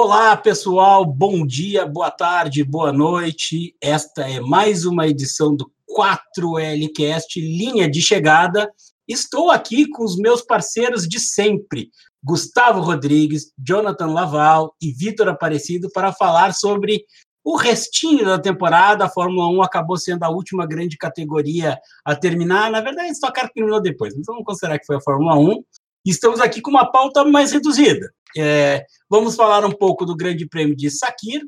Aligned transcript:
Olá, 0.00 0.36
pessoal, 0.36 1.04
bom 1.04 1.44
dia, 1.44 1.84
boa 1.84 2.08
tarde, 2.08 2.62
boa 2.62 2.92
noite. 2.92 3.74
Esta 3.82 4.30
é 4.30 4.38
mais 4.38 4.84
uma 4.84 5.08
edição 5.08 5.56
do 5.56 5.68
4Lcast 5.90 7.34
Linha 7.36 7.90
de 7.90 8.00
Chegada. 8.00 8.72
Estou 9.08 9.50
aqui 9.50 9.88
com 9.88 10.04
os 10.04 10.16
meus 10.16 10.40
parceiros 10.40 11.02
de 11.02 11.18
sempre, 11.18 11.90
Gustavo 12.22 12.80
Rodrigues, 12.80 13.52
Jonathan 13.58 14.06
Laval 14.12 14.72
e 14.80 14.92
Vitor 14.92 15.26
Aparecido, 15.26 15.90
para 15.92 16.12
falar 16.12 16.54
sobre 16.54 17.04
o 17.42 17.56
restinho 17.56 18.24
da 18.24 18.38
temporada. 18.38 19.04
A 19.04 19.10
Fórmula 19.10 19.48
1 19.48 19.62
acabou 19.62 19.96
sendo 19.96 20.22
a 20.22 20.30
última 20.30 20.64
grande 20.64 20.96
categoria 20.96 21.76
a 22.04 22.14
terminar. 22.14 22.70
Na 22.70 22.80
verdade, 22.80 23.10
Stock 23.10 23.32
Car 23.32 23.50
terminou 23.52 23.82
depois, 23.82 24.14
mas 24.14 24.26
vamos 24.26 24.44
considerar 24.44 24.78
que 24.78 24.86
foi 24.86 24.94
a 24.94 25.00
Fórmula 25.00 25.36
1. 25.36 25.60
Estamos 26.06 26.40
aqui 26.40 26.60
com 26.60 26.70
uma 26.70 26.88
pauta 26.90 27.24
mais 27.24 27.50
reduzida. 27.50 28.08
É, 28.36 28.84
vamos 29.08 29.36
falar 29.36 29.64
um 29.64 29.72
pouco 29.72 30.04
do 30.04 30.16
Grande 30.16 30.46
Prêmio 30.46 30.76
de 30.76 30.90
Sakir, 30.90 31.46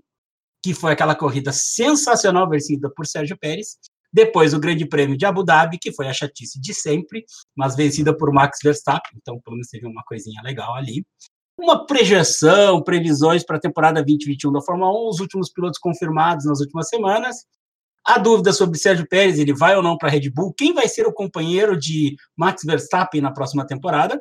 que 0.63 0.75
foi 0.75 0.93
aquela 0.93 1.15
corrida 1.15 1.53
sensacional 1.53 2.49
vencida 2.49 2.91
por 2.95 3.07
Sérgio 3.07 3.37
Pérez. 3.39 3.77
Depois 4.13 4.53
o 4.53 4.61
Grande 4.61 4.87
Prêmio 4.87 5.17
de 5.17 5.25
Abu 5.25 5.45
Dhabi, 5.45 5.79
que 5.79 5.93
foi 5.93 6.09
a 6.09 6.13
chatice 6.13 6.61
de 6.61 6.75
sempre, 6.75 7.25
mas 7.57 7.77
vencida 7.77 8.17
por 8.17 8.33
Max 8.33 8.59
Verstappen, 8.63 9.13
então 9.17 9.41
pelo 9.41 9.57
menos 9.57 9.69
teve 9.69 9.87
uma 9.87 10.03
coisinha 10.03 10.43
legal 10.43 10.75
ali. 10.75 11.05
Uma 11.57 11.87
projeção, 11.87 12.83
previsões 12.83 13.45
para 13.45 13.57
a 13.57 13.61
temporada 13.61 14.03
2021 14.03 14.51
da 14.51 14.63
Fórmula 14.63 14.91
1, 14.91 15.09
os 15.09 15.21
últimos 15.21 15.53
pilotos 15.53 15.79
confirmados 15.79 16.47
nas 16.47 16.61
últimas 16.61 16.89
semanas. 16.89 17.45
A 18.05 18.19
dúvida 18.19 18.53
sobre 18.53 18.79
Sérgio 18.79 19.07
Pérez, 19.07 19.39
ele 19.39 19.53
vai 19.53 19.77
ou 19.77 19.83
não 19.83 19.97
para 19.97 20.09
a 20.09 20.11
Red 20.11 20.31
Bull? 20.31 20.55
Quem 20.57 20.73
vai 20.73 20.89
ser 20.89 21.07
o 21.07 21.13
companheiro 21.13 21.79
de 21.79 22.17
Max 22.37 22.63
Verstappen 22.65 23.21
na 23.21 23.31
próxima 23.31 23.67
temporada? 23.67 24.21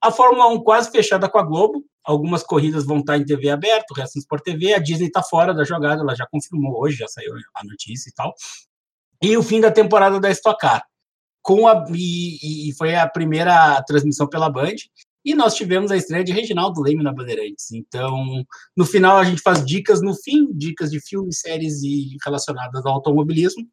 A 0.00 0.12
Fórmula 0.12 0.48
1 0.48 0.62
quase 0.62 0.90
fechada 0.90 1.28
com 1.28 1.38
a 1.38 1.42
Globo. 1.42 1.84
Algumas 2.04 2.42
corridas 2.42 2.86
vão 2.86 3.00
estar 3.00 3.18
em 3.18 3.24
TV 3.24 3.50
aberta, 3.50 3.86
o 3.90 3.94
resto 3.94 4.16
em 4.16 4.20
Sport 4.20 4.42
TV. 4.42 4.72
A 4.72 4.78
Disney 4.78 5.08
está 5.08 5.22
fora 5.22 5.52
da 5.52 5.64
jogada, 5.64 6.00
ela 6.02 6.14
já 6.14 6.26
confirmou 6.26 6.80
hoje, 6.80 6.96
já 6.96 7.08
saiu 7.08 7.32
a 7.54 7.64
notícia 7.64 8.08
e 8.08 8.12
tal. 8.14 8.32
E 9.20 9.36
o 9.36 9.42
fim 9.42 9.60
da 9.60 9.70
temporada 9.70 10.20
da 10.20 10.30
Stock 10.30 10.58
Car. 10.58 10.82
Com 11.42 11.66
a, 11.66 11.84
e, 11.92 12.70
e 12.70 12.74
foi 12.76 12.94
a 12.94 13.08
primeira 13.08 13.82
transmissão 13.82 14.28
pela 14.28 14.50
Band. 14.50 14.76
E 15.24 15.34
nós 15.34 15.54
tivemos 15.54 15.90
a 15.90 15.96
estreia 15.96 16.24
de 16.24 16.32
Reginaldo 16.32 16.80
Leme 16.80 17.02
na 17.02 17.12
Bandeirantes. 17.12 17.72
Então, 17.72 18.44
no 18.76 18.86
final, 18.86 19.18
a 19.18 19.24
gente 19.24 19.42
faz 19.42 19.64
dicas 19.64 20.00
no 20.00 20.14
fim, 20.14 20.50
dicas 20.52 20.90
de 20.90 21.00
filmes, 21.00 21.40
séries 21.40 21.82
e 21.82 22.16
relacionadas 22.24 22.86
ao 22.86 22.94
automobilismo. 22.94 23.66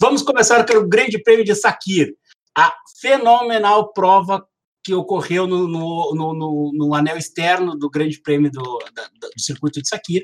Vamos 0.00 0.22
começar 0.22 0.64
pelo 0.64 0.88
Grande 0.88 1.22
Prêmio 1.22 1.44
de 1.44 1.54
Sakir, 1.54 2.16
a 2.56 2.74
fenomenal 3.00 3.92
prova 3.92 4.44
que 4.84 4.92
ocorreu 4.92 5.46
no, 5.46 5.66
no, 5.66 6.14
no, 6.14 6.72
no, 6.74 6.94
anel 6.94 7.16
externo 7.16 7.76
do 7.76 7.88
Grande 7.88 8.20
Prêmio 8.20 8.50
do, 8.50 8.78
da, 8.94 9.08
do 9.08 9.40
circuito 9.40 9.80
de 9.80 9.88
Sakir, 9.88 10.22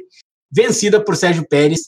vencida 0.52 1.02
por 1.02 1.16
Sérgio 1.16 1.46
Pérez, 1.48 1.80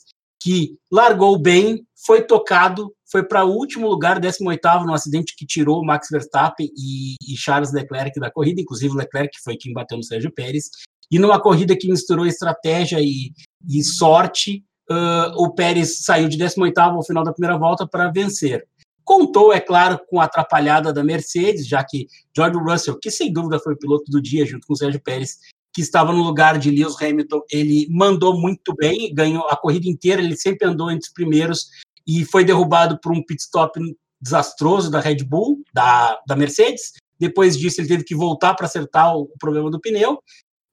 que 0.43 0.77
largou 0.91 1.39
bem, 1.39 1.87
foi 2.05 2.23
tocado, 2.23 2.93
foi 3.11 3.23
para 3.23 3.45
o 3.45 3.53
último 3.53 3.89
lugar, 3.89 4.19
18º, 4.19 4.87
no 4.87 4.95
acidente 4.95 5.35
que 5.37 5.47
tirou 5.47 5.85
Max 5.85 6.09
Verstappen 6.11 6.69
e, 6.77 7.15
e, 7.29 7.37
Charles 7.37 7.73
Leclerc 7.73 8.19
da 8.19 8.31
corrida, 8.31 8.61
inclusive 8.61 8.97
Leclerc, 8.97 9.37
que 9.37 9.43
foi 9.43 9.57
quem 9.57 9.73
bateu 9.73 9.97
no 9.97 10.03
Sérgio 10.03 10.33
Pérez, 10.33 10.71
e 11.11 11.19
numa 11.19 11.41
corrida 11.41 11.77
que 11.77 11.89
misturou 11.89 12.27
estratégia 12.27 12.99
e, 13.01 13.33
e 13.69 13.85
sorte, 13.85 14.65
uh, 14.91 15.31
o 15.37 15.55
Pérez 15.55 16.03
saiu 16.03 16.29
de 16.29 16.39
18º 16.39 16.73
ao 16.79 17.05
final 17.05 17.23
da 17.23 17.33
primeira 17.33 17.59
volta 17.59 17.87
para 17.87 18.11
vencer. 18.11 18.67
Contou, 19.05 19.53
é 19.53 19.61
claro, 19.61 20.01
com 20.09 20.21
a 20.21 20.25
atrapalhada 20.25 20.93
da 20.93 21.03
Mercedes, 21.03 21.67
já 21.67 21.83
que 21.85 22.07
George 22.37 22.59
Russell, 22.59 22.99
que 23.01 23.11
sem 23.11 23.33
dúvida 23.33 23.59
foi 23.59 23.75
o 23.75 23.79
piloto 23.79 24.11
do 24.11 24.21
dia, 24.21 24.47
junto 24.47 24.67
com 24.67 24.75
o 24.75 24.77
Sérgio 24.77 25.01
Pérez, 25.03 25.39
que 25.75 25.81
estava 25.81 26.13
no 26.13 26.23
lugar 26.23 26.59
de 26.59 26.71
Lewis 26.71 27.01
Hamilton, 27.01 27.41
ele 27.51 27.87
mandou 27.91 28.39
muito 28.39 28.75
bem, 28.75 29.13
ganhou 29.15 29.47
a 29.49 29.57
corrida 29.57 29.89
inteira, 29.89 30.21
ele 30.21 30.37
sempre 30.37 30.69
andou 30.69 30.91
entre 30.91 31.09
os 31.09 31.13
primeiros 31.13 31.69
e 32.07 32.25
foi 32.25 32.45
derrubado 32.45 32.99
por 33.01 33.13
um 33.13 33.25
pit 33.25 33.41
stop 33.41 33.81
desastroso 34.21 34.91
da 34.91 35.01
Red 35.01 35.25
Bull, 35.25 35.63
da, 35.73 36.21
da 36.27 36.37
Mercedes. 36.37 36.93
Depois 37.19 37.59
disso, 37.59 37.81
ele 37.81 37.89
teve 37.89 38.05
que 38.05 38.15
voltar 38.15 38.55
para 38.55 38.67
acertar 38.67 39.17
o, 39.17 39.23
o 39.23 39.39
problema 39.39 39.71
do 39.71 39.81
pneu 39.81 40.23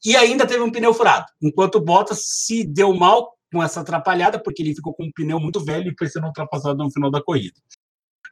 e 0.06 0.16
ainda 0.16 0.46
teve 0.46 0.62
um 0.62 0.72
pneu 0.72 0.94
furado, 0.94 1.26
enquanto 1.42 1.76
o 1.76 1.82
Bottas 1.82 2.22
se 2.24 2.64
deu 2.64 2.94
mal 2.94 3.34
com 3.52 3.64
essa 3.64 3.82
atrapalhada, 3.82 4.42
porque 4.42 4.62
ele 4.62 4.76
ficou 4.76 4.94
com 4.94 5.04
um 5.06 5.12
pneu 5.12 5.40
muito 5.40 5.64
velho 5.64 5.92
e 5.92 5.96
foi 5.98 6.08
sendo 6.08 6.28
ultrapassado 6.28 6.84
no 6.84 6.92
final 6.92 7.10
da 7.10 7.22
corrida. 7.22 7.60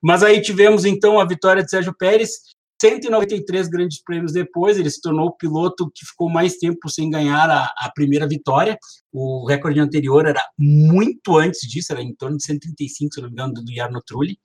Mas 0.03 0.23
aí 0.23 0.41
tivemos 0.41 0.85
então 0.85 1.19
a 1.19 1.25
vitória 1.25 1.63
de 1.63 1.69
Sérgio 1.69 1.93
Pérez, 1.97 2.31
193 2.79 3.67
grandes 3.67 4.01
prêmios 4.03 4.31
depois, 4.31 4.77
ele 4.77 4.89
se 4.89 5.01
tornou 5.01 5.27
o 5.27 5.35
piloto 5.35 5.91
que 5.93 6.05
ficou 6.05 6.29
mais 6.29 6.57
tempo 6.57 6.89
sem 6.89 7.09
ganhar 7.09 7.49
a, 7.49 7.65
a, 7.77 7.91
primeira 7.93 8.27
vitória. 8.27 8.77
O 9.11 9.47
recorde 9.47 9.79
anterior 9.79 10.27
era 10.27 10.43
muito 10.57 11.37
antes 11.37 11.61
disso, 11.61 11.91
era 11.91 12.01
em 12.01 12.13
torno 12.13 12.37
de 12.37 12.43
135, 12.43 13.13
se 13.13 13.21
não 13.21 13.29
me 13.29 13.33
engano, 13.33 13.53
do 13.53 13.73
Jarno 13.73 14.01
Trulli. 14.05 14.37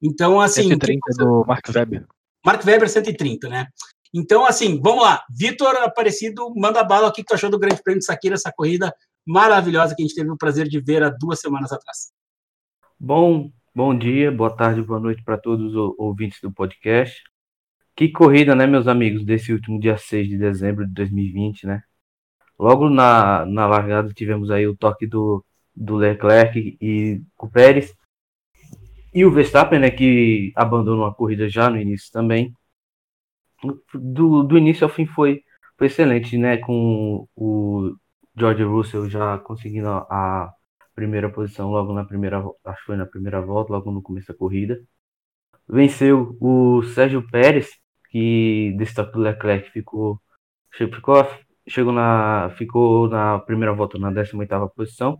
Então, 0.00 0.40
assim. 0.40 0.68
130 0.68 1.00
do 1.18 1.44
Mark 1.44 1.68
Webber. 1.74 2.06
Mark 2.46 2.64
Webber, 2.64 2.88
130, 2.88 3.48
né? 3.48 3.66
Então, 4.14 4.46
assim, 4.46 4.80
vamos 4.80 5.02
lá. 5.02 5.24
Vitor 5.30 5.76
Aparecido, 5.76 6.52
manda 6.56 6.82
bala. 6.84 7.08
O 7.08 7.12
que 7.12 7.24
tu 7.24 7.34
achou 7.34 7.50
do 7.50 7.58
Grande 7.58 7.82
Prêmio 7.82 8.00
de 8.00 8.06
Sakira, 8.06 8.34
essa 8.34 8.52
corrida 8.52 8.94
maravilhosa 9.26 9.94
que 9.94 10.02
a 10.02 10.06
gente 10.06 10.16
teve 10.16 10.30
o 10.30 10.36
prazer 10.36 10.68
de 10.68 10.80
ver 10.80 11.02
há 11.02 11.10
duas 11.10 11.40
semanas 11.40 11.70
atrás? 11.72 12.12
Bom, 12.98 13.50
Bom 13.72 13.96
dia, 13.96 14.32
boa 14.32 14.50
tarde, 14.54 14.82
boa 14.82 14.98
noite 14.98 15.22
para 15.22 15.38
todos 15.38 15.74
os 15.74 15.94
ouvintes 15.96 16.40
do 16.40 16.52
podcast. 16.52 17.22
Que 17.96 18.08
corrida, 18.10 18.54
né, 18.54 18.66
meus 18.66 18.88
amigos, 18.88 19.24
desse 19.24 19.52
último 19.52 19.78
dia 19.78 19.96
6 19.96 20.28
de 20.28 20.38
dezembro 20.38 20.86
de 20.86 20.92
2020, 20.92 21.66
né? 21.66 21.82
Logo 22.58 22.90
na, 22.90 23.46
na 23.46 23.66
largada 23.68 24.12
tivemos 24.12 24.50
aí 24.50 24.66
o 24.66 24.76
toque 24.76 25.06
do, 25.06 25.44
do 25.74 25.96
Leclerc 25.96 26.78
e 26.80 27.22
o 27.38 27.48
Pérez. 27.48 27.94
E 29.14 29.24
o 29.24 29.30
Verstappen, 29.30 29.78
né, 29.78 29.90
que 29.90 30.52
abandonou 30.56 31.04
a 31.06 31.14
corrida 31.14 31.48
já 31.48 31.70
no 31.70 31.78
início 31.80 32.10
também. 32.12 32.52
Do, 33.94 34.42
do 34.42 34.58
início 34.58 34.84
ao 34.84 34.90
fim 34.90 35.06
foi, 35.06 35.44
foi 35.78 35.86
excelente, 35.86 36.36
né? 36.36 36.56
Com 36.58 37.28
o 37.36 37.94
George 38.36 38.64
Russell 38.64 39.08
já 39.08 39.38
conseguindo 39.38 39.88
a, 39.88 40.52
primeira 41.00 41.30
posição 41.30 41.70
logo 41.70 41.94
na 41.94 42.04
primeira, 42.04 42.38
acho 42.64 42.80
que 42.80 42.86
foi 42.86 42.96
na 42.96 43.06
primeira 43.06 43.40
volta, 43.40 43.72
logo 43.72 43.90
no 43.90 44.02
começo 44.02 44.28
da 44.28 44.38
corrida. 44.38 44.82
Venceu 45.68 46.36
o 46.40 46.82
Sérgio 46.94 47.26
Pérez, 47.30 47.68
que 48.10 48.74
destaque 48.78 49.12
do 49.12 49.20
Leclerc 49.20 49.70
ficou, 49.70 50.20
ficou, 50.70 51.26
chegou 51.68 51.92
na, 51.92 52.50
ficou 52.58 53.08
na 53.08 53.38
primeira 53.40 53.72
volta 53.74 53.98
na 53.98 54.10
18ª 54.10 54.68
posição. 54.74 55.18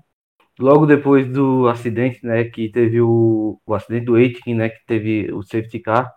Logo 0.58 0.86
depois 0.86 1.26
do 1.28 1.68
acidente, 1.68 2.24
né, 2.26 2.44
que 2.44 2.70
teve 2.70 3.00
o, 3.00 3.60
o 3.66 3.74
acidente 3.74 4.06
do 4.06 4.16
Aitken, 4.16 4.54
né, 4.56 4.68
que 4.70 4.84
teve 4.86 5.32
o 5.32 5.42
safety 5.42 5.80
car, 5.80 6.12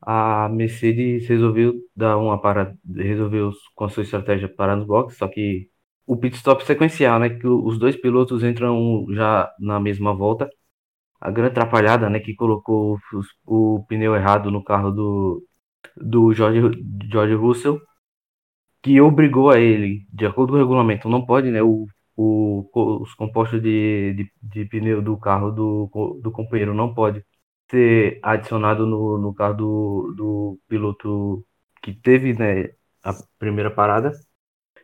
a 0.00 0.48
Mercedes 0.48 1.28
resolveu 1.28 1.74
dar 1.94 2.16
uma 2.18 2.40
parada, 2.40 2.76
resolveu 2.96 3.52
com 3.74 3.84
a 3.84 3.88
sua 3.90 4.04
estratégia 4.04 4.48
parar 4.48 4.76
nos 4.76 4.86
boxes, 4.86 5.18
só 5.18 5.28
que 5.28 5.70
o 6.08 6.16
pit 6.16 6.36
stop 6.36 6.64
sequencial, 6.64 7.18
né? 7.20 7.30
Que 7.30 7.46
os 7.46 7.78
dois 7.78 7.96
pilotos 7.96 8.42
entram 8.42 9.06
já 9.10 9.52
na 9.60 9.78
mesma 9.80 10.14
volta. 10.14 10.48
A 11.20 11.30
grande 11.30 11.52
atrapalhada, 11.52 12.10
né? 12.10 12.20
Que 12.20 12.34
colocou 12.34 12.98
o, 13.46 13.76
o 13.76 13.86
pneu 13.86 14.16
errado 14.16 14.50
no 14.50 14.64
carro 14.64 14.90
do, 14.92 15.44
do 15.96 16.32
George, 16.34 16.60
George 17.12 17.34
Russell, 17.34 17.80
que 18.82 19.00
obrigou 19.00 19.50
a 19.50 19.58
ele, 19.60 20.06
de 20.12 20.26
acordo 20.26 20.52
com 20.52 20.56
o 20.56 20.60
regulamento, 20.60 21.08
não 21.08 21.24
pode, 21.26 21.50
né? 21.50 21.62
O, 21.62 21.86
o, 22.16 22.68
os 23.02 23.14
compostos 23.14 23.62
de, 23.62 24.14
de, 24.14 24.32
de 24.42 24.64
pneu 24.66 25.02
do 25.02 25.16
carro 25.18 25.50
do, 25.50 25.90
do 26.22 26.32
companheiro 26.32 26.74
não 26.74 26.94
pode 26.94 27.24
ser 27.70 28.18
adicionado 28.22 28.86
no, 28.86 29.18
no 29.18 29.34
carro 29.34 29.54
do, 29.54 30.14
do 30.16 30.60
piloto 30.68 31.44
que 31.82 31.92
teve 31.94 32.34
né, 32.34 32.70
a 33.04 33.12
primeira 33.38 33.70
parada. 33.70 34.12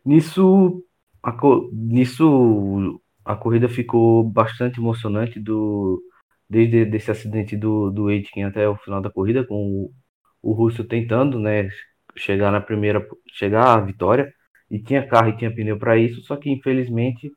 Nisso, 0.04 0.84
a, 1.24 1.32
nisso 1.72 3.00
a 3.24 3.34
corrida 3.36 3.68
ficou 3.68 4.22
bastante 4.24 4.78
emocionante 4.78 5.40
do 5.40 6.02
desde 6.48 6.84
desse 6.84 7.10
acidente 7.10 7.56
do 7.56 7.90
do 7.90 8.08
Aitken 8.08 8.44
até 8.44 8.68
o 8.68 8.76
final 8.76 9.00
da 9.00 9.10
corrida 9.10 9.46
com 9.46 9.54
o, 9.56 9.94
o 10.42 10.52
Russo 10.52 10.84
tentando, 10.84 11.38
né, 11.38 11.68
chegar 12.16 12.52
na 12.52 12.60
primeira 12.60 13.06
chegar 13.32 13.78
à 13.78 13.80
vitória 13.80 14.32
e 14.70 14.78
tinha 14.82 15.06
carro 15.06 15.30
e 15.30 15.36
tinha 15.36 15.54
pneu 15.54 15.78
para 15.78 15.96
isso, 15.98 16.22
só 16.22 16.36
que 16.36 16.50
infelizmente 16.50 17.32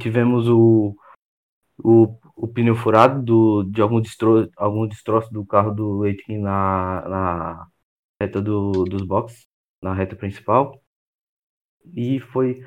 tivemos 0.00 0.48
o, 0.48 0.96
o, 1.78 2.18
o 2.36 2.48
pneu 2.48 2.74
furado 2.74 3.22
do, 3.22 3.62
de 3.64 3.82
algum 3.82 4.00
destroço, 4.00 4.50
algum 4.56 4.86
destroço 4.88 5.32
do 5.32 5.44
carro 5.46 5.72
do 5.74 6.02
Aitken 6.04 6.38
na, 6.40 7.08
na 7.08 7.68
reta 8.20 8.40
do, 8.42 8.84
dos 8.84 9.02
boxes, 9.02 9.46
na 9.82 9.94
reta 9.94 10.16
principal 10.16 10.80
e 11.94 12.20
foi 12.20 12.62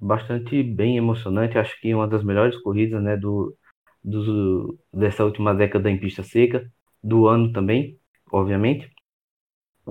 bastante 0.00 0.62
bem 0.62 0.96
emocionante. 0.96 1.58
Acho 1.58 1.78
que 1.80 1.94
uma 1.94 2.08
das 2.08 2.22
melhores 2.22 2.56
corridas 2.62 3.02
né, 3.02 3.16
do, 3.16 3.56
do, 4.02 4.78
dessa 4.92 5.24
última 5.24 5.54
década 5.54 5.90
em 5.90 5.98
pista 5.98 6.22
seca, 6.22 6.70
do 7.02 7.26
ano 7.26 7.52
também, 7.52 7.98
obviamente. 8.32 8.90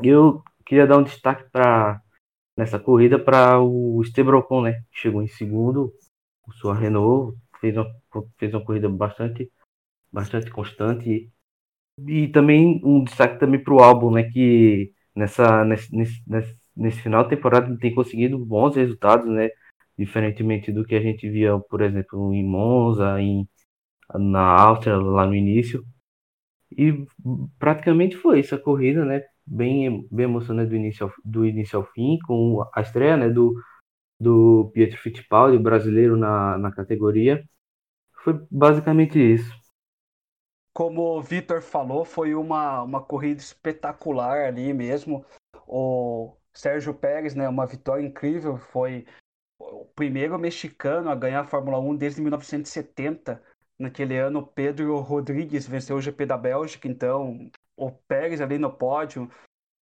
Eu 0.02 0.44
queria 0.66 0.88
dar 0.88 0.98
um 0.98 1.04
destaque 1.04 1.50
para 1.52 2.02
nessa 2.58 2.80
corrida 2.80 3.20
para 3.20 3.60
o 3.60 4.02
Esteban 4.02 4.44
né? 4.64 4.84
Chegou 4.92 5.22
em 5.22 5.28
segundo, 5.28 5.94
o 6.48 6.52
sua 6.54 6.76
Renault 6.76 7.38
fez 7.60 7.76
uma, 7.78 7.88
fez 8.38 8.54
uma 8.54 8.64
corrida 8.64 8.90
bastante, 8.90 9.52
bastante 10.12 10.52
constante. 10.52 11.10
E, 11.10 12.26
e 12.26 12.28
também 12.30 12.82
um 12.84 13.04
destaque 13.04 13.40
também 13.40 13.64
para 13.64 13.74
o 13.74 13.80
álbum, 13.80 14.12
né? 14.12 14.24
Que 14.24 14.94
nessa, 15.16 15.64
nesse, 15.66 15.96
nesse, 15.96 16.24
nesse 16.76 17.02
final 17.02 17.24
de 17.24 17.30
temporada 17.30 17.78
tem 17.78 17.94
conseguido 17.94 18.38
bons 18.44 18.76
resultados, 18.76 19.28
né? 19.28 19.50
Diferentemente 19.98 20.72
do 20.72 20.84
que 20.86 20.96
a 20.96 21.02
gente 21.02 21.30
via, 21.30 21.58
por 21.60 21.82
exemplo, 21.82 22.34
em 22.34 22.44
Monza, 22.44 23.20
em, 23.22 23.48
na 24.16 24.42
Áustria, 24.42 24.98
lá 24.98 25.26
no 25.26 25.36
início. 25.36 25.84
E 26.72 27.06
praticamente 27.60 28.16
foi 28.18 28.40
essa 28.40 28.58
corrida, 28.58 29.06
né? 29.06 29.24
Bem, 29.46 30.08
bem 30.12 30.26
emocionante 30.26 30.70
do 30.70 30.76
início, 30.76 31.06
ao, 31.06 31.14
do 31.24 31.46
início 31.46 31.78
ao 31.78 31.86
fim, 31.86 32.18
com 32.26 32.64
a 32.74 32.82
estreia 32.82 33.18
né, 33.18 33.30
do, 33.30 33.54
do 34.20 34.72
Pietro 34.74 34.98
Fittipaldi, 34.98 35.58
brasileiro 35.60 36.18
na, 36.18 36.58
na 36.58 36.72
categoria. 36.72 37.44
Foi 38.24 38.34
basicamente 38.50 39.20
isso. 39.20 39.54
Como 40.74 41.18
o 41.18 41.22
Vitor 41.22 41.62
falou, 41.62 42.04
foi 42.04 42.34
uma, 42.34 42.82
uma 42.82 43.02
corrida 43.02 43.40
espetacular 43.40 44.48
ali 44.48 44.74
mesmo. 44.74 45.24
O 45.68 46.36
Sérgio 46.54 46.94
Pérez, 46.94 47.36
né, 47.36 47.48
uma 47.50 47.66
vitória 47.66 48.06
incrível, 48.06 48.58
foi 48.58 49.06
o 49.60 49.86
primeiro 49.86 50.38
mexicano 50.38 51.10
a 51.10 51.16
ganhar 51.16 51.42
a 51.42 51.48
Fórmula 51.48 51.80
1 51.80 51.96
desde 51.96 52.22
1970. 52.22 53.42
Naquele 53.78 54.18
ano, 54.18 54.46
Pedro 54.46 55.00
Rodrigues 55.00 55.68
venceu 55.68 55.96
o 55.96 56.02
GP 56.02 56.26
da 56.26 56.38
Bélgica, 56.38 56.88
então 56.88 57.50
o 57.76 57.92
Pérez 57.92 58.40
ali 58.40 58.58
no 58.58 58.72
pódio, 58.72 59.30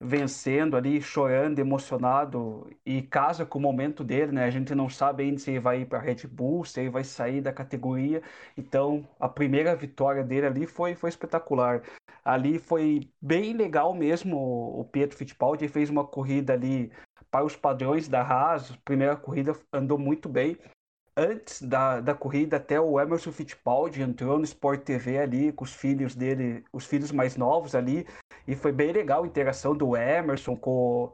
vencendo 0.01 0.77
ali, 0.77 1.01
chorando, 1.03 1.59
emocionado, 1.59 2.67
e 2.87 3.03
casa 3.03 3.45
com 3.45 3.59
o 3.59 3.63
momento 3.63 4.03
dele, 4.03 4.33
né? 4.33 4.45
A 4.45 4.51
gente 4.51 4.75
não 4.75 4.89
sabe 4.89 5.25
ainda 5.25 5.39
se 5.39 5.51
ele 5.51 5.61
vai 5.61 5.83
ir 5.83 5.87
para 5.87 5.99
a 5.99 6.03
Red 6.03 6.27
Bull, 6.27 6.65
se 6.65 6.81
ele 6.81 6.91
vai 6.91 7.05
sair 7.05 7.43
da 7.43 7.53
categoria. 7.53 8.23
Então, 8.57 9.07
a 9.19 9.29
primeira 9.29 9.77
vitória 9.77 10.25
dele 10.25 10.47
ali 10.47 10.67
foi, 10.67 10.95
foi 10.95 11.11
espetacular. 11.11 11.83
Ali 12.25 12.59
foi 12.59 13.11
bem 13.21 13.53
legal 13.53 13.95
mesmo 13.95 14.37
o 14.39 14.85
Pietro 14.85 15.17
Fittipaldi, 15.17 15.69
fez 15.69 15.91
uma 15.91 16.05
corrida 16.05 16.55
ali 16.55 16.91
para 17.31 17.45
os 17.45 17.55
padrões 17.55 18.09
da 18.09 18.23
Haas, 18.23 18.75
primeira 18.85 19.17
corrida 19.17 19.55
andou 19.73 19.99
muito 19.99 20.29
bem 20.29 20.57
antes 21.21 21.61
da, 21.61 22.01
da 22.01 22.15
corrida, 22.15 22.57
até 22.57 22.81
o 22.81 22.99
Emerson 22.99 23.31
Fittipaldi 23.31 24.01
entrou 24.01 24.39
no 24.39 24.45
Sport 24.45 24.83
TV 24.83 25.19
ali 25.19 25.53
com 25.53 25.65
os 25.65 25.75
filhos 25.75 26.15
dele, 26.15 26.65
os 26.73 26.87
filhos 26.87 27.13
mais 27.13 27.37
novos 27.37 27.75
ali, 27.75 28.07
e 28.49 28.57
foi 28.57 28.73
bem 28.73 28.91
legal 28.91 29.23
a 29.23 29.27
interação 29.27 29.77
do 29.77 29.95
Emerson 29.95 30.57
com, 30.57 31.13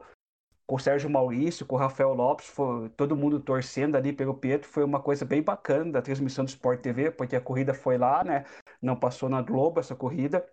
com 0.65 0.75
o 0.75 0.79
Sérgio 0.79 1.09
Maurício, 1.09 1.65
com 1.65 1.75
o 1.75 1.79
Rafael 1.79 2.13
Lopes, 2.13 2.47
foi, 2.47 2.89
todo 2.91 3.17
mundo 3.17 3.41
torcendo 3.41 3.97
ali 3.97 4.13
pelo 4.13 4.33
Pietro, 4.33 4.69
foi 4.69 4.85
uma 4.85 5.01
coisa 5.01 5.25
bem 5.25 5.41
bacana 5.41 5.91
da 5.91 6.01
transmissão 6.01 6.45
do 6.45 6.49
Sport 6.49 6.79
TV, 6.81 7.11
porque 7.11 7.35
a 7.35 7.41
corrida 7.41 7.73
foi 7.73 7.97
lá, 7.97 8.23
né? 8.23 8.45
Não 8.81 8.95
passou 8.95 9.27
na 9.27 9.41
Globo 9.41 9.81
essa 9.81 9.95
corrida. 9.95 10.45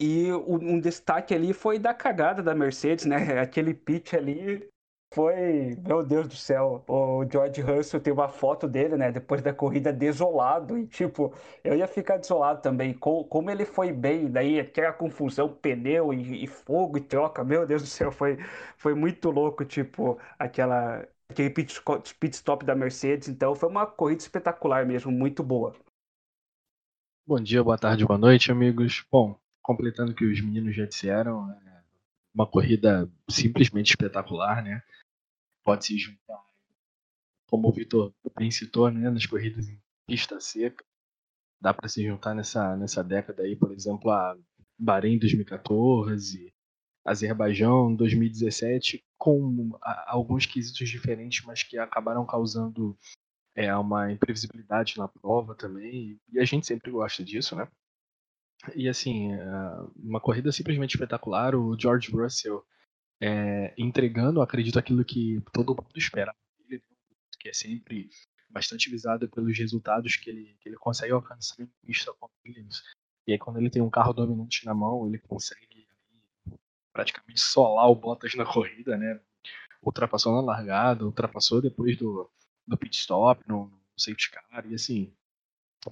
E 0.00 0.32
um 0.32 0.78
destaque 0.78 1.34
ali 1.34 1.52
foi 1.52 1.76
da 1.76 1.92
cagada 1.92 2.40
da 2.40 2.54
Mercedes, 2.54 3.04
né? 3.04 3.16
Aquele 3.42 3.74
pitch 3.74 4.14
ali 4.14 4.70
foi, 5.12 5.74
meu 5.86 6.04
Deus 6.04 6.28
do 6.28 6.36
céu, 6.36 6.84
o 6.86 7.24
George 7.30 7.60
Russell 7.62 8.00
tem 8.00 8.12
uma 8.12 8.28
foto 8.28 8.68
dele, 8.68 8.96
né, 8.96 9.10
depois 9.10 9.40
da 9.42 9.52
corrida 9.54 9.92
desolado, 9.92 10.78
e 10.78 10.86
tipo, 10.86 11.34
eu 11.64 11.74
ia 11.76 11.88
ficar 11.88 12.18
desolado 12.18 12.60
também, 12.62 12.92
com, 12.94 13.24
como 13.24 13.50
ele 13.50 13.64
foi 13.64 13.90
bem, 13.92 14.30
daí 14.30 14.60
aquela 14.60 14.92
confusão, 14.92 15.48
pneu 15.48 16.12
e, 16.12 16.44
e, 16.44 16.46
fogo 16.46 16.98
e 16.98 17.00
troca, 17.00 17.42
meu 17.42 17.66
Deus 17.66 17.82
do 17.82 17.88
céu, 17.88 18.12
foi, 18.12 18.38
foi 18.76 18.94
muito 18.94 19.30
louco, 19.30 19.64
tipo, 19.64 20.18
aquela, 20.38 21.06
aquele 21.28 21.50
pit, 21.50 21.82
pit 22.20 22.34
stop 22.36 22.64
da 22.64 22.74
Mercedes, 22.74 23.28
então 23.28 23.54
foi 23.54 23.68
uma 23.68 23.86
corrida 23.86 24.22
espetacular 24.22 24.84
mesmo, 24.86 25.10
muito 25.10 25.42
boa. 25.42 25.74
Bom 27.26 27.40
dia, 27.40 27.62
boa 27.62 27.78
tarde, 27.78 28.04
boa 28.04 28.18
noite, 28.18 28.50
amigos. 28.50 29.04
Bom, 29.12 29.38
completando 29.62 30.12
o 30.12 30.14
que 30.14 30.24
os 30.24 30.40
meninos 30.40 30.74
já 30.74 30.84
disseram, 30.86 31.48
uma 32.34 32.46
corrida 32.46 33.10
simplesmente 33.28 33.90
espetacular, 33.90 34.62
né? 34.62 34.82
pode 35.68 35.84
se 35.84 35.98
juntar, 35.98 36.42
como 37.50 37.68
o 37.68 37.72
Vitor 37.72 38.14
bem 38.38 38.50
citou, 38.50 38.90
né, 38.90 39.10
nas 39.10 39.26
corridas 39.26 39.68
em 39.68 39.78
pista 40.06 40.40
seca. 40.40 40.82
Dá 41.60 41.74
para 41.74 41.90
se 41.90 42.02
juntar 42.02 42.34
nessa, 42.34 42.74
nessa 42.74 43.04
década 43.04 43.42
aí, 43.42 43.54
por 43.54 43.70
exemplo, 43.70 44.10
a 44.10 44.34
Bahrein 44.78 45.18
2014, 45.18 46.54
Azerbaijão 47.04 47.94
2017, 47.94 49.04
com 49.18 49.78
alguns 50.06 50.46
quesitos 50.46 50.88
diferentes, 50.88 51.44
mas 51.44 51.62
que 51.62 51.76
acabaram 51.76 52.24
causando 52.24 52.96
é, 53.54 53.74
uma 53.76 54.10
imprevisibilidade 54.10 54.96
na 54.96 55.06
prova 55.06 55.54
também. 55.54 56.18
E 56.32 56.40
a 56.40 56.46
gente 56.46 56.66
sempre 56.66 56.90
gosta 56.90 57.22
disso, 57.22 57.54
né? 57.54 57.68
E 58.74 58.88
assim, 58.88 59.32
é, 59.32 59.40
uma 59.96 60.20
corrida 60.20 60.50
simplesmente 60.52 60.94
espetacular. 60.94 61.54
O 61.54 61.78
George 61.78 62.10
Russell 62.10 62.64
é, 63.20 63.74
entregando, 63.76 64.40
acredito, 64.40 64.78
aquilo 64.78 65.04
que 65.04 65.42
todo 65.52 65.74
mundo 65.74 65.96
espera 65.96 66.34
dele, 66.68 66.82
que 67.38 67.48
é 67.48 67.52
sempre 67.52 68.10
bastante 68.50 68.90
visado 68.90 69.28
pelos 69.28 69.56
resultados 69.58 70.16
que 70.16 70.30
ele, 70.30 70.56
que 70.60 70.68
ele 70.68 70.76
consegue 70.76 71.12
alcançar 71.12 71.62
em 71.62 71.70
pista 71.84 72.12
com 72.14 72.28
Williams. 72.46 72.82
E 73.26 73.32
aí, 73.32 73.38
quando 73.38 73.58
ele 73.58 73.70
tem 73.70 73.82
um 73.82 73.90
carro 73.90 74.12
dominante 74.12 74.64
na 74.64 74.74
mão, 74.74 75.06
ele 75.06 75.18
consegue 75.18 75.86
praticamente 76.92 77.40
solar 77.40 77.88
o 77.88 77.94
Bottas 77.94 78.34
na 78.34 78.44
corrida, 78.44 78.96
né? 78.96 79.20
Ultrapassou 79.82 80.32
na 80.32 80.40
largada, 80.40 81.04
ultrapassou 81.04 81.62
depois 81.62 81.96
do, 81.96 82.28
do 82.66 82.76
pit 82.76 82.98
stop, 82.98 83.40
no, 83.46 83.66
no 83.66 83.80
safety 83.96 84.30
car, 84.30 84.66
e 84.66 84.74
assim, 84.74 85.14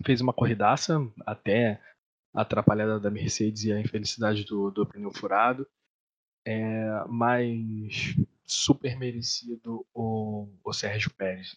fez 0.04 0.20
uma 0.20 0.32
corridaça 0.32 0.98
até 1.24 1.80
atrapalhada 2.36 3.00
da 3.00 3.10
Mercedes 3.10 3.64
e 3.64 3.72
a 3.72 3.80
infelicidade 3.80 4.44
do, 4.44 4.70
do 4.70 4.86
pneu 4.86 5.10
furado 5.10 5.66
é, 6.46 7.04
mas 7.08 8.14
super 8.44 8.96
merecido 8.96 9.84
o, 9.92 10.48
o 10.64 10.72
Sérgio 10.72 11.12
Pérez. 11.12 11.56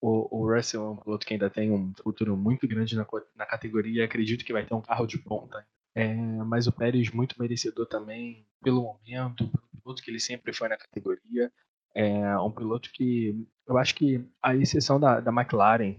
O, 0.00 0.40
o, 0.40 0.54
Russell 0.54 0.82
é 0.82 0.90
um 0.90 0.96
piloto 0.96 1.26
que 1.26 1.34
ainda 1.34 1.50
tem 1.50 1.70
um 1.70 1.92
futuro 2.02 2.36
muito 2.36 2.66
grande 2.66 2.96
na, 2.96 3.06
na 3.34 3.44
categoria. 3.44 4.04
Acredito 4.04 4.44
que 4.44 4.52
vai 4.52 4.64
ter 4.64 4.74
um 4.74 4.80
carro 4.80 5.06
de 5.06 5.18
ponta. 5.18 5.66
É, 5.94 6.14
mas 6.14 6.66
o 6.66 6.72
Pérez 6.72 7.10
muito 7.10 7.40
merecedor 7.40 7.86
também 7.86 8.46
pelo 8.62 8.82
momento, 8.82 9.48
pelo 9.48 9.82
piloto 9.82 10.02
que 10.02 10.10
ele 10.10 10.20
sempre 10.20 10.52
foi 10.52 10.68
na 10.68 10.78
categoria. 10.78 11.52
É 11.94 12.38
um 12.38 12.50
piloto 12.50 12.90
que 12.92 13.46
eu 13.66 13.76
acho 13.76 13.94
que 13.94 14.24
a 14.42 14.54
exceção 14.54 15.00
da, 15.00 15.20
da 15.20 15.32
McLaren, 15.32 15.96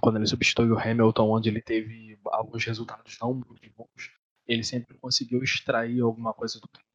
quando 0.00 0.16
ele 0.16 0.26
substituiu 0.26 0.74
o 0.74 0.78
Hamilton, 0.78 1.30
onde 1.30 1.48
ele 1.48 1.60
teve 1.60 2.18
alguns 2.26 2.64
resultados 2.64 3.16
não 3.20 3.34
muito 3.34 3.70
bons, 3.76 4.12
ele 4.46 4.62
sempre 4.62 4.96
conseguiu 4.98 5.42
extrair 5.42 6.00
alguma 6.00 6.32
coisa 6.32 6.60
do 6.60 6.68
carro 6.68 6.90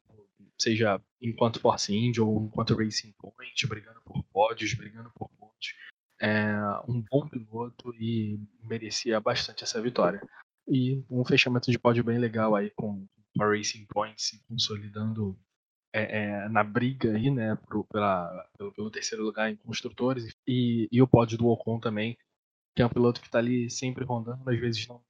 seja 0.58 1.00
enquanto 1.20 1.60
Force 1.60 1.94
India 1.94 2.24
ou 2.24 2.44
enquanto 2.44 2.74
Racing 2.74 3.14
Point, 3.18 3.66
brigando 3.66 4.00
por 4.04 4.22
pódios, 4.24 4.74
brigando 4.74 5.10
por 5.14 5.28
pontos. 5.30 5.74
É 6.20 6.54
um 6.88 7.04
bom 7.10 7.28
piloto 7.28 7.94
e 7.94 8.40
merecia 8.62 9.20
bastante 9.20 9.64
essa 9.64 9.80
vitória. 9.80 10.20
E 10.66 11.04
um 11.10 11.24
fechamento 11.24 11.70
de 11.70 11.78
pódio 11.78 12.02
bem 12.02 12.18
legal 12.18 12.54
aí 12.54 12.70
com 12.70 13.06
a 13.38 13.44
Racing 13.44 13.86
Point 13.86 14.20
se 14.20 14.42
consolidando 14.48 15.38
é, 15.92 16.20
é, 16.20 16.48
na 16.48 16.64
briga 16.64 17.14
aí, 17.14 17.30
né, 17.30 17.56
pro, 17.66 17.84
pela, 17.84 18.48
pelo, 18.58 18.72
pelo, 18.72 18.90
terceiro 18.90 19.24
lugar 19.24 19.50
em 19.50 19.56
construtores 19.56 20.34
e, 20.46 20.88
e 20.90 21.00
o 21.00 21.06
pódio 21.06 21.38
do 21.38 21.46
Ocon 21.46 21.78
também, 21.78 22.16
que 22.76 22.82
é 22.82 22.86
um 22.86 22.90
piloto 22.90 23.20
que 23.20 23.26
está 23.26 23.38
ali 23.38 23.70
sempre 23.70 24.04
rondando, 24.04 24.48
às 24.48 24.60
vezes 24.60 24.86
não, 24.86 25.00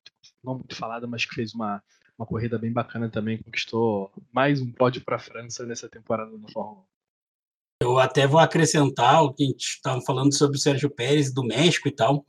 não 0.42 0.54
muito 0.54 0.76
falado, 0.76 1.06
mas 1.08 1.24
que 1.24 1.34
fez 1.34 1.52
uma 1.52 1.82
uma 2.18 2.26
corrida 2.26 2.58
bem 2.58 2.72
bacana 2.72 3.10
também, 3.10 3.42
conquistou 3.42 4.10
mais 4.32 4.60
um 4.60 4.72
pódio 4.72 5.04
para 5.04 5.16
a 5.16 5.18
França 5.18 5.66
nessa 5.66 5.88
temporada 5.88 6.30
no 6.30 6.50
Fórmula 6.50 6.80
1. 6.80 6.84
Eu 7.82 7.98
até 7.98 8.26
vou 8.26 8.40
acrescentar 8.40 9.22
o 9.22 9.34
que 9.34 9.44
a 9.44 9.46
gente 9.48 9.64
estava 9.64 10.00
falando 10.00 10.32
sobre 10.32 10.56
o 10.56 10.60
Sérgio 10.60 10.88
Pérez 10.88 11.32
do 11.32 11.44
México 11.44 11.88
e 11.88 11.90
tal. 11.90 12.24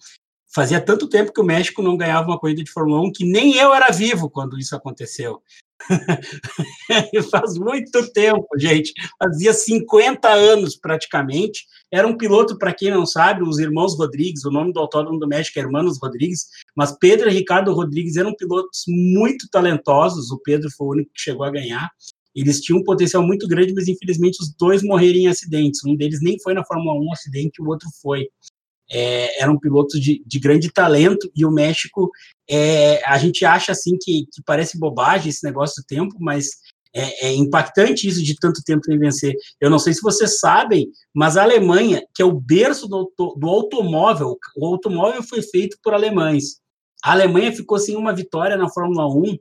Fazia 0.54 0.84
tanto 0.84 1.08
tempo 1.08 1.32
que 1.32 1.40
o 1.40 1.46
México 1.46 1.82
não 1.82 1.96
ganhava 1.96 2.28
uma 2.28 2.40
corrida 2.40 2.62
de 2.62 2.72
Fórmula 2.72 3.02
1 3.08 3.14
que 3.14 3.24
nem 3.24 3.56
eu 3.56 3.74
era 3.74 3.90
vivo 3.90 4.30
quando 4.30 4.60
isso 4.60 4.76
aconteceu. 4.76 5.42
Faz 7.32 7.58
muito 7.58 8.12
tempo, 8.12 8.48
gente. 8.58 8.94
Fazia 9.22 9.54
50 9.54 10.28
anos 10.28 10.76
praticamente. 10.76 11.66
Era 11.92 12.08
um 12.08 12.18
piloto, 12.18 12.58
para 12.58 12.74
quem 12.74 12.92
não 12.92 13.06
sabe, 13.06 13.44
os 13.44 13.60
irmãos 13.60 13.98
Rodrigues, 13.98 14.44
o 14.44 14.52
nome 14.52 14.74
do 14.74 14.80
autódromo 14.80 15.20
do 15.20 15.28
México 15.28 15.58
é 15.58 15.62
Hermanos 15.62 16.00
Rodrigues, 16.02 16.48
mas 16.76 16.98
Pedro 17.00 17.30
e 17.30 17.34
Ricardo 17.34 17.74
Rodrigues 17.74 18.18
eram 18.18 18.36
pilotos 18.36 18.84
muito 18.88 19.48
talentosos. 19.50 20.32
O 20.32 20.40
Pedro 20.40 20.70
foi 20.76 20.88
o 20.88 20.92
único 20.92 21.12
que 21.14 21.22
chegou 21.22 21.46
a 21.46 21.52
ganhar. 21.52 21.90
Eles 22.36 22.62
tinham 22.62 22.80
um 22.80 22.84
potencial 22.84 23.24
muito 23.24 23.48
grande, 23.48 23.74
mas 23.74 23.88
infelizmente 23.88 24.38
os 24.42 24.54
dois 24.60 24.84
morreram 24.84 25.18
em 25.18 25.28
acidentes. 25.28 25.84
Um 25.86 25.96
deles 25.96 26.20
nem 26.22 26.38
foi 26.40 26.54
na 26.54 26.64
Fórmula 26.64 26.94
1 26.94 27.04
um 27.04 27.14
acidente, 27.14 27.62
o 27.62 27.68
outro 27.68 27.88
foi 28.02 28.28
é, 28.92 29.42
eram 29.42 29.60
pilotos 29.60 30.00
de, 30.00 30.24
de, 30.26 30.40
grande 30.40 30.72
talento, 30.72 31.30
e 31.36 31.46
o 31.46 31.52
México, 31.52 32.10
é, 32.50 33.02
a 33.06 33.18
gente 33.18 33.44
acha 33.46 33.72
assim 33.72 33.98
que, 34.02 34.26
que, 34.32 34.42
parece 34.46 34.80
bobagem 34.80 35.30
esse 35.30 35.44
negócio 35.44 35.82
do 35.82 35.86
tempo, 35.86 36.16
mas 36.20 36.48
é, 36.96 37.28
é, 37.28 37.36
impactante 37.36 38.08
isso 38.08 38.24
de 38.24 38.36
tanto 38.36 38.62
tempo 38.64 38.86
sem 38.86 38.98
vencer. 38.98 39.36
Eu 39.60 39.70
não 39.70 39.80
sei 39.80 39.94
se 39.94 40.02
vocês 40.02 40.40
sabem, 40.40 40.88
mas 41.14 41.38
a 41.38 41.44
Alemanha, 41.44 42.02
que 42.16 42.22
é 42.22 42.26
o 42.26 42.40
berço 42.40 42.88
do, 42.88 43.12
do 43.18 43.48
automóvel, 43.48 44.38
o 44.56 44.66
automóvel 44.66 45.22
foi 45.22 45.42
feito 45.42 45.78
por 45.84 45.94
alemães. 45.94 46.60
A 47.04 47.12
Alemanha 47.12 47.52
ficou 47.52 47.78
sem 47.78 47.96
uma 47.96 48.16
vitória 48.16 48.58
na 48.58 48.70
Fórmula 48.70 49.08
1 49.08 49.38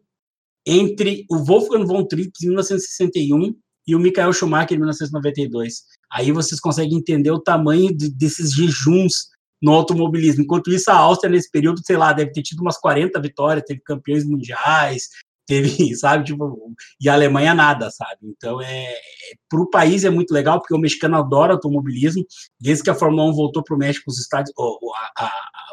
entre 0.66 1.24
o 1.30 1.38
Wolfgang 1.38 1.86
von 1.86 2.04
Trips 2.04 2.42
em 2.42 2.48
1961 2.48 3.54
e 3.86 3.94
o 3.94 4.00
Michael 4.00 4.32
Schumacher 4.32 4.74
em 4.74 4.80
1992. 4.80 5.84
Aí 6.12 6.32
vocês 6.32 6.60
conseguem 6.60 6.98
entender 6.98 7.30
o 7.30 7.40
tamanho 7.40 7.96
de, 7.96 8.10
desses 8.10 8.52
jejuns 8.52 9.28
no 9.62 9.72
automobilismo. 9.72 10.42
Enquanto 10.42 10.70
isso, 10.70 10.90
a 10.90 10.96
Áustria, 10.96 11.30
nesse 11.30 11.50
período, 11.50 11.80
sei 11.84 11.96
lá, 11.96 12.12
deve 12.12 12.32
ter 12.32 12.42
tido 12.42 12.60
umas 12.60 12.78
40 12.78 13.20
vitórias, 13.20 13.64
teve 13.66 13.80
campeões 13.80 14.24
mundiais, 14.24 15.08
teve, 15.46 15.68
sabe, 15.96 16.24
tipo, 16.24 16.74
e 17.00 17.08
a 17.08 17.14
Alemanha 17.14 17.54
nada, 17.54 17.90
sabe? 17.90 18.18
Então, 18.24 18.60
é, 18.60 18.92
é 18.92 19.34
para 19.48 19.60
o 19.60 19.70
país 19.70 20.04
é 20.04 20.10
muito 20.10 20.32
legal, 20.32 20.60
porque 20.60 20.74
o 20.74 20.78
mexicano 20.78 21.16
adora 21.16 21.54
automobilismo, 21.54 22.24
desde 22.60 22.84
que 22.84 22.90
a 22.90 22.94
Fórmula 22.94 23.24
1 23.30 23.32
voltou 23.32 23.62
para 23.62 23.74
o 23.74 23.78
México, 23.78 24.10
os 24.10 24.18
estádios, 24.18 24.52
o, 24.56 24.92
a, 24.94 25.24
a, 25.24 25.32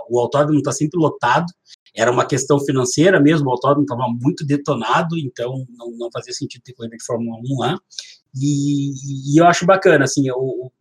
o 0.09 0.19
autódromo 0.19 0.59
está 0.59 0.71
sempre 0.71 0.99
lotado, 0.99 1.45
era 1.95 2.11
uma 2.11 2.25
questão 2.25 2.59
financeira 2.59 3.19
mesmo, 3.19 3.47
o 3.47 3.51
autódromo 3.51 3.83
estava 3.83 4.07
muito 4.07 4.45
detonado, 4.45 5.17
então 5.17 5.65
não, 5.77 5.91
não, 5.91 6.09
fazia 6.11 6.33
sentido 6.33 6.63
ter 6.63 6.73
corrida 6.73 6.97
de 6.97 7.05
Fórmula 7.05 7.37
1 7.37 7.59
lá, 7.59 7.77
e, 8.35 9.33
e 9.33 9.39
eu 9.39 9.45
acho 9.45 9.65
bacana, 9.65 10.05
assim, 10.05 10.29
o, 10.31 10.67
o 10.67 10.71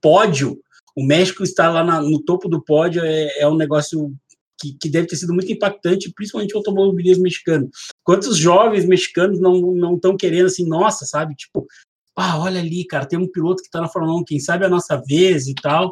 pódio, 0.00 0.58
o 1.00 1.06
México 1.06 1.42
estar 1.42 1.70
lá 1.70 1.82
na, 1.82 2.02
no 2.02 2.22
topo 2.22 2.46
do 2.46 2.62
pódio 2.62 3.02
é, 3.02 3.40
é 3.40 3.48
um 3.48 3.56
negócio 3.56 4.14
que, 4.60 4.76
que, 4.78 4.90
deve 4.90 5.06
ter 5.06 5.16
sido 5.16 5.32
muito 5.32 5.50
impactante, 5.50 6.12
principalmente 6.14 6.54
o 6.54 6.58
automobilismo 6.58 7.22
mexicano. 7.22 7.70
Quantos 8.04 8.36
jovens 8.36 8.84
mexicanos 8.84 9.40
não 9.40 9.94
estão 9.94 10.14
querendo 10.14 10.46
assim, 10.46 10.68
nossa, 10.68 11.06
sabe? 11.06 11.34
Tipo, 11.34 11.66
ah, 12.14 12.38
olha 12.38 12.60
ali, 12.60 12.84
cara, 12.86 13.06
tem 13.06 13.18
um 13.18 13.30
piloto 13.30 13.62
que 13.62 13.68
está 13.68 13.80
na 13.80 13.88
Fórmula 13.88 14.20
1, 14.20 14.24
quem 14.24 14.38
sabe 14.38 14.64
é 14.64 14.66
a 14.66 14.70
nossa 14.70 15.02
vez 15.08 15.48
e 15.48 15.54
tal. 15.54 15.90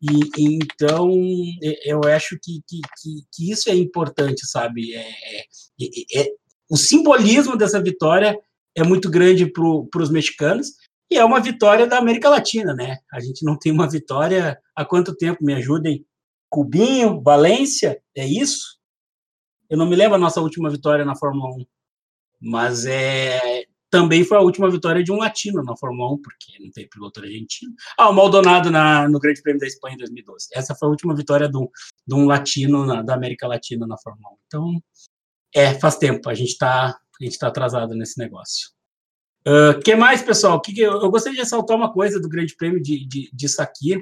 E, 0.00 0.54
então, 0.54 1.10
eu 1.84 2.02
acho 2.04 2.38
que, 2.40 2.60
que, 2.68 2.80
que, 3.32 3.50
isso 3.50 3.68
é 3.68 3.74
importante, 3.74 4.46
sabe? 4.46 4.94
É, 4.94 5.00
é, 5.00 6.20
é, 6.20 6.28
o 6.70 6.76
simbolismo 6.76 7.56
dessa 7.56 7.82
vitória 7.82 8.38
é 8.76 8.84
muito 8.84 9.10
grande 9.10 9.50
para 9.50 10.02
os 10.02 10.10
mexicanos 10.10 10.68
e 11.10 11.18
é 11.18 11.24
uma 11.24 11.40
vitória 11.40 11.86
da 11.86 11.98
América 11.98 12.28
Latina, 12.28 12.74
né? 12.74 12.98
A 13.12 13.20
gente 13.20 13.44
não 13.44 13.58
tem 13.58 13.72
uma 13.72 13.88
vitória 13.88 14.60
há 14.74 14.84
quanto 14.84 15.16
tempo? 15.16 15.44
Me 15.44 15.54
ajudem. 15.54 16.06
Cubinho, 16.48 17.20
Valência, 17.20 18.00
é 18.16 18.26
isso? 18.26 18.78
Eu 19.68 19.76
não 19.76 19.86
me 19.86 19.96
lembro 19.96 20.14
a 20.14 20.18
nossa 20.18 20.40
última 20.40 20.70
vitória 20.70 21.04
na 21.04 21.16
Fórmula 21.16 21.50
1, 21.56 21.66
mas 22.40 22.86
é 22.86 23.64
também 23.94 24.24
foi 24.24 24.36
a 24.36 24.40
última 24.40 24.68
vitória 24.68 25.04
de 25.04 25.12
um 25.12 25.18
latino 25.18 25.62
na 25.62 25.76
Fórmula 25.76 26.14
1, 26.14 26.20
porque 26.20 26.58
não 26.58 26.68
tem 26.72 26.88
piloto 26.88 27.20
argentino. 27.20 27.72
Ah, 27.96 28.10
o 28.10 28.12
Maldonado 28.12 28.68
na, 28.68 29.08
no 29.08 29.20
Grande 29.20 29.40
Prêmio 29.40 29.60
da 29.60 29.68
Espanha 29.68 29.94
em 29.94 29.98
2012. 29.98 30.48
Essa 30.52 30.74
foi 30.74 30.88
a 30.88 30.90
última 30.90 31.14
vitória 31.14 31.48
de 31.48 31.56
um, 31.56 31.68
um 32.10 32.26
latino 32.26 32.84
na, 32.84 33.02
da 33.02 33.14
América 33.14 33.46
Latina 33.46 33.86
na 33.86 33.96
Fórmula 33.96 34.30
1. 34.30 34.36
Então, 34.48 34.82
é, 35.54 35.74
faz 35.74 35.96
tempo, 35.96 36.28
a 36.28 36.34
gente 36.34 36.50
está 36.50 36.98
tá 37.38 37.46
atrasado 37.46 37.94
nesse 37.94 38.18
negócio. 38.18 38.70
O 39.46 39.70
uh, 39.70 39.80
que 39.80 39.94
mais, 39.94 40.22
pessoal? 40.22 40.60
Que 40.60 40.72
que 40.72 40.80
eu, 40.80 41.02
eu, 41.02 41.10
gostaria 41.10 41.36
de 41.36 41.42
ressaltar 41.42 41.76
uma 41.76 41.92
coisa 41.92 42.18
do 42.18 42.28
Grande 42.28 42.56
Prêmio 42.56 42.80
de, 42.80 43.06
de, 43.06 43.30
de 43.32 43.48
Sakir, 43.48 44.00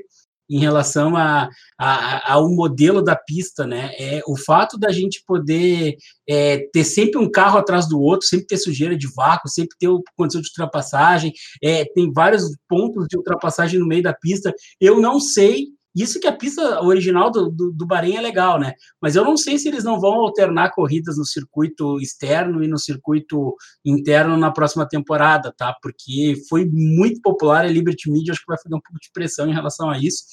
em 0.53 0.59
relação 0.59 1.17
a, 1.17 1.49
a, 1.79 2.35
ao 2.35 2.51
modelo 2.51 3.03
da 3.03 3.17
pista, 3.17 3.67
né? 3.67 3.91
É 3.99 4.21
o 4.27 4.37
fato 4.37 4.79
da 4.79 4.93
gente 4.93 5.23
poder 5.27 5.97
é, 6.29 6.59
ter 6.73 6.85
sempre 6.85 7.19
um 7.19 7.31
carro 7.31 7.59
atrás 7.59 7.89
do 7.89 7.99
outro, 7.99 8.27
sempre 8.27 8.47
ter 8.47 8.59
sujeira 8.59 8.97
de 8.97 9.09
vácuo, 9.15 9.49
sempre 9.49 9.77
ter 9.79 9.89
condição 10.15 10.43
de 10.43 10.49
ultrapassagem, 10.49 11.33
é, 11.63 11.87
tem 11.87 12.13
vários 12.13 12.45
pontos 12.69 13.07
de 13.09 13.17
ultrapassagem 13.17 13.81
no 13.81 13.87
meio 13.87 14.03
da 14.03 14.13
pista. 14.13 14.53
Eu 14.79 15.01
não 15.01 15.19
sei 15.19 15.69
isso 15.95 16.19
que 16.19 16.27
a 16.27 16.37
pista 16.37 16.83
original 16.83 17.31
do, 17.31 17.51
do, 17.51 17.73
do, 17.73 17.87
Bahrein 17.87 18.17
é 18.17 18.21
legal, 18.21 18.59
né? 18.59 18.75
Mas 19.01 19.15
eu 19.15 19.25
não 19.25 19.37
sei 19.37 19.59
se 19.59 19.69
eles 19.69 19.85
não 19.85 20.01
vão 20.01 20.15
alternar 20.15 20.73
corridas 20.73 21.19
no 21.19 21.25
circuito 21.25 22.01
externo 22.01 22.65
e 22.65 22.69
no 22.69 22.79
circuito 22.79 23.55
interno 23.85 24.37
na 24.37 24.51
próxima 24.51 24.89
temporada, 24.89 25.53
tá? 25.57 25.77
Porque 25.83 26.35
foi 26.49 26.65
muito 26.65 27.21
popular 27.21 27.65
a 27.65 27.69
Liberty 27.69 28.11
Media, 28.11 28.33
acho 28.33 28.41
que 28.41 28.47
vai 28.47 28.61
fazer 28.63 28.75
um 28.75 28.81
pouco 28.81 28.99
de 29.01 29.11
pressão 29.13 29.49
em 29.49 29.55
relação 29.55 29.91
a 29.91 29.99
isso 29.99 30.25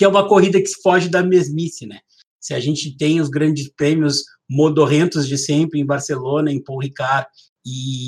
que 0.00 0.04
é 0.04 0.08
uma 0.08 0.26
corrida 0.26 0.58
que 0.58 0.80
foge 0.82 1.10
da 1.10 1.22
mesmice, 1.22 1.86
né? 1.86 2.00
Se 2.40 2.54
a 2.54 2.58
gente 2.58 2.96
tem 2.96 3.20
os 3.20 3.28
grandes 3.28 3.68
prêmios 3.68 4.24
modorrentos 4.48 5.28
de 5.28 5.36
sempre 5.36 5.78
em 5.78 5.84
Barcelona, 5.84 6.50
em 6.50 6.62
Paul 6.62 6.80
Ricard 6.80 7.28
e 7.66 8.06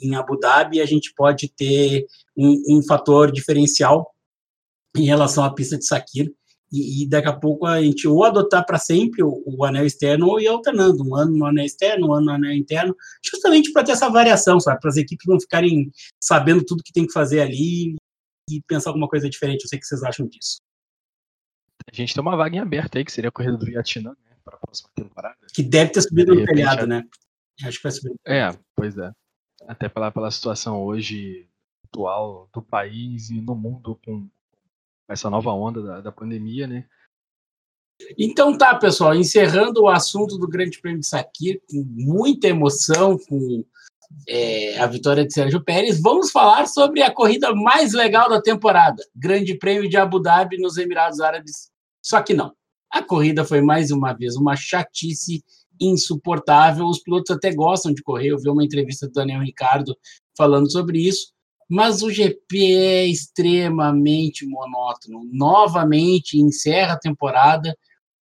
em 0.00 0.14
Abu 0.14 0.38
Dhabi, 0.38 0.80
a 0.80 0.86
gente 0.86 1.12
pode 1.16 1.48
ter 1.48 2.06
um, 2.36 2.78
um 2.78 2.82
fator 2.86 3.32
diferencial 3.32 4.14
em 4.96 5.04
relação 5.04 5.44
à 5.44 5.52
pista 5.52 5.76
de 5.78 5.86
Sakir, 5.86 6.32
e, 6.72 7.04
e, 7.04 7.08
daqui 7.08 7.28
a 7.28 7.32
pouco 7.32 7.64
a 7.64 7.80
gente 7.80 8.08
ou 8.08 8.24
adotar 8.24 8.66
para 8.66 8.78
sempre 8.78 9.22
o, 9.22 9.42
o, 9.46 9.64
anel 9.64 9.86
externo 9.86 10.26
ou 10.26 10.40
ir 10.40 10.48
alternando, 10.48 11.08
um 11.08 11.14
ano 11.14 11.36
no 11.36 11.46
anel 11.46 11.64
externo, 11.64 12.08
um 12.08 12.12
ano 12.12 12.26
no 12.26 12.32
anel 12.32 12.52
interno, 12.52 12.94
justamente 13.24 13.72
para 13.72 13.84
ter 13.84 13.92
essa 13.92 14.10
variação, 14.10 14.58
sabe? 14.58 14.80
Para 14.80 14.90
as 14.90 14.96
equipes 14.96 15.26
não 15.28 15.40
ficarem 15.40 15.92
sabendo 16.20 16.64
tudo 16.64 16.82
que 16.82 16.92
tem 16.92 17.06
que 17.06 17.12
fazer 17.12 17.40
ali 17.40 17.94
e 18.50 18.60
pensar 18.66 18.90
alguma 18.90 19.08
coisa 19.08 19.30
diferente. 19.30 19.62
Eu 19.62 19.68
sei 19.68 19.78
que 19.78 19.86
vocês 19.86 20.02
acham 20.02 20.26
disso. 20.26 20.58
A 21.90 21.94
gente 21.94 22.12
tem 22.12 22.20
uma 22.20 22.36
vaga 22.36 22.56
em 22.56 22.58
aberto 22.58 22.98
aí, 22.98 23.04
que 23.04 23.12
seria 23.12 23.28
a 23.28 23.32
corrida 23.32 23.56
do 23.56 23.64
Vietnã, 23.64 24.10
né? 24.10 24.36
Para 24.44 24.56
a 24.56 24.58
próxima 24.58 24.90
temporada. 24.94 25.36
Que 25.54 25.62
deve 25.62 25.92
ter 25.92 26.02
subido 26.02 26.34
no 26.34 26.44
telhado, 26.44 26.84
né? 26.84 27.04
Acho 27.62 27.76
que 27.78 27.82
vai 27.84 27.92
subir. 27.92 28.14
É, 28.26 28.50
pois 28.74 28.98
é. 28.98 29.12
Até 29.68 29.88
pela, 29.88 30.10
pela 30.10 30.30
situação 30.30 30.82
hoje 30.82 31.48
atual 31.84 32.48
do 32.52 32.60
país 32.60 33.30
e 33.30 33.40
no 33.40 33.54
mundo 33.54 33.98
com 34.04 34.28
essa 35.08 35.30
nova 35.30 35.52
onda 35.52 35.82
da, 35.82 36.00
da 36.00 36.12
pandemia, 36.12 36.66
né? 36.66 36.84
Então 38.18 38.56
tá, 38.56 38.74
pessoal, 38.74 39.14
encerrando 39.14 39.82
o 39.82 39.88
assunto 39.88 40.36
do 40.36 40.48
Grande 40.48 40.80
Prêmio 40.80 41.00
de 41.00 41.06
Sakir, 41.06 41.62
com 41.68 41.82
muita 41.88 42.46
emoção, 42.48 43.18
com 43.18 43.64
é, 44.28 44.78
a 44.78 44.86
vitória 44.86 45.26
de 45.26 45.32
Sérgio 45.32 45.64
Pérez, 45.64 46.00
vamos 46.00 46.30
falar 46.30 46.66
sobre 46.66 47.02
a 47.02 47.10
corrida 47.10 47.54
mais 47.54 47.92
legal 47.92 48.28
da 48.28 48.40
temporada, 48.40 49.02
Grande 49.14 49.56
Prêmio 49.56 49.88
de 49.88 49.96
Abu 49.96 50.20
Dhabi 50.20 50.58
nos 50.58 50.76
Emirados 50.76 51.20
Árabes. 51.20 51.70
Só 52.02 52.22
que 52.22 52.34
não. 52.34 52.52
A 52.90 53.02
corrida 53.02 53.44
foi 53.44 53.60
mais 53.60 53.90
uma 53.90 54.12
vez 54.12 54.36
uma 54.36 54.54
chatice 54.54 55.42
insuportável. 55.80 56.86
Os 56.86 57.02
pilotos 57.02 57.34
até 57.34 57.52
gostam 57.52 57.92
de 57.92 58.02
correr. 58.02 58.28
Eu 58.28 58.38
vi 58.38 58.48
uma 58.48 58.64
entrevista 58.64 59.06
do 59.06 59.12
Daniel 59.12 59.42
Ricardo 59.42 59.96
falando 60.36 60.70
sobre 60.70 60.98
isso. 60.98 61.32
Mas 61.68 62.02
o 62.02 62.10
GP 62.10 62.74
é 62.76 63.06
extremamente 63.06 64.46
monótono. 64.46 65.28
Novamente 65.32 66.38
encerra 66.38 66.94
a 66.94 66.98
temporada 66.98 67.76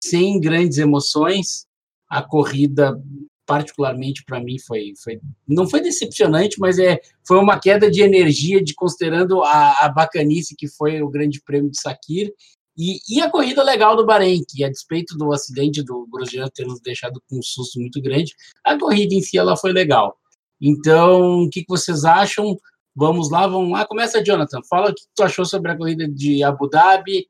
sem 0.02 0.38
grandes 0.40 0.78
emoções. 0.78 1.66
A 2.08 2.22
corrida 2.22 3.00
particularmente 3.46 4.22
para 4.24 4.38
mim 4.38 4.60
foi, 4.60 4.92
foi 5.02 5.20
não 5.48 5.68
foi 5.68 5.80
decepcionante, 5.80 6.60
mas 6.60 6.78
é 6.78 7.00
foi 7.26 7.36
uma 7.36 7.58
queda 7.58 7.90
de 7.90 8.00
energia 8.00 8.62
de 8.62 8.72
considerando 8.74 9.42
a, 9.42 9.84
a 9.84 9.88
bacanice 9.88 10.54
que 10.54 10.68
foi 10.68 11.02
o 11.02 11.08
Grande 11.08 11.42
Prêmio 11.42 11.68
de 11.68 11.80
Sakir 11.80 12.32
e, 12.78 12.98
e, 13.08 13.20
a 13.20 13.28
corrida 13.28 13.62
legal 13.62 13.96
do 13.96 14.06
Bahrein, 14.06 14.42
que 14.48 14.64
a 14.64 14.68
despeito 14.70 15.16
do 15.18 15.32
acidente 15.32 15.82
do 15.82 16.06
Grosjean 16.10 16.48
ter 16.54 16.64
nos 16.64 16.80
deixado 16.80 17.20
com 17.28 17.38
um 17.38 17.42
susto 17.42 17.78
muito 17.80 18.00
grande, 18.00 18.34
a 18.64 18.78
corrida 18.78 19.14
em 19.14 19.20
si 19.20 19.36
ela 19.36 19.56
foi 19.56 19.72
legal. 19.72 20.16
Então, 20.60 21.42
o 21.42 21.50
que, 21.50 21.62
que 21.62 21.68
vocês 21.68 22.04
acham? 22.04 22.56
Vamos 22.94 23.30
lá, 23.30 23.46
vamos 23.46 23.70
lá. 23.70 23.86
Começa, 23.86 24.22
Jonathan. 24.22 24.60
Fala 24.68 24.90
o 24.90 24.94
que 24.94 25.02
tu 25.14 25.22
achou 25.22 25.44
sobre 25.44 25.70
a 25.70 25.76
corrida 25.76 26.08
de 26.08 26.42
Abu 26.42 26.68
Dhabi. 26.68 27.26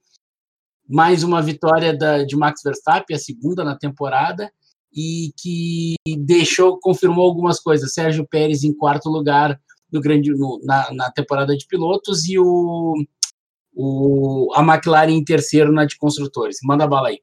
Mais 0.88 1.22
uma 1.22 1.40
vitória 1.40 1.96
da, 1.96 2.24
de 2.24 2.36
Max 2.36 2.62
Verstappen, 2.64 3.14
a 3.14 3.18
segunda 3.18 3.62
na 3.62 3.76
temporada 3.76 4.50
e 4.92 5.32
que 5.40 5.94
deixou, 6.18 6.78
confirmou 6.80 7.24
algumas 7.26 7.60
coisas. 7.60 7.94
Sérgio 7.94 8.26
Pérez 8.26 8.64
em 8.64 8.74
quarto 8.74 9.08
lugar 9.08 9.60
no 9.90 10.00
grande, 10.00 10.30
no, 10.30 10.60
na, 10.64 10.92
na 10.92 11.10
temporada 11.10 11.56
de 11.56 11.66
pilotos 11.66 12.28
e 12.28 12.38
o, 12.38 12.94
o, 13.74 14.52
a 14.54 14.62
McLaren 14.62 15.12
em 15.12 15.24
terceiro 15.24 15.72
na 15.72 15.84
de 15.84 15.96
construtores. 15.96 16.58
Manda 16.62 16.86
bala 16.86 17.08
aí. 17.08 17.20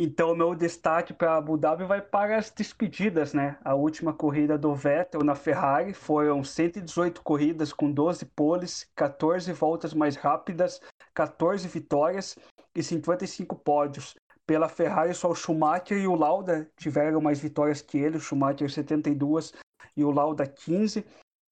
Então, 0.00 0.32
meu 0.32 0.54
destaque 0.54 1.12
para 1.12 1.36
Abu 1.36 1.56
Dhabi 1.56 1.84
vai 1.84 2.00
para 2.00 2.38
as 2.38 2.52
despedidas, 2.52 3.34
né? 3.34 3.58
A 3.64 3.74
última 3.74 4.12
corrida 4.12 4.56
do 4.56 4.72
Vettel 4.72 5.24
na 5.24 5.34
Ferrari 5.34 5.92
foram 5.92 6.44
118 6.44 7.20
corridas 7.20 7.72
com 7.72 7.90
12 7.90 8.24
poles, 8.26 8.88
14 8.94 9.52
voltas 9.52 9.92
mais 9.92 10.14
rápidas, 10.14 10.80
14 11.12 11.66
vitórias 11.66 12.38
e 12.76 12.80
55 12.80 13.56
pódios. 13.56 14.14
Pela 14.46 14.68
Ferrari, 14.68 15.12
só 15.14 15.30
o 15.30 15.34
Schumacher 15.34 15.98
e 15.98 16.06
o 16.06 16.14
Lauda 16.14 16.70
tiveram 16.78 17.20
mais 17.20 17.40
vitórias 17.40 17.82
que 17.82 17.98
ele. 17.98 18.18
O 18.18 18.20
Schumacher 18.20 18.70
72 18.70 19.52
e 19.96 20.04
o 20.04 20.12
Lauda 20.12 20.46
15. 20.46 21.04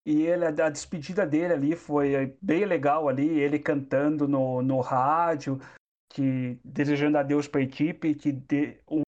E 0.07 0.23
ele, 0.23 0.45
a 0.45 0.71
despedida 0.71 1.27
dele 1.27 1.53
ali 1.53 1.75
foi 1.75 2.39
bem 2.41 2.65
legal 2.65 3.09
ali, 3.09 3.29
ele 3.29 3.59
cantando 3.59 4.29
no, 4.29 4.63
no 4.63 4.79
rádio, 4.79 5.61
que 6.17 6.59
desejando 6.65 7.19
adeus 7.19 7.47
para 7.47 7.61
a 7.61 7.65
equipe, 7.65 8.15
que 8.15 8.31
um 8.91 9.03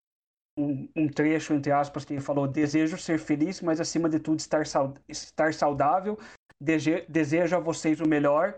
um, 0.59 0.89
um, 0.95 1.09
trecho, 1.09 1.55
entre 1.55 1.73
aspas, 1.73 2.05
que 2.05 2.13
ele 2.13 2.21
falou: 2.21 2.47
Desejo 2.47 2.99
ser 2.99 3.19
feliz, 3.19 3.63
mas 3.63 3.81
acima 3.81 4.11
de 4.11 4.19
tudo 4.19 4.41
estar, 4.41 4.63
estar 5.09 5.55
saudável. 5.55 6.19
Dese 6.61 7.07
desejo 7.09 7.57
a 7.57 7.61
vocês 7.61 7.99
o 8.01 8.07
melhor. 8.07 8.55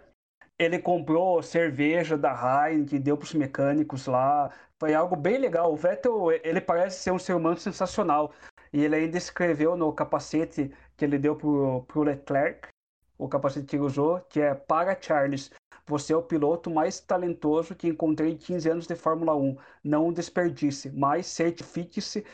Ele 0.59 0.79
comprou 0.79 1.43
cerveja 1.43 2.19
da 2.19 2.33
Heineken, 2.33 3.01
deu 3.01 3.17
para 3.17 3.25
os 3.25 3.35
mecânicos 3.35 4.07
lá. 4.07 4.51
Foi 4.81 4.95
algo 4.95 5.15
bem 5.15 5.39
legal. 5.39 5.73
O 5.73 5.77
Vettel, 5.77 6.33
ele 6.43 6.61
parece 6.61 7.01
ser 7.01 7.13
um 7.13 7.19
ser 7.19 7.35
humano 7.35 7.59
sensacional. 7.59 8.33
E 8.73 8.83
ele 8.83 8.97
ainda 8.97 9.17
escreveu 9.17 9.77
no 9.77 9.93
capacete 9.93 10.73
que 10.97 11.05
ele 11.05 11.19
deu 11.19 11.37
para 11.37 11.47
o 11.49 12.03
Leclerc, 12.03 12.69
o 13.17 13.29
capacete 13.29 13.67
que 13.67 13.77
ele 13.77 13.85
usou, 13.85 14.21
que 14.29 14.41
é 14.41 14.55
para 14.55 14.99
Charles. 15.01 15.51
Você 15.87 16.13
é 16.13 16.17
o 16.17 16.23
piloto 16.23 16.71
mais 16.71 17.01
talentoso 17.01 17.75
que 17.75 17.89
encontrei 17.89 18.33
em 18.33 18.37
15 18.37 18.71
anos 18.71 18.87
de 18.87 18.95
Fórmula 18.95 19.35
1. 19.35 19.57
Não 19.83 20.13
desperdice, 20.13 20.91
mas 20.91 21.27
certifique-se 21.27 22.25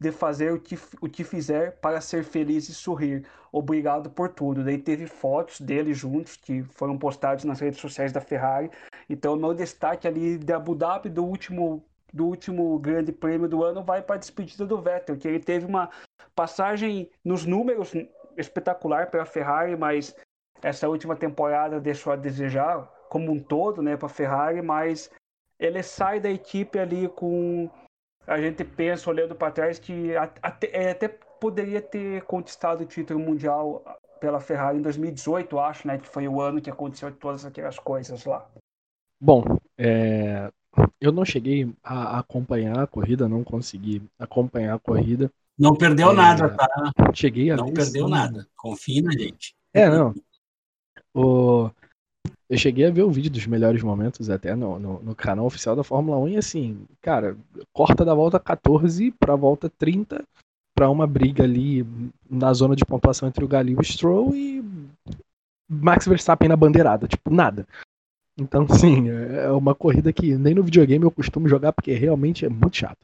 de 0.00 0.12
fazer 0.12 0.52
o 0.52 0.60
que, 0.60 0.78
o 1.00 1.08
que 1.08 1.24
fizer 1.24 1.72
para 1.80 2.00
ser 2.00 2.24
feliz 2.24 2.68
e 2.68 2.74
sorrir. 2.74 3.24
Obrigado 3.52 4.10
por 4.10 4.28
tudo. 4.28 4.64
Daí 4.64 4.78
teve 4.78 5.06
fotos 5.06 5.60
dele 5.60 5.94
juntos 5.94 6.36
que 6.36 6.62
foram 6.62 6.98
postados 6.98 7.44
nas 7.44 7.60
redes 7.60 7.80
sociais 7.80 8.12
da 8.12 8.20
Ferrari. 8.20 8.70
Então, 9.08 9.36
meu 9.36 9.54
destaque 9.54 10.06
ali 10.08 10.38
de 10.38 10.52
Abu 10.52 10.74
Dhabi 10.74 11.08
do 11.08 11.24
último 11.24 11.82
do 12.12 12.24
último 12.24 12.78
grande 12.78 13.12
prêmio 13.12 13.46
do 13.46 13.62
ano 13.62 13.82
vai 13.82 14.00
para 14.00 14.16
a 14.16 14.18
despedida 14.18 14.64
do 14.64 14.80
Vettel, 14.80 15.18
que 15.18 15.28
ele 15.28 15.40
teve 15.40 15.66
uma 15.66 15.90
passagem 16.34 17.10
nos 17.22 17.44
números 17.44 17.92
espetacular 18.38 19.10
para 19.10 19.22
a 19.22 19.26
Ferrari, 19.26 19.76
mas 19.76 20.14
essa 20.62 20.88
última 20.88 21.16
temporada 21.16 21.80
deixou 21.80 22.12
a 22.12 22.16
desejar 22.16 22.90
como 23.08 23.32
um 23.32 23.38
todo, 23.38 23.82
né, 23.82 23.96
para 23.96 24.06
a 24.06 24.10
Ferrari, 24.10 24.62
mas 24.62 25.10
ele 25.58 25.82
sai 25.82 26.20
da 26.20 26.30
equipe 26.30 26.78
ali 26.78 27.08
com 27.08 27.70
a 28.26 28.40
gente 28.40 28.64
pensa 28.64 29.08
olhando 29.08 29.34
para 29.34 29.52
trás 29.52 29.78
que 29.78 30.16
até, 30.42 30.70
é, 30.72 30.90
até 30.90 31.08
poderia 31.08 31.80
ter 31.80 32.22
conquistado 32.22 32.80
o 32.80 32.86
título 32.86 33.20
mundial 33.20 33.84
pela 34.20 34.40
Ferrari 34.40 34.78
em 34.78 34.82
2018, 34.82 35.58
acho, 35.58 35.86
né, 35.86 35.98
que 35.98 36.08
foi 36.08 36.26
o 36.26 36.40
ano 36.40 36.60
que 36.60 36.70
aconteceu 36.70 37.12
todas 37.12 37.44
aquelas 37.44 37.78
coisas 37.78 38.24
lá. 38.24 38.46
Bom, 39.20 39.44
é, 39.78 40.50
eu 41.00 41.12
não 41.12 41.24
cheguei 41.24 41.72
a 41.82 42.18
acompanhar 42.18 42.78
a 42.80 42.86
corrida, 42.86 43.28
não 43.28 43.44
consegui 43.44 44.02
acompanhar 44.18 44.74
a 44.74 44.78
corrida. 44.78 45.30
Não 45.58 45.74
perdeu 45.74 46.10
é, 46.10 46.14
nada, 46.14 46.48
tá? 46.50 46.92
Cheguei 47.14 47.50
a 47.50 47.56
Não 47.56 47.72
perdeu 47.72 48.04
sim. 48.04 48.10
nada. 48.10 48.46
Confie 48.56 49.00
na 49.00 49.12
gente. 49.12 49.54
É, 49.72 49.88
não. 49.88 50.14
O... 51.14 51.70
Eu 52.48 52.56
cheguei 52.56 52.86
a 52.86 52.90
ver 52.90 53.02
o 53.02 53.10
vídeo 53.10 53.30
dos 53.30 53.46
melhores 53.46 53.82
momentos 53.82 54.30
até 54.30 54.54
no, 54.54 54.78
no, 54.78 55.02
no, 55.02 55.14
canal 55.16 55.46
oficial 55.46 55.74
da 55.74 55.82
Fórmula 55.82 56.16
1 56.18 56.28
e 56.28 56.36
assim, 56.36 56.86
cara, 57.02 57.36
corta 57.72 58.04
da 58.04 58.14
volta 58.14 58.38
14 58.38 59.10
para 59.12 59.32
a 59.32 59.36
volta 59.36 59.68
30 59.68 60.22
para 60.72 60.88
uma 60.88 61.06
briga 61.06 61.42
ali 61.42 61.84
na 62.30 62.52
zona 62.52 62.76
de 62.76 62.84
pontuação 62.84 63.28
entre 63.28 63.44
o 63.44 63.48
Gali 63.48 63.72
e 63.72 63.76
o 63.76 63.82
Stroll 63.82 64.36
e 64.36 64.64
Max 65.68 66.06
Verstappen 66.06 66.48
na 66.48 66.56
bandeirada, 66.56 67.08
tipo, 67.08 67.32
nada. 67.32 67.66
Então, 68.38 68.68
sim, 68.68 69.08
é 69.08 69.50
uma 69.50 69.74
corrida 69.74 70.12
que 70.12 70.36
nem 70.36 70.54
no 70.54 70.62
videogame 70.62 71.04
eu 71.04 71.10
costumo 71.10 71.48
jogar 71.48 71.72
porque 71.72 71.94
realmente 71.94 72.44
é 72.44 72.48
muito 72.48 72.76
chato. 72.76 72.98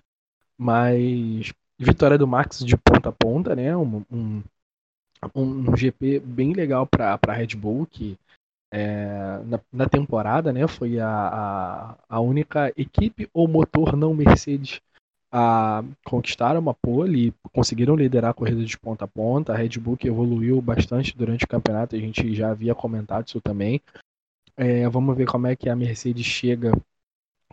Mas 0.58 1.52
vitória 1.78 2.18
do 2.18 2.28
Max 2.28 2.58
de 2.58 2.76
ponta 2.76 3.08
a 3.08 3.12
ponta, 3.12 3.56
né? 3.56 3.76
Um, 3.76 4.04
um, 4.10 4.42
um 5.34 5.76
GP 5.76 6.20
bem 6.20 6.52
legal 6.52 6.86
para 6.86 7.18
a 7.26 7.32
Red 7.32 7.54
Bull, 7.56 7.86
que 7.86 8.18
é, 8.72 9.40
na, 9.44 9.60
na, 9.70 9.88
temporada 9.88 10.52
né, 10.52 10.66
foi 10.66 10.98
a, 10.98 11.08
a, 11.08 11.96
a, 12.08 12.20
única 12.20 12.72
equipe 12.76 13.28
ou 13.32 13.46
motor 13.46 13.94
não 13.94 14.14
Mercedes 14.14 14.80
a 15.30 15.84
conquistar 16.04 16.56
uma 16.56 16.72
pole 16.74 17.28
e 17.28 17.34
conseguiram 17.52 17.94
liderar 17.94 18.30
a 18.30 18.34
corrida 18.34 18.64
de 18.64 18.78
ponta 18.78 19.04
a 19.04 19.08
ponta. 19.08 19.52
A 19.52 19.56
Red 19.56 19.78
Bull 19.78 19.96
que 19.96 20.08
evoluiu 20.08 20.60
bastante 20.60 21.16
durante 21.16 21.44
o 21.44 21.48
campeonato, 21.48 21.96
a 21.96 21.98
gente 21.98 22.34
já 22.34 22.50
havia 22.50 22.74
comentado 22.74 23.28
isso 23.28 23.40
também. 23.40 23.80
É, 24.56 24.88
vamos 24.88 25.16
ver 25.16 25.26
como 25.26 25.46
é 25.46 25.56
que 25.56 25.68
a 25.68 25.76
Mercedes 25.76 26.24
chega 26.24 26.72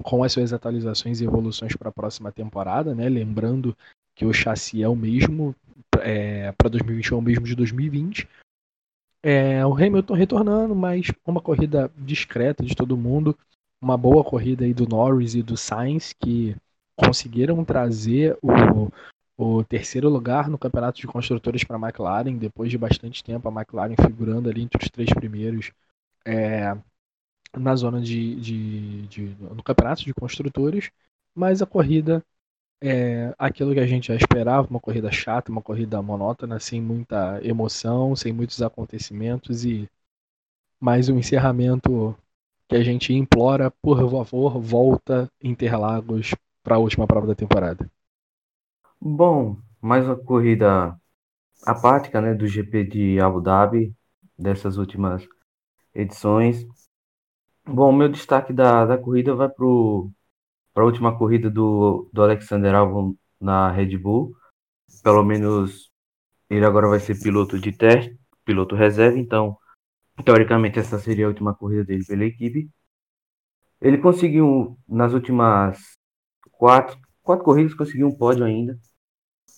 com 0.04 0.24
as 0.24 0.32
suas 0.32 0.54
atualizações 0.54 1.20
e 1.20 1.26
evoluções 1.26 1.76
para 1.76 1.90
a 1.90 1.94
próxima 1.94 2.32
temporada, 2.32 2.96
né? 2.96 3.08
Lembrando 3.10 3.76
que 4.16 4.26
o 4.26 4.34
chassi 4.34 4.84
é 4.84 4.88
o 4.88 4.96
mesmo 4.96 5.56
é, 6.02 6.52
para 6.54 6.70
2021, 6.70 7.18
é 7.18 7.22
mesmo 7.22 7.46
de 7.46 7.56
2020. 7.56 8.28
É, 9.22 9.66
o 9.66 9.74
Hamilton 9.74 10.14
retornando, 10.14 10.76
mas 10.76 11.12
uma 11.26 11.42
corrida 11.42 11.92
discreta 11.98 12.64
de 12.64 12.76
todo 12.76 12.98
mundo, 12.98 13.38
uma 13.82 13.98
boa 13.98 14.24
corrida 14.24 14.66
aí 14.66 14.74
do 14.74 14.88
Norris 14.88 15.36
e 15.36 15.44
do 15.44 15.58
Sainz 15.58 16.14
que 16.14 16.56
conseguiram 16.96 17.64
trazer 17.66 18.38
o, 18.42 18.92
o 19.38 19.64
terceiro 19.64 20.10
lugar 20.10 20.50
no 20.50 20.58
campeonato 20.58 21.00
de 21.00 21.08
construtores 21.08 21.64
para 21.64 21.78
a 21.78 21.80
McLaren 21.80 22.38
depois 22.38 22.70
de 22.70 22.78
bastante 22.78 23.24
tempo 23.24 23.48
a 23.48 23.52
McLaren 23.52 23.96
figurando 23.96 24.50
ali 24.50 24.62
entre 24.62 24.84
os 24.84 24.90
três 24.90 25.10
primeiros 25.14 25.72
é, 26.26 26.78
na 27.58 27.76
zona 27.76 28.02
de, 28.02 28.36
de, 28.36 29.08
de, 29.08 29.36
no 29.40 29.64
campeonato 29.64 30.04
de 30.04 30.14
construtores, 30.14 30.92
mas 31.34 31.62
a 31.62 31.66
corrida 31.66 32.24
é 32.82 33.34
aquilo 33.38 33.74
que 33.74 33.80
a 33.80 33.88
gente 33.88 34.08
já 34.08 34.16
esperava, 34.16 34.68
uma 34.70 34.80
corrida 34.80 35.12
chata, 35.12 35.52
uma 35.52 35.62
corrida 35.62 36.02
monótona, 36.02 36.60
sem 36.60 36.82
muita 36.82 37.40
emoção, 37.44 38.16
sem 38.16 38.32
muitos 38.32 38.62
acontecimentos 38.62 39.66
e 39.66 39.90
mais 40.80 41.10
um 41.10 41.18
encerramento 41.18 42.16
que 42.68 42.76
a 42.76 42.84
gente 42.84 43.14
implora, 43.14 43.72
por 43.82 43.98
favor, 44.10 44.60
volta 44.60 45.30
Interlagos 45.44 46.34
para 46.64 46.76
a 46.76 46.80
última 46.80 47.08
prova 47.08 47.28
da 47.28 47.36
temporada. 47.36 47.90
Bom, 49.02 49.58
mais 49.82 50.06
uma 50.06 50.16
corrida 50.16 50.98
apática, 51.66 52.22
né, 52.22 52.34
do 52.34 52.48
GP 52.48 52.84
de 52.86 53.20
Abu 53.20 53.42
Dhabi, 53.42 53.94
dessas 54.38 54.78
últimas 54.78 55.28
edições. 55.94 56.66
Bom, 57.66 57.92
meu 57.92 58.10
destaque 58.10 58.52
da, 58.54 58.86
da 58.86 58.98
corrida 58.98 59.36
vai 59.36 59.50
para 59.50 59.66
a 60.84 60.86
última 60.86 61.18
corrida 61.18 61.50
do, 61.50 62.10
do 62.12 62.22
Alexander 62.22 62.74
Albon 62.76 63.16
na 63.40 63.72
Red 63.72 63.98
Bull. 63.98 64.36
Pelo 65.04 65.24
menos 65.24 65.92
ele 66.50 66.66
agora 66.66 66.88
vai 66.88 67.00
ser 67.00 67.20
piloto 67.20 67.60
de 67.60 67.72
teste, 67.72 68.18
piloto 68.44 68.76
reserva, 68.76 69.18
então 69.18 69.58
teoricamente 70.26 70.80
essa 70.80 71.00
seria 71.00 71.26
a 71.26 71.30
última 71.30 71.54
corrida 71.56 71.84
dele 71.86 72.06
pela 72.06 72.26
equipe. 72.26 72.70
Ele 73.82 73.98
conseguiu 73.98 74.78
nas 74.88 75.14
últimas 75.14 75.80
quatro, 76.52 76.98
quatro 77.22 77.46
corridas 77.46 77.74
conseguiu 77.74 78.08
um 78.08 78.18
pódio 78.18 78.44
ainda, 78.44 78.78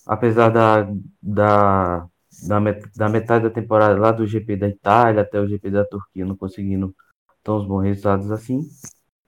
apesar 0.06 0.50
da, 0.50 0.88
da 1.20 2.08
da, 2.48 2.60
met 2.60 2.82
da 2.96 3.08
metade 3.08 3.44
da 3.44 3.50
temporada 3.50 3.98
lá 3.98 4.12
do 4.12 4.26
GP 4.26 4.56
da 4.56 4.68
Itália 4.68 5.22
até 5.22 5.40
o 5.40 5.46
GP 5.46 5.70
da 5.70 5.84
Turquia, 5.84 6.24
não 6.24 6.36
conseguindo 6.36 6.94
tão 7.42 7.66
bons 7.66 7.82
resultados 7.82 8.30
assim. 8.30 8.60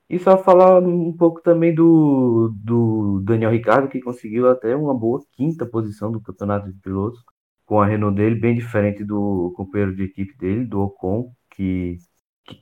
E 0.09 0.19
só 0.19 0.37
falar 0.37 0.81
um 0.83 1.13
pouco 1.17 1.41
também 1.43 1.75
do, 1.75 2.53
do 2.57 3.21
Daniel 3.25 3.51
Ricardo, 3.51 3.89
que 3.89 4.01
conseguiu 4.01 4.51
até 4.51 4.77
uma 4.77 4.95
boa 4.95 5.21
quinta 5.33 5.67
posição 5.67 6.13
do 6.13 6.21
campeonato 6.21 6.71
de 6.71 6.79
pilotos, 6.81 7.21
com 7.65 7.81
a 7.81 7.87
Renault 7.87 8.17
dele, 8.17 8.35
bem 8.39 8.55
diferente 8.55 9.05
do 9.05 9.53
companheiro 9.57 9.97
de 9.97 10.05
equipe 10.05 10.37
dele, 10.37 10.67
do 10.67 10.81
Ocon, 10.83 11.33
que, 11.51 11.99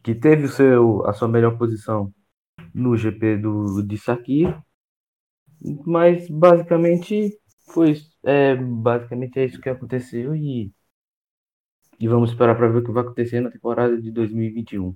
que, 0.05 0.15
teve 0.15 0.45
o 0.45 0.49
seu, 0.49 1.05
a 1.07 1.13
sua 1.13 1.29
melhor 1.29 1.59
posição 1.59 2.13
no 2.75 2.97
GP 2.97 3.39
do, 3.39 3.83
de 3.83 3.99
Sakir. 3.99 4.57
Mas 5.87 6.29
basicamente 6.29 7.39
foi 7.73 7.95
é, 8.25 8.55
basicamente 8.57 9.39
é 9.39 9.45
isso 9.47 9.61
que 9.61 9.69
aconteceu 9.69 10.35
e, 10.35 10.73
e 11.99 12.09
vamos 12.09 12.31
esperar 12.31 12.57
para 12.57 12.69
ver 12.69 12.79
o 12.79 12.85
que 12.85 12.93
vai 12.93 13.03
acontecer 13.03 13.41
na 13.41 13.51
temporada 13.51 14.01
de 14.01 14.11
2021. 14.11 14.95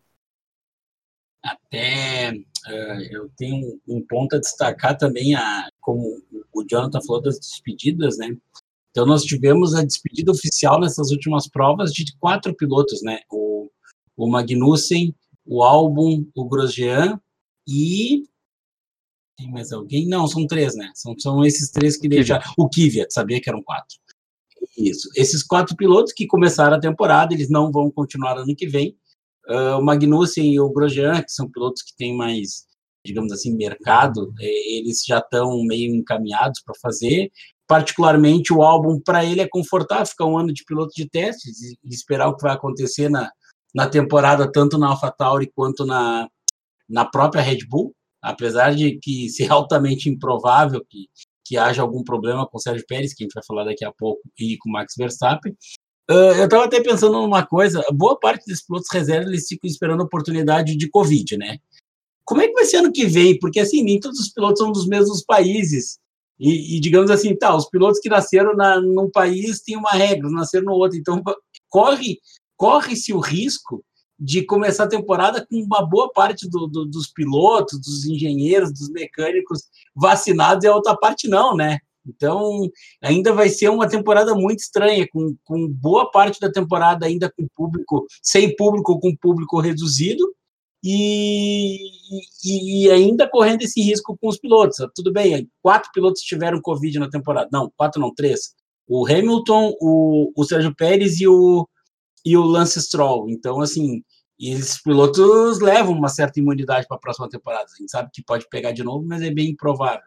Até 1.47 2.33
uh, 2.33 3.01
eu 3.11 3.31
tenho 3.37 3.81
um 3.89 4.05
ponto 4.07 4.37
a 4.37 4.39
destacar 4.39 4.97
também, 4.97 5.35
a, 5.35 5.69
como 5.81 6.23
o 6.53 6.65
Jonathan 6.69 7.01
falou 7.03 7.23
das 7.23 7.39
despedidas, 7.39 8.19
né? 8.19 8.37
Então 8.91 9.07
nós 9.07 9.23
tivemos 9.23 9.75
a 9.75 9.85
despedida 9.85 10.33
oficial 10.33 10.81
nessas 10.81 11.11
últimas 11.11 11.49
provas 11.49 11.93
de 11.93 12.05
quatro 12.19 12.55
pilotos, 12.55 13.03
né? 13.03 13.21
O, 13.31 13.71
o 14.17 14.27
Magnussen, 14.29 15.15
o 15.45 15.63
Albon, 15.63 16.25
o 16.35 16.49
Grosjean 16.49 17.21
e 17.69 18.25
tem 19.37 19.51
mais 19.51 19.71
alguém? 19.71 20.09
Não, 20.09 20.27
são 20.27 20.47
três, 20.47 20.75
né? 20.75 20.91
São, 20.95 21.15
são 21.19 21.45
esses 21.45 21.71
três 21.71 21.97
que 21.97 22.09
deixaram. 22.09 22.45
O 22.57 22.69
Kvyat, 22.69 23.13
sabia 23.13 23.41
que 23.41 23.49
eram 23.49 23.63
quatro. 23.63 23.99
Isso. 24.77 25.11
Esses 25.15 25.43
quatro 25.43 25.77
pilotos 25.77 26.13
que 26.13 26.27
começaram 26.27 26.77
a 26.77 26.81
temporada, 26.81 27.35
eles 27.35 27.51
não 27.51 27.71
vão 27.71 27.91
continuar 27.91 28.39
ano 28.39 28.57
que 28.57 28.67
vem. 28.67 28.97
Uh, 29.49 29.79
o 29.79 29.83
Magnussen 29.83 30.53
e 30.53 30.61
o 30.61 30.71
Grosjean, 30.71 31.23
que 31.23 31.31
são 31.31 31.51
pilotos 31.51 31.83
que 31.83 31.97
têm 31.97 32.17
mais, 32.17 32.65
digamos 33.05 33.33
assim, 33.33 33.55
mercado, 33.55 34.33
é, 34.41 34.79
eles 34.79 35.05
já 35.07 35.19
estão 35.19 35.63
meio 35.65 35.95
encaminhados 35.95 36.61
para 36.63 36.75
fazer. 36.81 37.31
Particularmente 37.67 38.53
o 38.53 38.63
álbum, 38.63 39.01
para 39.01 39.25
ele 39.25 39.41
é 39.41 39.49
confortável 39.49 40.07
ficar 40.07 40.27
um 40.27 40.39
ano 40.39 40.53
de 40.53 40.65
piloto 40.65 40.93
de 40.95 41.09
testes 41.09 41.61
e, 41.63 41.79
esperar 41.85 42.29
o 42.29 42.37
que 42.37 42.43
vai 42.43 42.53
acontecer 42.53 43.09
na, 43.09 43.31
na 43.75 43.89
temporada, 43.89 44.51
tanto 44.51 44.79
na 44.79 44.89
AlphaTauri 44.89 45.51
quanto 45.55 45.85
na, 45.85 46.29
na 46.89 47.05
própria 47.05 47.43
Red 47.43 47.67
Bull 47.69 47.95
apesar 48.27 48.75
de 48.75 48.99
que 48.99 49.29
ser 49.29 49.51
altamente 49.53 50.09
improvável 50.09 50.85
que, 50.89 51.09
que 51.45 51.57
haja 51.57 51.83
algum 51.83 52.03
problema 52.03 52.47
com 52.47 52.59
o 52.59 52.61
Sérgio 52.61 52.85
Pérez, 52.87 53.15
que 53.15 53.23
a 53.23 53.25
gente 53.25 53.35
vai 53.35 53.45
falar 53.47 53.65
daqui 53.65 53.85
a 53.85 53.93
pouco, 53.93 54.21
e 54.39 54.57
com 54.59 54.69
o 54.69 54.73
Max 54.73 54.95
Verstappen. 54.97 55.57
Uh, 56.09 56.38
eu 56.38 56.45
estava 56.45 56.64
até 56.64 56.81
pensando 56.81 57.14
numa 57.14 57.45
coisa, 57.45 57.85
boa 57.92 58.19
parte 58.19 58.47
desses 58.47 58.64
pilotos 58.64 58.88
reserva 58.92 59.29
eles 59.29 59.49
ficam 59.49 59.69
esperando 59.69 60.03
oportunidade 60.03 60.77
de 60.77 60.88
Covid, 60.88 61.37
né? 61.37 61.59
Como 62.25 62.40
é 62.40 62.49
que 62.49 62.55
vai 62.55 62.64
ser 62.64 62.79
ano 62.79 62.92
que 62.92 63.07
vem? 63.07 63.38
Porque 63.38 63.61
assim, 63.61 63.83
nem 63.83 63.99
todos 63.99 64.21
os 64.21 64.29
pilotos 64.29 64.59
são 64.61 64.71
dos 64.71 64.87
mesmos 64.87 65.25
países. 65.25 65.99
E, 66.38 66.77
e 66.77 66.81
digamos 66.81 67.11
assim, 67.11 67.35
tá, 67.35 67.57
os 67.57 67.69
pilotos 67.69 67.99
que 67.99 68.09
nasceram 68.09 68.55
na, 68.55 68.81
num 68.81 69.11
país 69.11 69.61
têm 69.62 69.77
uma 69.77 69.90
regra, 69.90 70.31
nasceram 70.31 70.66
no 70.66 70.73
outro. 70.73 70.99
Então, 70.99 71.23
corre 71.69 72.19
corre-se 72.57 73.12
o 73.12 73.21
risco 73.21 73.85
de 74.19 74.42
começar 74.42 74.85
a 74.85 74.88
temporada 74.88 75.47
com 75.47 75.57
uma 75.57 75.85
boa 75.85 76.11
parte 76.11 76.49
do, 76.49 76.66
do, 76.66 76.87
dos 76.87 77.09
pilotos, 77.09 77.79
dos 77.81 78.07
engenheiros, 78.07 78.73
dos 78.73 78.88
mecânicos 78.90 79.64
vacinados 79.95 80.64
e 80.64 80.69
a 80.69 80.75
outra 80.75 80.97
parte 80.97 81.29
não, 81.29 81.55
né? 81.55 81.79
Então, 82.07 82.69
ainda 83.03 83.33
vai 83.33 83.49
ser 83.49 83.69
uma 83.69 83.88
temporada 83.88 84.35
muito 84.35 84.61
estranha, 84.61 85.07
com, 85.11 85.35
com 85.45 85.69
boa 85.69 86.11
parte 86.11 86.40
da 86.40 86.51
temporada 86.51 87.07
ainda 87.07 87.31
com 87.31 87.47
público, 87.55 88.07
sem 88.23 88.55
público 88.57 88.99
com 89.01 89.16
público 89.16 89.61
reduzido, 89.61 90.25
e, 90.85 91.79
e, 92.45 92.85
e, 92.85 92.90
ainda 92.90 93.29
correndo 93.29 93.62
esse 93.62 93.83
risco 93.83 94.16
com 94.21 94.29
os 94.29 94.38
pilotos. 94.38 94.77
Tudo 94.95 95.12
bem, 95.12 95.51
quatro 95.61 95.90
pilotos 95.92 96.23
tiveram 96.23 96.61
Covid 96.61 96.99
na 96.99 97.11
temporada. 97.11 97.49
Não, 97.53 97.73
quatro 97.77 98.01
não, 98.01 98.14
três. 98.14 98.55
O 98.87 99.05
Hamilton, 99.05 99.75
o, 99.81 100.33
o 100.37 100.45
Sérgio 100.45 100.75
Pérez 100.77 101.21
e 101.21 101.27
o, 101.27 101.69
e 102.25 102.37
o 102.37 102.45
Lance 102.45 102.81
Stroll. 102.81 103.29
Então, 103.29 103.61
assim, 103.61 104.03
esses 104.38 104.81
pilotos 104.81 105.61
levam 105.61 105.95
uma 105.95 106.09
certa 106.09 106.38
imunidade 106.38 106.87
para 106.87 106.97
a 106.97 107.01
próxima 107.01 107.29
temporada. 107.29 107.64
A 107.64 107.81
gente 107.81 107.90
sabe 107.90 108.11
que 108.12 108.23
pode 108.23 108.47
pegar 108.49 108.73
de 108.73 108.85
novo, 108.85 109.05
mas 109.07 109.23
é 109.23 109.31
bem 109.31 109.51
improvável. 109.51 110.05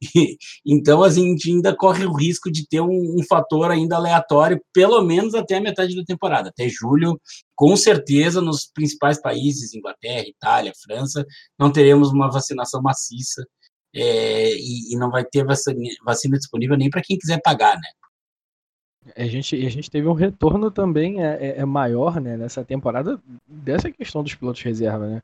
então, 0.64 1.02
a 1.02 1.10
gente 1.10 1.50
ainda 1.50 1.76
corre 1.76 2.04
o 2.06 2.12
risco 2.12 2.50
de 2.50 2.66
ter 2.66 2.80
um, 2.80 3.16
um, 3.18 3.22
fator 3.28 3.70
ainda 3.70 3.96
aleatório, 3.96 4.60
pelo 4.72 5.02
menos 5.02 5.34
até 5.34 5.56
a 5.56 5.60
metade 5.60 5.94
da 5.94 6.02
temporada. 6.04 6.48
Até 6.48 6.68
julho, 6.68 7.20
com 7.54 7.76
certeza, 7.76 8.40
nos 8.40 8.66
principais 8.66 9.20
países, 9.20 9.74
Inglaterra, 9.74 10.26
Itália, 10.26 10.72
França, 10.82 11.24
não 11.58 11.70
teremos 11.70 12.10
uma 12.10 12.30
vacinação 12.30 12.80
maciça 12.80 13.44
é, 13.94 14.54
e, 14.54 14.94
e, 14.94 14.96
não 14.96 15.10
vai 15.10 15.24
ter 15.24 15.44
vacina, 15.44 15.78
vacina 16.04 16.38
disponível 16.38 16.76
nem 16.76 16.88
para 16.88 17.02
quem 17.02 17.18
quiser 17.18 17.40
pagar, 17.42 17.74
né? 17.74 17.88
A 19.16 19.26
gente, 19.26 19.56
a 19.66 19.70
gente 19.70 19.90
teve 19.90 20.06
um 20.06 20.12
retorno 20.12 20.70
também 20.70 21.24
é, 21.24 21.36
é, 21.40 21.58
é 21.58 21.64
maior 21.64 22.20
né, 22.20 22.36
nessa 22.36 22.64
temporada 22.64 23.20
dessa 23.46 23.90
questão 23.90 24.22
dos 24.22 24.34
pilotos 24.34 24.62
reserva, 24.62 25.08
né? 25.08 25.22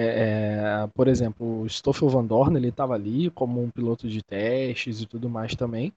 É, 0.00 0.84
é, 0.84 0.86
por 0.94 1.08
exemplo, 1.08 1.60
o 1.60 1.68
Stoffel 1.68 2.08
Van 2.08 2.24
Dorn 2.24 2.56
ele 2.56 2.68
estava 2.68 2.94
ali 2.94 3.28
como 3.30 3.62
um 3.62 3.70
piloto 3.70 4.08
de 4.08 4.22
testes 4.22 5.02
e 5.02 5.06
tudo 5.06 5.28
mais 5.28 5.54
também, 5.54 5.92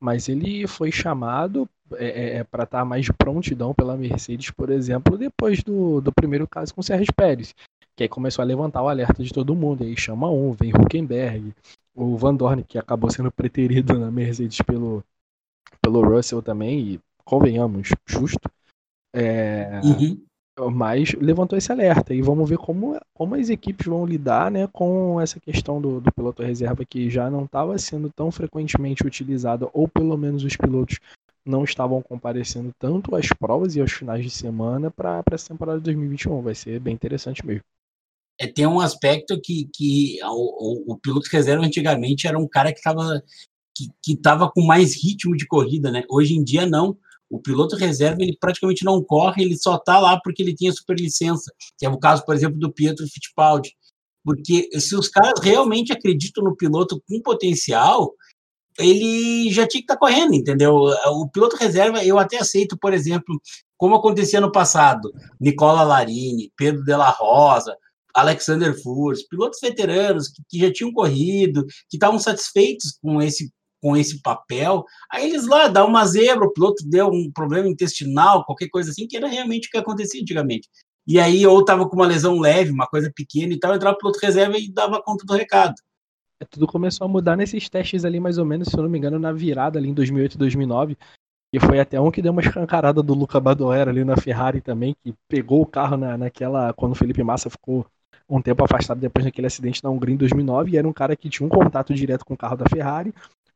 mas 0.00 0.26
ele 0.26 0.66
foi 0.66 0.90
chamado 0.90 1.68
é, 1.96 2.06
é, 2.06 2.36
é 2.38 2.44
para 2.44 2.64
estar 2.64 2.78
tá 2.78 2.84
mais 2.84 3.04
de 3.04 3.12
prontidão 3.12 3.74
pela 3.74 3.94
Mercedes, 3.94 4.50
por 4.50 4.70
exemplo, 4.70 5.18
depois 5.18 5.62
do, 5.62 6.00
do 6.00 6.10
primeiro 6.10 6.48
caso 6.48 6.74
com 6.74 6.80
o 6.80 6.84
Sérgio 6.84 7.12
Pérez, 7.14 7.54
que 7.94 8.04
aí 8.04 8.08
começou 8.08 8.42
a 8.42 8.46
levantar 8.46 8.82
o 8.82 8.88
alerta 8.88 9.22
de 9.22 9.30
todo 9.30 9.54
mundo, 9.54 9.84
aí 9.84 9.94
chama 9.98 10.30
um, 10.30 10.52
vem 10.52 10.72
Huckenberg, 10.72 11.54
o 11.94 12.16
Van 12.16 12.34
Dorn, 12.34 12.64
que 12.64 12.78
acabou 12.78 13.10
sendo 13.10 13.30
preterido 13.30 13.92
na 14.00 14.10
Mercedes 14.10 14.62
pelo, 14.62 15.04
pelo 15.82 16.02
Russell 16.02 16.40
também, 16.40 16.94
e 16.94 17.00
convenhamos, 17.22 17.90
justo. 18.06 18.50
É, 19.14 19.78
uhum. 19.84 20.24
Mas 20.70 21.12
levantou 21.14 21.56
esse 21.56 21.72
alerta 21.72 22.12
e 22.12 22.20
vamos 22.20 22.48
ver 22.48 22.58
como, 22.58 23.00
como 23.14 23.34
as 23.34 23.48
equipes 23.48 23.86
vão 23.86 24.04
lidar 24.04 24.50
né, 24.50 24.66
com 24.66 25.18
essa 25.18 25.40
questão 25.40 25.80
do, 25.80 26.00
do 26.00 26.12
piloto 26.12 26.42
reserva 26.42 26.84
que 26.84 27.08
já 27.08 27.30
não 27.30 27.44
estava 27.44 27.78
sendo 27.78 28.10
tão 28.10 28.30
frequentemente 28.30 29.06
utilizado, 29.06 29.70
ou 29.72 29.88
pelo 29.88 30.16
menos 30.16 30.44
os 30.44 30.54
pilotos 30.54 30.98
não 31.44 31.64
estavam 31.64 32.02
comparecendo 32.02 32.70
tanto 32.78 33.16
às 33.16 33.28
provas 33.28 33.74
e 33.74 33.80
aos 33.80 33.92
finais 33.92 34.22
de 34.22 34.30
semana 34.30 34.90
para 34.90 35.22
essa 35.32 35.48
temporada 35.48 35.78
de 35.78 35.84
2021. 35.84 36.42
Vai 36.42 36.54
ser 36.54 36.78
bem 36.78 36.94
interessante 36.94 37.44
mesmo. 37.44 37.64
É, 38.38 38.46
tem 38.46 38.66
um 38.66 38.80
aspecto 38.80 39.40
que, 39.42 39.68
que 39.72 40.18
o, 40.22 40.90
o, 40.90 40.92
o 40.92 40.98
piloto 40.98 41.28
reserva 41.30 41.64
antigamente 41.64 42.26
era 42.26 42.38
um 42.38 42.48
cara 42.48 42.72
que 42.72 42.78
estava 42.78 43.22
que 43.74 44.12
estava 44.12 44.50
com 44.50 44.62
mais 44.62 44.94
ritmo 45.02 45.34
de 45.34 45.46
corrida, 45.46 45.90
né? 45.90 46.04
Hoje 46.10 46.34
em 46.34 46.44
dia 46.44 46.66
não. 46.66 46.96
O 47.32 47.40
piloto 47.40 47.76
reserva 47.76 48.20
ele 48.20 48.36
praticamente 48.38 48.84
não 48.84 49.02
corre, 49.02 49.42
ele 49.42 49.56
só 49.56 49.76
está 49.76 49.98
lá 49.98 50.20
porque 50.22 50.42
ele 50.42 50.54
tinha 50.54 50.70
superlicença, 50.70 51.50
que 51.78 51.86
é 51.86 51.88
o 51.88 51.98
caso, 51.98 52.22
por 52.26 52.34
exemplo, 52.34 52.58
do 52.58 52.70
Pietro 52.70 53.08
Fittipaldi. 53.08 53.74
Porque 54.22 54.68
se 54.78 54.94
os 54.94 55.08
caras 55.08 55.40
realmente 55.42 55.94
acreditam 55.94 56.44
no 56.44 56.54
piloto 56.54 57.02
com 57.08 57.22
potencial, 57.22 58.12
ele 58.78 59.50
já 59.50 59.66
tinha 59.66 59.80
que 59.80 59.84
estar 59.84 59.94
tá 59.94 60.00
correndo, 60.00 60.34
entendeu? 60.34 60.74
O 60.74 61.26
piloto 61.26 61.56
reserva, 61.56 62.04
eu 62.04 62.18
até 62.18 62.36
aceito, 62.36 62.76
por 62.78 62.92
exemplo, 62.92 63.40
como 63.78 63.96
acontecia 63.96 64.40
no 64.40 64.52
passado, 64.52 65.10
Nicola 65.40 65.82
Larini, 65.84 66.52
Pedro 66.54 66.84
Della 66.84 67.08
Rosa, 67.08 67.74
Alexander 68.14 68.78
Furs, 68.82 69.26
pilotos 69.26 69.58
veteranos 69.58 70.28
que, 70.28 70.42
que 70.50 70.58
já 70.58 70.70
tinham 70.70 70.92
corrido, 70.92 71.64
que 71.88 71.96
estavam 71.96 72.18
satisfeitos 72.18 72.98
com 73.02 73.22
esse 73.22 73.50
com 73.82 73.96
esse 73.96 74.22
papel. 74.22 74.84
Aí 75.10 75.28
eles 75.28 75.46
lá 75.46 75.66
dá 75.66 75.84
uma 75.84 76.06
zebra, 76.06 76.46
o 76.46 76.52
piloto 76.52 76.88
deu 76.88 77.08
um 77.08 77.30
problema 77.32 77.68
intestinal, 77.68 78.44
qualquer 78.44 78.68
coisa 78.68 78.90
assim, 78.90 79.08
que 79.08 79.16
era 79.16 79.26
realmente 79.26 79.66
o 79.66 79.70
que 79.72 79.76
acontecia 79.76 80.22
antigamente. 80.22 80.68
E 81.04 81.18
aí, 81.18 81.44
ou 81.44 81.64
tava 81.64 81.88
com 81.88 81.96
uma 81.96 82.06
lesão 82.06 82.38
leve, 82.38 82.70
uma 82.70 82.86
coisa 82.86 83.12
pequena 83.12 83.52
e 83.52 83.58
tal, 83.58 83.74
entrava 83.74 83.96
o 83.96 83.98
piloto 83.98 84.20
reserva 84.22 84.56
e 84.56 84.72
dava 84.72 85.02
conta 85.02 85.26
do 85.26 85.34
recado. 85.34 85.74
É, 86.40 86.44
tudo 86.44 86.66
começou 86.66 87.04
a 87.04 87.08
mudar 87.08 87.36
nesses 87.36 87.68
testes 87.68 88.04
ali, 88.04 88.20
mais 88.20 88.38
ou 88.38 88.44
menos, 88.44 88.68
se 88.68 88.76
eu 88.76 88.84
não 88.84 88.88
me 88.88 88.98
engano, 88.98 89.18
na 89.18 89.32
virada 89.32 89.80
ali 89.80 89.88
em 89.88 89.94
2008 89.94 90.38
2009. 90.38 90.96
E 91.52 91.60
foi 91.60 91.80
até 91.80 92.00
um 92.00 92.10
que 92.10 92.22
deu 92.22 92.32
uma 92.32 92.40
escancarada 92.40 93.02
do 93.02 93.14
Luca 93.14 93.40
Badoera 93.40 93.90
ali 93.90 94.04
na 94.04 94.16
Ferrari 94.16 94.60
também, 94.60 94.94
que 95.02 95.12
pegou 95.28 95.60
o 95.60 95.66
carro 95.66 95.96
na, 95.96 96.16
naquela. 96.16 96.72
quando 96.72 96.92
o 96.92 96.94
Felipe 96.94 97.22
Massa 97.22 97.50
ficou 97.50 97.84
um 98.28 98.40
tempo 98.40 98.64
afastado 98.64 99.00
depois 99.00 99.24
daquele 99.24 99.48
acidente 99.48 99.82
na 99.82 99.90
Hungria 99.90 100.14
em 100.14 100.18
2009. 100.18 100.70
E 100.70 100.78
era 100.78 100.88
um 100.88 100.92
cara 100.92 101.14
que 101.16 101.28
tinha 101.28 101.46
um 101.46 101.50
contato 101.50 101.92
direto 101.92 102.24
com 102.24 102.34
o 102.34 102.36
carro 102.36 102.56
da 102.56 102.64
Ferrari 102.66 103.12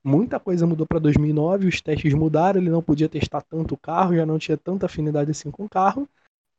muita 0.06 0.38
coisa 0.38 0.66
mudou 0.66 0.86
para 0.86 1.00
2009, 1.00 1.66
os 1.66 1.80
testes 1.80 2.14
mudaram, 2.14 2.60
ele 2.60 2.70
não 2.70 2.82
podia 2.82 3.08
testar 3.08 3.42
tanto 3.42 3.74
o 3.74 3.78
carro, 3.78 4.14
já 4.14 4.24
não 4.24 4.38
tinha 4.38 4.56
tanta 4.56 4.86
afinidade 4.86 5.30
assim 5.30 5.50
com 5.50 5.64
o 5.64 5.68
carro, 5.68 6.08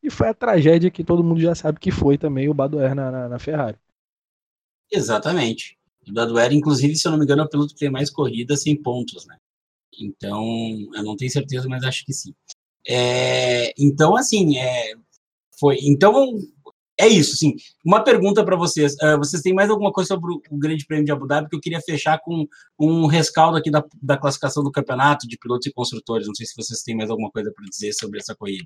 e 0.03 0.09
foi 0.09 0.27
a 0.27 0.33
tragédia 0.33 0.91
que 0.91 1.03
todo 1.03 1.23
mundo 1.23 1.39
já 1.39 1.55
sabe 1.55 1.79
que 1.79 1.89
foi 1.89 2.17
também 2.17 2.49
o 2.49 2.53
Badoer 2.53 2.93
na, 2.93 3.09
na, 3.09 3.29
na 3.29 3.39
Ferrari. 3.39 3.77
Exatamente. 4.91 5.77
O 6.07 6.13
Badoer, 6.13 6.51
inclusive, 6.51 6.95
se 6.95 7.07
eu 7.07 7.11
não 7.11 7.19
me 7.19 7.25
engano, 7.25 7.41
é 7.41 7.45
o 7.45 7.49
piloto 7.49 7.73
que 7.73 7.79
tem 7.79 7.89
mais 7.89 8.09
corridas 8.09 8.61
sem 8.61 8.75
pontos, 8.81 9.25
né? 9.25 9.37
Então, 9.99 10.43
eu 10.93 11.03
não 11.03 11.15
tenho 11.15 11.31
certeza, 11.31 11.67
mas 11.67 11.83
acho 11.83 12.05
que 12.05 12.13
sim. 12.13 12.33
É, 12.87 13.73
então, 13.77 14.15
assim, 14.15 14.57
é, 14.57 14.93
foi. 15.59 15.77
Então, 15.81 16.37
é 16.99 17.07
isso, 17.07 17.37
sim. 17.37 17.53
Uma 17.85 18.03
pergunta 18.03 18.43
para 18.43 18.55
vocês. 18.55 18.93
Uh, 18.95 19.17
vocês 19.17 19.41
têm 19.41 19.53
mais 19.53 19.69
alguma 19.69 19.91
coisa 19.91 20.07
sobre 20.07 20.33
o 20.33 20.57
Grande 20.57 20.85
Prêmio 20.85 21.05
de 21.05 21.11
Abu 21.11 21.27
Dhabi? 21.27 21.47
Que 21.49 21.55
eu 21.55 21.61
queria 21.61 21.81
fechar 21.81 22.19
com 22.19 22.45
um 22.79 23.05
rescaldo 23.05 23.57
aqui 23.57 23.69
da, 23.69 23.83
da 24.01 24.17
classificação 24.17 24.63
do 24.63 24.71
campeonato 24.71 25.27
de 25.27 25.37
pilotos 25.37 25.67
e 25.67 25.73
construtores. 25.73 26.27
Não 26.27 26.33
sei 26.33 26.45
se 26.45 26.55
vocês 26.55 26.81
têm 26.81 26.95
mais 26.95 27.09
alguma 27.09 27.29
coisa 27.29 27.51
para 27.55 27.65
dizer 27.65 27.93
sobre 27.93 28.19
essa 28.19 28.35
corrida. 28.35 28.65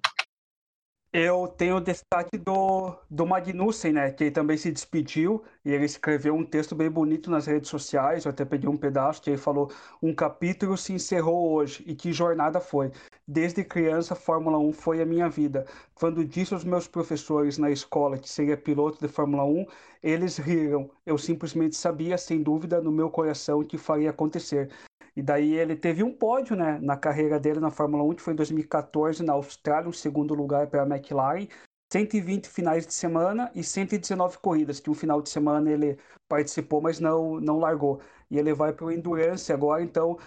Eu 1.14 1.46
tenho 1.58 1.76
o 1.76 1.82
destaque 1.82 2.38
do, 2.38 2.96
do 3.10 3.26
Magnussen, 3.26 3.92
né? 3.92 4.12
Que 4.12 4.26
ele 4.26 4.32
também 4.32 4.56
se 4.56 4.72
despediu 4.72 5.44
e 5.66 5.72
ele 5.72 5.84
escreveu 5.84 6.34
um 6.34 6.46
texto 6.46 6.74
bem 6.74 6.90
bonito 6.90 7.30
nas 7.30 7.46
redes 7.46 7.70
sociais. 7.70 8.24
Eu 8.24 8.32
até 8.32 8.46
peguei 8.46 8.70
um 8.70 8.78
pedaço 8.78 9.22
que 9.22 9.30
ele 9.30 9.38
falou: 9.38 9.70
Um 10.02 10.16
capítulo 10.16 10.78
se 10.78 10.94
encerrou 10.94 11.52
hoje 11.52 11.84
e 11.86 11.94
que 11.96 12.14
jornada 12.14 12.62
foi. 12.62 12.94
Desde 13.28 13.64
criança, 13.64 14.16
Fórmula 14.16 14.58
1 14.58 14.74
foi 14.74 15.02
a 15.02 15.06
minha 15.06 15.30
vida. 15.30 15.66
Quando 15.94 16.26
disse 16.26 16.54
aos 16.54 16.64
meus 16.64 16.88
professores 16.88 17.58
na 17.58 17.70
escola 17.70 18.18
que 18.18 18.30
seria 18.30 18.58
piloto 18.58 19.00
de 19.00 19.08
Fórmula 19.08 19.46
1, 19.46 19.66
eles 20.02 20.38
riram. 20.38 20.90
Eu 21.06 21.18
simplesmente 21.18 21.76
sabia, 21.76 22.18
sem 22.18 22.42
dúvida, 22.42 22.82
no 22.82 22.92
meu 22.92 23.10
coração 23.10 23.64
que 23.64 23.78
faria 23.78 24.10
acontecer. 24.10 24.72
E 25.16 25.22
daí 25.22 25.54
ele 25.54 25.76
teve 25.76 26.04
um 26.04 26.12
pódio 26.12 26.56
né, 26.56 26.80
na 26.82 26.98
carreira 26.98 27.40
dele 27.40 27.60
na 27.60 27.70
Fórmula 27.70 28.04
1, 28.04 28.16
que 28.16 28.22
foi 28.22 28.34
em 28.34 28.38
2014 28.38 29.24
na 29.24 29.34
Austrália, 29.34 29.90
um 29.90 29.94
segundo 29.94 30.34
lugar 30.34 30.68
para 30.68 30.84
a 30.84 30.88
McLaren. 30.88 31.48
120 31.92 32.48
finais 32.48 32.88
de 32.88 32.94
semana 32.94 33.52
e 33.54 33.64
119 33.64 34.38
corridas, 34.38 34.80
que 34.80 34.90
um 34.90 34.94
final 34.94 35.22
de 35.22 35.30
semana 35.30 35.70
ele 35.70 35.98
participou, 36.28 36.82
mas 36.82 37.02
não, 37.02 37.40
não 37.42 37.60
largou. 37.60 38.00
E 38.30 38.40
ele 38.40 38.54
vai 38.54 38.72
para 38.72 38.86
o 38.86 38.92
Endurance 38.92 39.52
agora, 39.52 39.84
então 39.84 40.18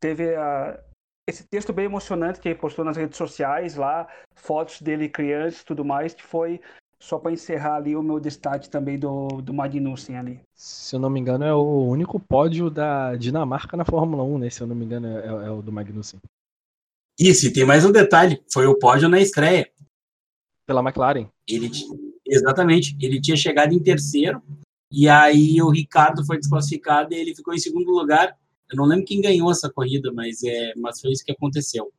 teve 0.00 0.34
a, 0.34 0.82
esse 1.28 1.44
texto 1.44 1.72
bem 1.72 1.84
emocionante 1.84 2.40
que 2.40 2.48
ele 2.48 2.58
postou 2.58 2.84
nas 2.84 2.96
redes 2.96 3.16
sociais 3.16 3.76
lá, 3.76 4.08
fotos 4.34 4.82
dele 4.82 5.08
criança 5.08 5.62
e 5.62 5.64
tudo 5.64 5.84
mais, 5.84 6.14
que 6.14 6.22
foi 6.22 6.60
só 6.98 7.18
para 7.18 7.32
encerrar 7.32 7.76
ali 7.76 7.96
o 7.96 8.02
meu 8.02 8.20
destaque 8.20 8.68
também 8.68 8.98
do, 8.98 9.28
do 9.40 9.54
Magnussen 9.54 10.18
ali. 10.18 10.40
Se 10.54 10.94
eu 10.94 11.00
não 11.00 11.08
me 11.08 11.18
engano, 11.18 11.44
é 11.44 11.54
o 11.54 11.84
único 11.86 12.20
pódio 12.20 12.68
da 12.68 13.16
Dinamarca 13.16 13.76
na 13.76 13.84
Fórmula 13.84 14.22
1, 14.22 14.38
né? 14.38 14.50
Se 14.50 14.60
eu 14.60 14.66
não 14.66 14.76
me 14.76 14.84
engano, 14.84 15.06
é, 15.06 15.46
é 15.46 15.50
o 15.50 15.62
do 15.62 15.72
Magnussen. 15.72 16.20
Isso, 17.18 17.46
e 17.46 17.52
tem 17.52 17.64
mais 17.64 17.84
um 17.84 17.92
detalhe: 17.92 18.42
foi 18.52 18.66
o 18.66 18.78
pódio 18.78 19.08
na 19.08 19.20
estreia. 19.20 19.70
Pela 20.66 20.82
McLaren. 20.82 21.26
Ele, 21.48 21.70
exatamente, 22.26 22.96
ele 23.00 23.20
tinha 23.20 23.36
chegado 23.36 23.72
em 23.72 23.82
terceiro, 23.82 24.42
e 24.92 25.08
aí 25.08 25.60
o 25.62 25.70
Ricardo 25.70 26.24
foi 26.24 26.38
desclassificado 26.38 27.14
e 27.14 27.16
ele 27.16 27.34
ficou 27.34 27.54
em 27.54 27.58
segundo 27.58 27.90
lugar. 27.90 28.36
Eu 28.70 28.76
não 28.76 28.84
lembro 28.84 29.04
quem 29.04 29.20
ganhou 29.20 29.50
essa 29.50 29.70
corrida, 29.70 30.12
mas, 30.12 30.42
é, 30.42 30.72
mas 30.76 31.00
foi 31.00 31.12
isso 31.12 31.24
que 31.24 31.32
aconteceu. 31.32 31.90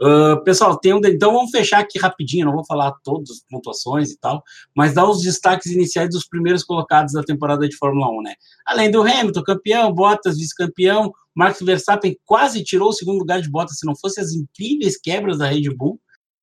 Uh, 0.00 0.42
pessoal, 0.42 0.76
tem 0.78 0.92
um, 0.92 1.00
então 1.04 1.32
vamos 1.32 1.50
fechar 1.50 1.78
aqui 1.78 1.96
rapidinho, 1.98 2.46
não 2.46 2.52
vou 2.52 2.64
falar 2.64 2.92
todas 3.04 3.30
as 3.30 3.40
pontuações 3.48 4.10
e 4.10 4.18
tal, 4.18 4.42
mas 4.74 4.94
dar 4.94 5.08
os 5.08 5.22
destaques 5.22 5.70
iniciais 5.70 6.10
dos 6.10 6.26
primeiros 6.26 6.64
colocados 6.64 7.12
da 7.12 7.22
temporada 7.22 7.68
de 7.68 7.76
Fórmula 7.76 8.10
1, 8.10 8.22
né? 8.22 8.34
Além 8.66 8.90
do 8.90 9.02
Hamilton, 9.02 9.42
campeão, 9.42 9.92
Bottas, 9.92 10.38
vice-campeão, 10.38 11.12
Max 11.34 11.60
Verstappen 11.60 12.16
quase 12.24 12.64
tirou 12.64 12.88
o 12.88 12.92
segundo 12.92 13.18
lugar 13.18 13.40
de 13.40 13.50
Bottas, 13.50 13.78
se 13.78 13.86
não 13.86 13.94
fosse 13.94 14.20
as 14.20 14.32
incríveis 14.32 14.98
quebras 15.00 15.38
da 15.38 15.46
Red 15.46 15.70
Bull, 15.76 16.00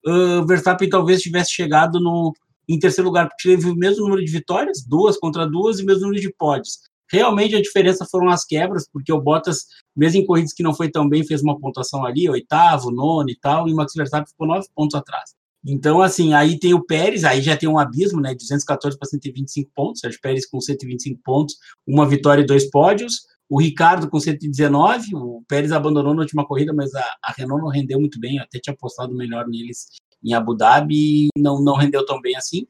uh, 0.07 0.45
Verstappen 0.45 0.87
talvez 0.87 1.21
tivesse 1.21 1.51
chegado 1.51 1.99
no, 1.99 2.33
em 2.69 2.79
terceiro 2.79 3.07
lugar, 3.07 3.27
porque 3.27 3.49
teve 3.49 3.69
o 3.69 3.75
mesmo 3.75 4.03
número 4.03 4.23
de 4.23 4.31
vitórias, 4.31 4.85
duas 4.87 5.17
contra 5.17 5.45
duas, 5.45 5.79
e 5.79 5.83
o 5.83 5.85
mesmo 5.85 6.03
número 6.03 6.21
de 6.21 6.33
pódios. 6.33 6.79
Realmente 7.11 7.55
a 7.55 7.61
diferença 7.61 8.05
foram 8.09 8.29
as 8.29 8.45
quebras, 8.45 8.87
porque 8.91 9.11
o 9.11 9.19
Bottas, 9.19 9.65
mesmo 9.95 10.21
em 10.21 10.25
corridas 10.25 10.53
que 10.53 10.63
não 10.63 10.73
foi 10.73 10.89
tão 10.89 11.07
bem, 11.09 11.25
fez 11.25 11.41
uma 11.41 11.59
pontuação 11.59 12.05
ali, 12.05 12.29
oitavo, 12.29 12.91
nono 12.91 13.29
e 13.29 13.35
tal, 13.35 13.67
e 13.67 13.73
o 13.73 13.75
Max 13.75 13.93
Verstappen 13.95 14.27
ficou 14.27 14.47
nove 14.47 14.67
pontos 14.75 14.95
atrás. 14.95 15.31
Então, 15.65 16.01
assim, 16.01 16.33
aí 16.33 16.57
tem 16.57 16.73
o 16.73 16.85
Pérez, 16.85 17.23
aí 17.23 17.41
já 17.41 17.57
tem 17.57 17.67
um 17.67 17.77
abismo, 17.77 18.21
né? 18.21 18.33
214 18.33 18.97
para 18.97 19.09
125 19.09 19.71
pontos, 19.75 19.99
Sérgio 19.99 20.21
Pérez 20.21 20.45
com 20.45 20.61
125 20.61 21.19
pontos, 21.23 21.55
uma 21.85 22.07
vitória 22.07 22.41
e 22.41 22.45
dois 22.45 22.69
pódios. 22.69 23.27
O 23.49 23.59
Ricardo 23.59 24.09
com 24.09 24.19
119, 24.19 25.15
o 25.15 25.43
Pérez 25.47 25.71
abandonou 25.71 26.13
na 26.13 26.21
última 26.21 26.45
corrida, 26.45 26.71
mas 26.71 26.93
a, 26.93 27.03
a 27.23 27.33
Renault 27.33 27.63
não 27.63 27.71
rendeu 27.71 27.99
muito 27.99 28.19
bem, 28.19 28.37
eu 28.37 28.43
até 28.43 28.59
tinha 28.59 28.73
apostado 28.73 29.13
melhor 29.13 29.47
neles 29.47 29.87
em 30.23 30.33
Abu 30.33 30.55
Dhabi 30.55 31.25
e 31.25 31.29
não, 31.35 31.61
não 31.61 31.75
rendeu 31.75 32.05
tão 32.05 32.21
bem 32.21 32.35
assim, 32.35 32.67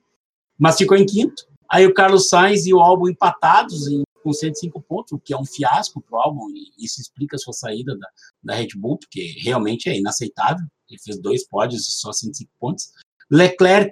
mas 0.57 0.77
ficou 0.77 0.97
em 0.97 1.05
quinto. 1.05 1.43
Aí 1.69 1.85
o 1.85 1.93
Carlos 1.93 2.29
Sainz 2.29 2.65
e 2.65 2.73
o 2.73 2.79
Albon 2.79 3.09
empatados 3.09 3.87
em 3.87 4.03
com 4.29 4.33
105 4.33 4.79
pontos, 4.81 5.11
o 5.11 5.19
que 5.19 5.33
é 5.33 5.37
um 5.37 5.45
fiasco 5.45 6.01
para 6.01 6.17
o 6.17 6.21
álbum, 6.21 6.49
e 6.51 6.85
isso 6.85 7.01
explica 7.01 7.35
a 7.35 7.39
sua 7.39 7.53
saída 7.53 7.97
da, 7.97 8.07
da 8.43 8.55
Red 8.55 8.69
Bull, 8.75 8.99
porque 8.99 9.33
realmente 9.39 9.89
é 9.89 9.97
inaceitável. 9.97 10.65
Ele 10.87 10.99
fez 11.03 11.19
dois 11.19 11.47
pódios 11.47 11.87
e 11.87 11.91
só 11.91 12.13
105 12.13 12.51
pontos. 12.59 12.91
Leclerc 13.31 13.91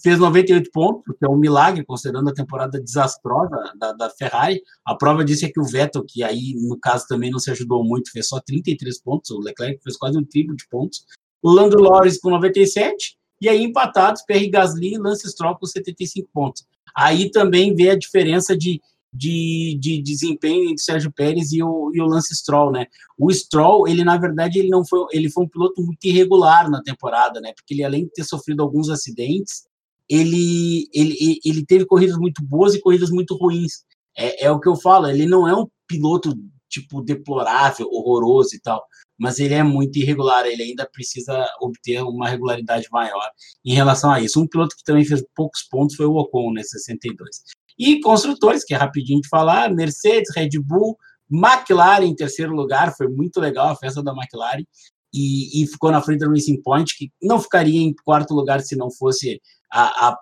fez 0.00 0.18
98 0.18 0.70
pontos, 0.70 1.02
o 1.08 1.14
que 1.14 1.24
é 1.24 1.28
um 1.28 1.38
milagre, 1.38 1.84
considerando 1.84 2.28
a 2.28 2.34
temporada 2.34 2.80
desastrosa 2.80 3.56
da, 3.76 3.92
da, 3.92 4.10
Ferrari. 4.10 4.62
A 4.84 4.94
prova 4.94 5.24
disso 5.24 5.46
é 5.46 5.48
que 5.48 5.60
o 5.60 5.64
Vettel, 5.64 6.04
que 6.06 6.22
aí, 6.22 6.54
no 6.56 6.78
caso, 6.78 7.06
também 7.08 7.30
não 7.30 7.38
se 7.38 7.50
ajudou 7.50 7.82
muito, 7.82 8.12
fez 8.12 8.28
só 8.28 8.40
33 8.40 9.00
pontos. 9.00 9.30
O 9.30 9.40
Leclerc 9.40 9.82
fez 9.82 9.96
quase 9.96 10.18
um 10.18 10.24
triplo 10.24 10.54
de 10.54 10.68
pontos. 10.68 11.04
O 11.42 11.50
Lando 11.50 11.78
Norris 11.78 12.20
com 12.20 12.30
97. 12.30 13.16
E 13.40 13.48
aí, 13.48 13.62
empatados, 13.62 14.22
Pierre 14.22 14.50
Gasly 14.50 14.94
e 14.94 14.98
Lance 14.98 15.28
Stroll 15.30 15.56
com 15.56 15.66
75 15.66 16.28
pontos. 16.32 16.64
Aí 16.94 17.30
também 17.30 17.74
vê 17.74 17.90
a 17.90 17.98
diferença 17.98 18.56
de 18.56 18.80
de, 19.12 19.78
de 19.80 20.02
desempenho 20.02 20.64
entre 20.64 20.82
Sérgio 20.82 21.12
Pérez 21.12 21.52
e 21.52 21.62
o, 21.62 21.90
e 21.94 22.00
o 22.00 22.06
Lance 22.06 22.34
Stroll, 22.34 22.70
né? 22.70 22.86
O 23.18 23.32
Stroll, 23.32 23.88
ele 23.88 24.04
na 24.04 24.16
verdade 24.16 24.58
ele 24.58 24.68
não 24.68 24.84
foi, 24.84 25.06
ele 25.12 25.30
foi 25.30 25.44
um 25.44 25.48
piloto 25.48 25.82
muito 25.82 26.04
irregular 26.04 26.70
na 26.70 26.82
temporada, 26.82 27.40
né? 27.40 27.52
Porque 27.54 27.74
ele 27.74 27.84
além 27.84 28.04
de 28.04 28.10
ter 28.10 28.24
sofrido 28.24 28.62
alguns 28.62 28.90
acidentes, 28.90 29.66
ele 30.08 30.88
ele, 30.92 31.38
ele 31.44 31.64
teve 31.64 31.86
corridas 31.86 32.16
muito 32.18 32.44
boas 32.44 32.74
e 32.74 32.80
corridas 32.80 33.10
muito 33.10 33.34
ruins. 33.36 33.84
É, 34.16 34.46
é 34.46 34.50
o 34.50 34.60
que 34.60 34.68
eu 34.68 34.76
falo, 34.76 35.08
ele 35.08 35.26
não 35.26 35.48
é 35.48 35.54
um 35.54 35.66
piloto 35.86 36.34
tipo 36.68 37.00
deplorável, 37.00 37.88
horroroso 37.90 38.54
e 38.54 38.60
tal, 38.60 38.84
mas 39.18 39.38
ele 39.38 39.54
é 39.54 39.62
muito 39.62 39.98
irregular, 39.98 40.46
ele 40.46 40.62
ainda 40.62 40.86
precisa 40.86 41.46
obter 41.60 42.02
uma 42.02 42.28
regularidade 42.28 42.86
maior 42.92 43.30
em 43.64 43.74
relação 43.74 44.10
a 44.10 44.20
isso. 44.20 44.40
Um 44.40 44.46
piloto 44.46 44.76
que 44.76 44.84
também 44.84 45.04
fez 45.04 45.24
poucos 45.34 45.62
pontos 45.62 45.96
foi 45.96 46.06
o 46.06 46.14
Ocon, 46.14 46.52
né, 46.52 46.62
62. 46.62 47.42
E 47.78 48.00
construtores, 48.00 48.64
que 48.64 48.74
é 48.74 48.76
rapidinho 48.76 49.20
de 49.20 49.28
falar, 49.28 49.72
Mercedes, 49.72 50.34
Red 50.34 50.50
Bull, 50.60 50.96
McLaren 51.30 52.06
em 52.06 52.14
terceiro 52.14 52.54
lugar, 52.54 52.94
foi 52.96 53.08
muito 53.08 53.38
legal 53.40 53.68
a 53.68 53.76
festa 53.76 54.02
da 54.02 54.12
McLaren, 54.12 54.64
e, 55.12 55.62
e 55.62 55.66
ficou 55.66 55.90
na 55.90 56.02
frente 56.02 56.20
da 56.20 56.28
Racing 56.28 56.60
Point, 56.62 56.96
que 56.96 57.10
não 57.22 57.40
ficaria 57.40 57.80
em 57.80 57.94
quarto 58.04 58.34
lugar 58.34 58.60
se 58.60 58.76
não 58.76 58.90
fosse 58.90 59.40
a, 59.70 60.08
a 60.08 60.18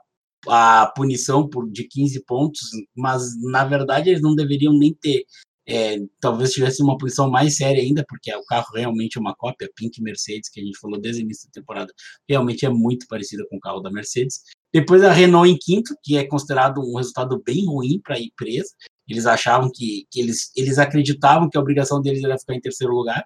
a 0.48 0.92
punição 0.94 1.48
por, 1.48 1.68
de 1.70 1.84
15 1.84 2.24
pontos, 2.24 2.60
mas 2.94 3.22
na 3.42 3.64
verdade 3.64 4.10
eles 4.10 4.22
não 4.22 4.34
deveriam 4.34 4.72
nem 4.72 4.94
ter. 4.94 5.24
É, 5.68 5.98
talvez 6.20 6.52
tivesse 6.52 6.80
uma 6.80 6.96
punição 6.96 7.28
mais 7.28 7.56
séria 7.56 7.82
ainda, 7.82 8.04
porque 8.08 8.32
o 8.34 8.44
carro 8.44 8.66
realmente 8.72 9.18
é 9.18 9.20
uma 9.20 9.34
cópia, 9.34 9.68
Pink 9.74 10.00
Mercedes, 10.00 10.48
que 10.48 10.60
a 10.60 10.64
gente 10.64 10.78
falou 10.78 11.00
desde 11.00 11.22
o 11.22 11.24
início 11.24 11.48
da 11.48 11.60
temporada, 11.60 11.92
realmente 12.28 12.64
é 12.64 12.68
muito 12.68 13.06
parecida 13.08 13.44
com 13.50 13.56
o 13.56 13.60
carro 13.60 13.80
da 13.80 13.90
Mercedes. 13.90 14.42
Depois 14.72 15.02
a 15.02 15.12
Renault 15.12 15.50
em 15.50 15.58
quinto, 15.58 15.94
que 16.04 16.16
é 16.16 16.24
considerado 16.26 16.80
um 16.80 16.96
resultado 16.96 17.42
bem 17.44 17.66
ruim 17.66 18.00
para 18.02 18.16
a 18.16 18.20
empresa. 18.20 18.68
Eles 19.08 19.26
achavam 19.26 19.70
que, 19.72 20.06
que 20.10 20.20
eles, 20.20 20.50
eles 20.56 20.78
acreditavam 20.78 21.48
que 21.48 21.56
a 21.56 21.60
obrigação 21.60 22.00
deles 22.00 22.22
era 22.22 22.38
ficar 22.38 22.54
em 22.54 22.60
terceiro 22.60 22.92
lugar. 22.92 23.24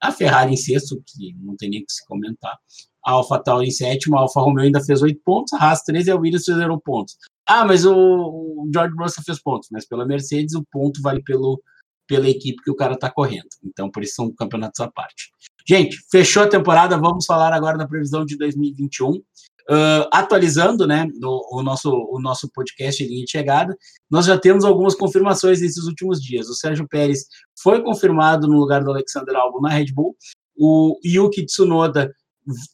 A 0.00 0.12
Ferrari 0.12 0.52
em 0.52 0.56
sexto, 0.56 1.02
que 1.06 1.34
não 1.38 1.56
tem 1.56 1.70
nem 1.70 1.82
o 1.82 1.86
que 1.86 1.92
se 1.92 2.04
comentar. 2.06 2.56
A 3.04 3.12
AlphaTauri 3.12 3.68
em 3.68 3.70
sétimo, 3.70 4.16
a 4.16 4.22
Alfa 4.22 4.40
Romeo 4.40 4.64
ainda 4.64 4.82
fez 4.82 5.02
oito 5.02 5.20
pontos, 5.24 5.52
a 5.52 5.58
Haas 5.58 5.82
13 5.82 6.08
e 6.08 6.12
a 6.12 6.16
Williams 6.16 6.44
fizeram 6.44 6.78
pontos. 6.80 7.16
Ah, 7.48 7.64
mas 7.64 7.84
o 7.84 8.68
George 8.72 8.94
Russell 8.98 9.22
fez 9.24 9.40
pontos, 9.40 9.68
mas 9.70 9.86
pela 9.86 10.04
Mercedes 10.04 10.54
o 10.54 10.64
ponto 10.72 11.00
vale 11.00 11.22
pelo, 11.22 11.62
pela 12.06 12.28
equipe 12.28 12.62
que 12.62 12.70
o 12.70 12.76
cara 12.76 12.94
está 12.94 13.10
correndo. 13.10 13.48
Então, 13.64 13.90
por 13.90 14.02
isso 14.02 14.14
são 14.14 14.32
campeonatos 14.32 14.80
à 14.80 14.90
parte. 14.90 15.30
Gente, 15.68 15.98
fechou 16.10 16.44
a 16.44 16.48
temporada, 16.48 16.96
vamos 16.96 17.26
falar 17.26 17.52
agora 17.52 17.76
da 17.76 17.88
previsão 17.88 18.24
de 18.24 18.36
2021. 18.36 19.22
Uh, 19.68 20.06
atualizando 20.12 20.86
né, 20.86 21.08
o, 21.24 21.58
o, 21.58 21.62
nosso, 21.62 21.90
o 21.90 22.20
nosso 22.20 22.48
podcast 22.52 23.04
Linha 23.04 23.24
de 23.24 23.30
Chegada, 23.32 23.76
nós 24.08 24.26
já 24.26 24.38
temos 24.38 24.64
algumas 24.64 24.94
confirmações 24.94 25.60
nesses 25.60 25.84
últimos 25.86 26.22
dias. 26.22 26.48
O 26.48 26.54
Sérgio 26.54 26.86
Pérez 26.88 27.26
foi 27.60 27.82
confirmado 27.82 28.46
no 28.46 28.56
lugar 28.56 28.84
do 28.84 28.92
Alexander 28.92 29.34
Albon 29.34 29.60
na 29.60 29.70
Red 29.70 29.86
Bull. 29.92 30.16
O 30.56 30.96
Yuki 31.04 31.44
Tsunoda, 31.44 32.14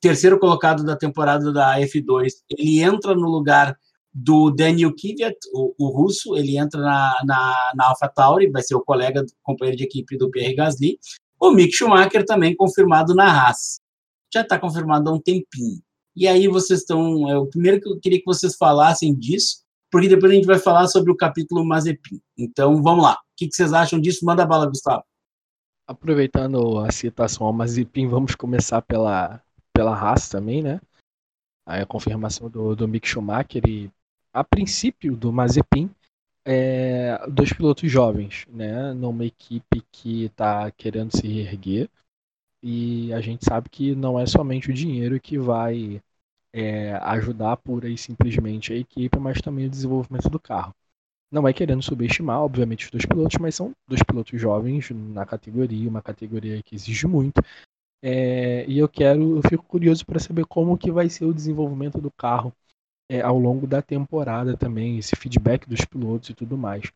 terceiro 0.02 0.38
colocado 0.38 0.84
da 0.84 0.94
temporada 0.94 1.50
da 1.50 1.78
F2, 1.78 2.28
ele 2.58 2.82
entra 2.82 3.14
no 3.14 3.30
lugar 3.30 3.74
do 4.14 4.50
Daniel 4.50 4.94
Kvyat, 4.94 5.36
o, 5.54 5.74
o, 5.78 5.88
russo, 5.88 6.36
ele 6.36 6.58
entra 6.58 6.80
na, 6.80 7.20
na, 7.24 7.72
na 7.74 7.88
AlphaTauri, 7.88 8.50
vai 8.50 8.62
ser 8.62 8.74
o 8.74 8.84
colega, 8.84 9.24
companheiro 9.42 9.78
de 9.78 9.84
equipe 9.84 10.18
do 10.18 10.30
Pierre 10.30 10.54
Gasly. 10.54 10.98
O 11.40 11.50
Mick 11.50 11.72
Schumacher 11.72 12.24
também 12.24 12.54
confirmado 12.54 13.14
na 13.14 13.24
Haas. 13.24 13.80
Já 14.32 14.42
está 14.42 14.58
confirmado 14.58 15.08
há 15.08 15.12
um 15.14 15.20
tempinho. 15.20 15.80
E 16.14 16.28
aí 16.28 16.46
vocês 16.46 16.80
estão. 16.80 17.28
É, 17.30 17.38
o 17.38 17.46
primeiro 17.46 17.80
que 17.80 17.88
eu 17.88 17.98
queria 17.98 18.18
que 18.18 18.26
vocês 18.26 18.54
falassem 18.54 19.14
disso, 19.14 19.62
porque 19.90 20.08
depois 20.08 20.30
a 20.30 20.34
gente 20.34 20.46
vai 20.46 20.58
falar 20.58 20.86
sobre 20.88 21.10
o 21.10 21.16
capítulo 21.16 21.64
Mazepin. 21.64 22.20
Então 22.36 22.82
vamos 22.82 23.02
lá. 23.02 23.14
O 23.14 23.18
que, 23.36 23.48
que 23.48 23.56
vocês 23.56 23.72
acham 23.72 24.00
disso? 24.00 24.24
Manda 24.24 24.46
bala, 24.46 24.66
Gustavo. 24.66 25.02
Aproveitando 25.86 26.78
a 26.78 26.92
citação 26.92 27.46
ao 27.46 27.52
Mazepin, 27.52 28.06
vamos 28.06 28.34
começar 28.34 28.82
pela, 28.82 29.42
pela 29.74 29.96
Haas 29.96 30.28
também, 30.28 30.62
né? 30.62 30.80
Aí 31.66 31.80
a 31.80 31.86
confirmação 31.86 32.48
do, 32.48 32.76
do 32.76 32.86
Mick 32.86 33.08
Schumacher 33.08 33.62
e 33.66 33.90
a 34.32 34.44
princípio 34.44 35.16
do 35.16 35.32
Mazepin 35.32 35.90
é, 36.44 37.18
dois 37.28 37.52
pilotos 37.52 37.90
jovens, 37.90 38.46
né? 38.48 38.92
Numa 38.94 39.24
equipe 39.24 39.82
que 39.92 40.24
está 40.24 40.70
querendo 40.72 41.16
se 41.16 41.26
reerguer. 41.26 41.88
E 42.62 43.12
a 43.12 43.20
gente 43.20 43.44
sabe 43.44 43.68
que 43.68 43.94
não 43.94 44.18
é 44.18 44.26
somente 44.26 44.70
o 44.70 44.74
dinheiro 44.74 45.20
que 45.20 45.38
vai 45.38 46.00
é, 46.52 46.94
ajudar 46.94 47.56
pura 47.58 47.88
e 47.88 47.98
simplesmente 47.98 48.72
a 48.72 48.76
equipe, 48.76 49.18
mas 49.18 49.40
também 49.40 49.66
o 49.66 49.70
desenvolvimento 49.70 50.30
do 50.30 50.40
carro. 50.40 50.74
Não 51.30 51.48
é 51.48 51.52
querendo 51.52 51.82
subestimar, 51.82 52.40
obviamente, 52.40 52.84
os 52.86 52.90
dois 52.90 53.06
pilotos, 53.06 53.38
mas 53.38 53.54
são 53.54 53.74
dois 53.88 54.02
pilotos 54.02 54.40
jovens 54.40 54.90
na 54.90 55.26
categoria, 55.26 55.88
uma 55.88 56.02
categoria 56.02 56.62
que 56.62 56.74
exige 56.74 57.06
muito. 57.06 57.42
É, 58.02 58.66
e 58.68 58.78
eu 58.78 58.88
quero, 58.88 59.36
eu 59.38 59.42
fico 59.48 59.64
curioso 59.64 60.04
para 60.06 60.18
saber 60.20 60.44
como 60.46 60.78
que 60.78 60.90
vai 60.90 61.08
ser 61.08 61.24
o 61.24 61.34
desenvolvimento 61.34 62.00
do 62.00 62.10
carro 62.10 62.52
é, 63.12 63.20
ao 63.20 63.38
longo 63.38 63.66
da 63.66 63.82
temporada 63.82 64.56
também, 64.56 64.98
esse 64.98 65.14
feedback 65.16 65.68
dos 65.68 65.84
pilotos 65.84 66.30
e 66.30 66.34
tudo 66.34 66.56
mais. 66.56 66.90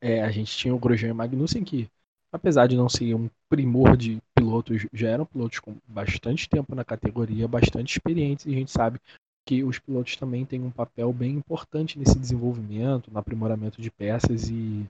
É, 0.00 0.22
a 0.22 0.30
gente 0.30 0.56
tinha 0.56 0.74
o 0.74 0.78
Grosjean 0.78 1.10
e 1.10 1.14
Magnussen 1.14 1.64
que 1.64 1.88
apesar 2.32 2.66
de 2.66 2.76
não 2.76 2.88
ser 2.88 3.14
um 3.14 3.28
primor 3.48 3.96
de 3.96 4.20
pilotos, 4.34 4.86
já 4.92 5.08
eram 5.08 5.26
pilotos 5.26 5.58
com 5.58 5.76
bastante 5.86 6.48
tempo 6.48 6.74
na 6.74 6.84
categoria, 6.84 7.48
bastante 7.48 7.92
experientes, 7.92 8.46
e 8.46 8.50
a 8.50 8.54
gente 8.54 8.70
sabe 8.70 9.00
que 9.44 9.62
os 9.62 9.78
pilotos 9.78 10.16
também 10.16 10.44
têm 10.44 10.60
um 10.62 10.70
papel 10.70 11.12
bem 11.12 11.34
importante 11.34 11.98
nesse 11.98 12.18
desenvolvimento, 12.18 13.10
no 13.10 13.18
aprimoramento 13.18 13.80
de 13.80 13.90
peças 13.90 14.48
e, 14.50 14.86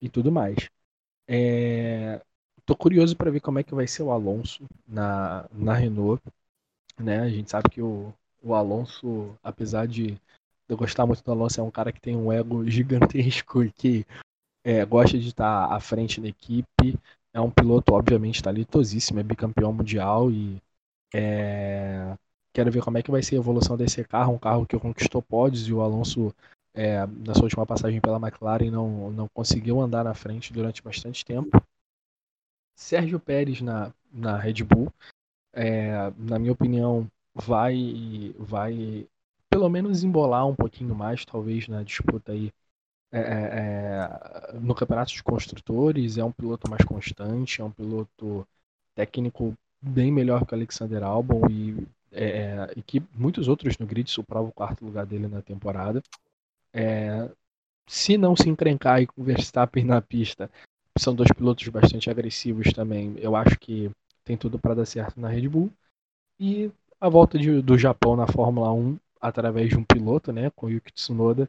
e 0.00 0.08
tudo 0.08 0.30
mais. 0.30 0.70
É, 1.28 2.20
tô 2.64 2.76
curioso 2.76 3.16
para 3.16 3.30
ver 3.30 3.40
como 3.40 3.58
é 3.58 3.64
que 3.64 3.74
vai 3.74 3.86
ser 3.86 4.02
o 4.02 4.10
Alonso 4.12 4.64
na, 4.86 5.48
na 5.52 5.74
Renault. 5.74 6.22
Né? 6.98 7.20
A 7.20 7.28
gente 7.28 7.50
sabe 7.50 7.68
que 7.68 7.82
o, 7.82 8.14
o 8.46 8.54
Alonso, 8.54 9.36
apesar 9.42 9.88
de 9.88 10.20
eu 10.68 10.76
gostar 10.76 11.04
muito 11.04 11.22
do 11.22 11.32
Alonso, 11.32 11.60
é 11.60 11.64
um 11.64 11.70
cara 11.70 11.90
que 11.92 12.00
tem 12.00 12.16
um 12.16 12.32
ego 12.32 12.64
gigantesco 12.70 13.64
e 13.64 13.72
que 13.72 14.06
é, 14.64 14.84
gosta 14.84 15.18
de 15.18 15.28
estar 15.28 15.72
à 15.72 15.80
frente 15.80 16.20
da 16.20 16.28
equipe. 16.28 16.98
É 17.32 17.40
um 17.40 17.50
piloto, 17.50 17.92
obviamente, 17.92 18.42
talentosíssimo, 18.42 19.18
é 19.18 19.22
bicampeão 19.22 19.72
mundial 19.72 20.30
e 20.30 20.62
é, 21.12 22.16
quero 22.52 22.70
ver 22.70 22.82
como 22.82 22.98
é 22.98 23.02
que 23.02 23.10
vai 23.10 23.22
ser 23.22 23.34
a 23.34 23.38
evolução 23.38 23.76
desse 23.76 24.02
carro, 24.04 24.34
um 24.34 24.38
carro 24.38 24.64
que 24.64 24.78
conquistou 24.78 25.20
pódios 25.20 25.66
e 25.66 25.72
o 25.72 25.80
Alonso, 25.80 26.32
é, 26.72 27.04
na 27.04 27.34
sua 27.34 27.44
última 27.44 27.66
passagem 27.66 28.00
pela 28.00 28.18
McLaren, 28.18 28.70
não, 28.70 29.10
não 29.10 29.28
conseguiu 29.28 29.80
andar 29.80 30.04
na 30.04 30.14
frente 30.14 30.52
durante 30.52 30.82
bastante 30.82 31.24
tempo. 31.24 31.60
Sérgio 32.76 33.18
Pérez 33.18 33.60
na, 33.60 33.92
na 34.12 34.36
Red 34.36 34.62
Bull, 34.62 34.92
é, 35.52 36.12
na 36.16 36.38
minha 36.38 36.52
opinião, 36.52 37.10
vai, 37.36 38.34
vai 38.38 39.06
pelo 39.50 39.68
menos 39.68 40.02
embolar 40.02 40.46
um 40.46 40.54
pouquinho 40.54 40.94
mais, 40.94 41.24
talvez, 41.24 41.68
na 41.68 41.82
disputa 41.82 42.32
aí 42.32 42.50
é, 43.12 43.20
é, 43.20 44.52
é 44.54 44.58
no 44.58 44.74
campeonato 44.74 45.12
de 45.12 45.22
construtores. 45.22 46.16
É 46.16 46.24
um 46.24 46.32
piloto 46.32 46.70
mais 46.70 46.84
constante, 46.84 47.60
é 47.60 47.64
um 47.64 47.70
piloto 47.70 48.46
técnico 48.94 49.54
bem 49.80 50.10
melhor 50.10 50.46
que 50.46 50.54
o 50.54 50.56
Alexander 50.56 51.02
Albon 51.02 51.42
e, 51.50 51.86
é, 52.10 52.72
e 52.74 52.82
que 52.82 53.02
muitos 53.14 53.48
outros 53.48 53.76
no 53.78 53.86
grid 53.86 54.10
supravam 54.10 54.48
o 54.48 54.52
quarto 54.52 54.84
lugar 54.84 55.04
dele 55.04 55.28
na 55.28 55.42
temporada. 55.42 56.02
É, 56.72 57.30
se 57.86 58.16
não 58.16 58.34
se 58.34 58.48
encrencar 58.48 58.96
aí 58.96 59.06
com 59.06 59.22
na 59.84 60.00
pista, 60.00 60.50
são 60.98 61.14
dois 61.14 61.30
pilotos 61.32 61.68
bastante 61.68 62.08
agressivos 62.08 62.72
também. 62.72 63.14
Eu 63.18 63.36
acho 63.36 63.58
que 63.58 63.90
tem 64.24 64.36
tudo 64.36 64.58
para 64.58 64.74
dar 64.74 64.86
certo 64.86 65.20
na 65.20 65.28
Red 65.28 65.48
Bull. 65.48 65.70
E 66.40 66.70
a 67.00 67.08
volta 67.08 67.38
de, 67.38 67.62
do 67.62 67.78
Japão 67.78 68.16
na 68.16 68.26
Fórmula 68.26 68.72
1 68.72 68.98
através 69.20 69.70
de 69.70 69.76
um 69.76 69.84
piloto, 69.84 70.32
né, 70.32 70.50
com 70.50 70.70
Yuki 70.70 70.92
Tsunoda, 70.92 71.48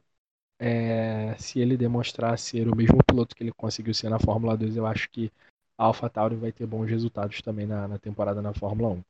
é, 0.59 1.35
se 1.37 1.59
ele 1.59 1.77
demonstrar 1.77 2.37
ser 2.39 2.67
o 2.67 2.75
mesmo 2.75 3.03
piloto 3.03 3.35
que 3.35 3.43
ele 3.43 3.51
conseguiu 3.53 3.93
ser 3.93 4.09
na 4.09 4.19
Fórmula 4.19 4.57
2, 4.57 4.75
eu 4.75 4.85
acho 4.85 5.09
que 5.09 5.31
a 5.77 5.85
AlphaTauri 5.85 6.35
vai 6.35 6.51
ter 6.51 6.65
bons 6.65 6.89
resultados 6.89 7.41
também 7.41 7.67
na, 7.67 7.87
na 7.87 7.99
temporada 7.99 8.41
na 8.41 8.53
Fórmula 8.53 8.89
1. 8.95 9.03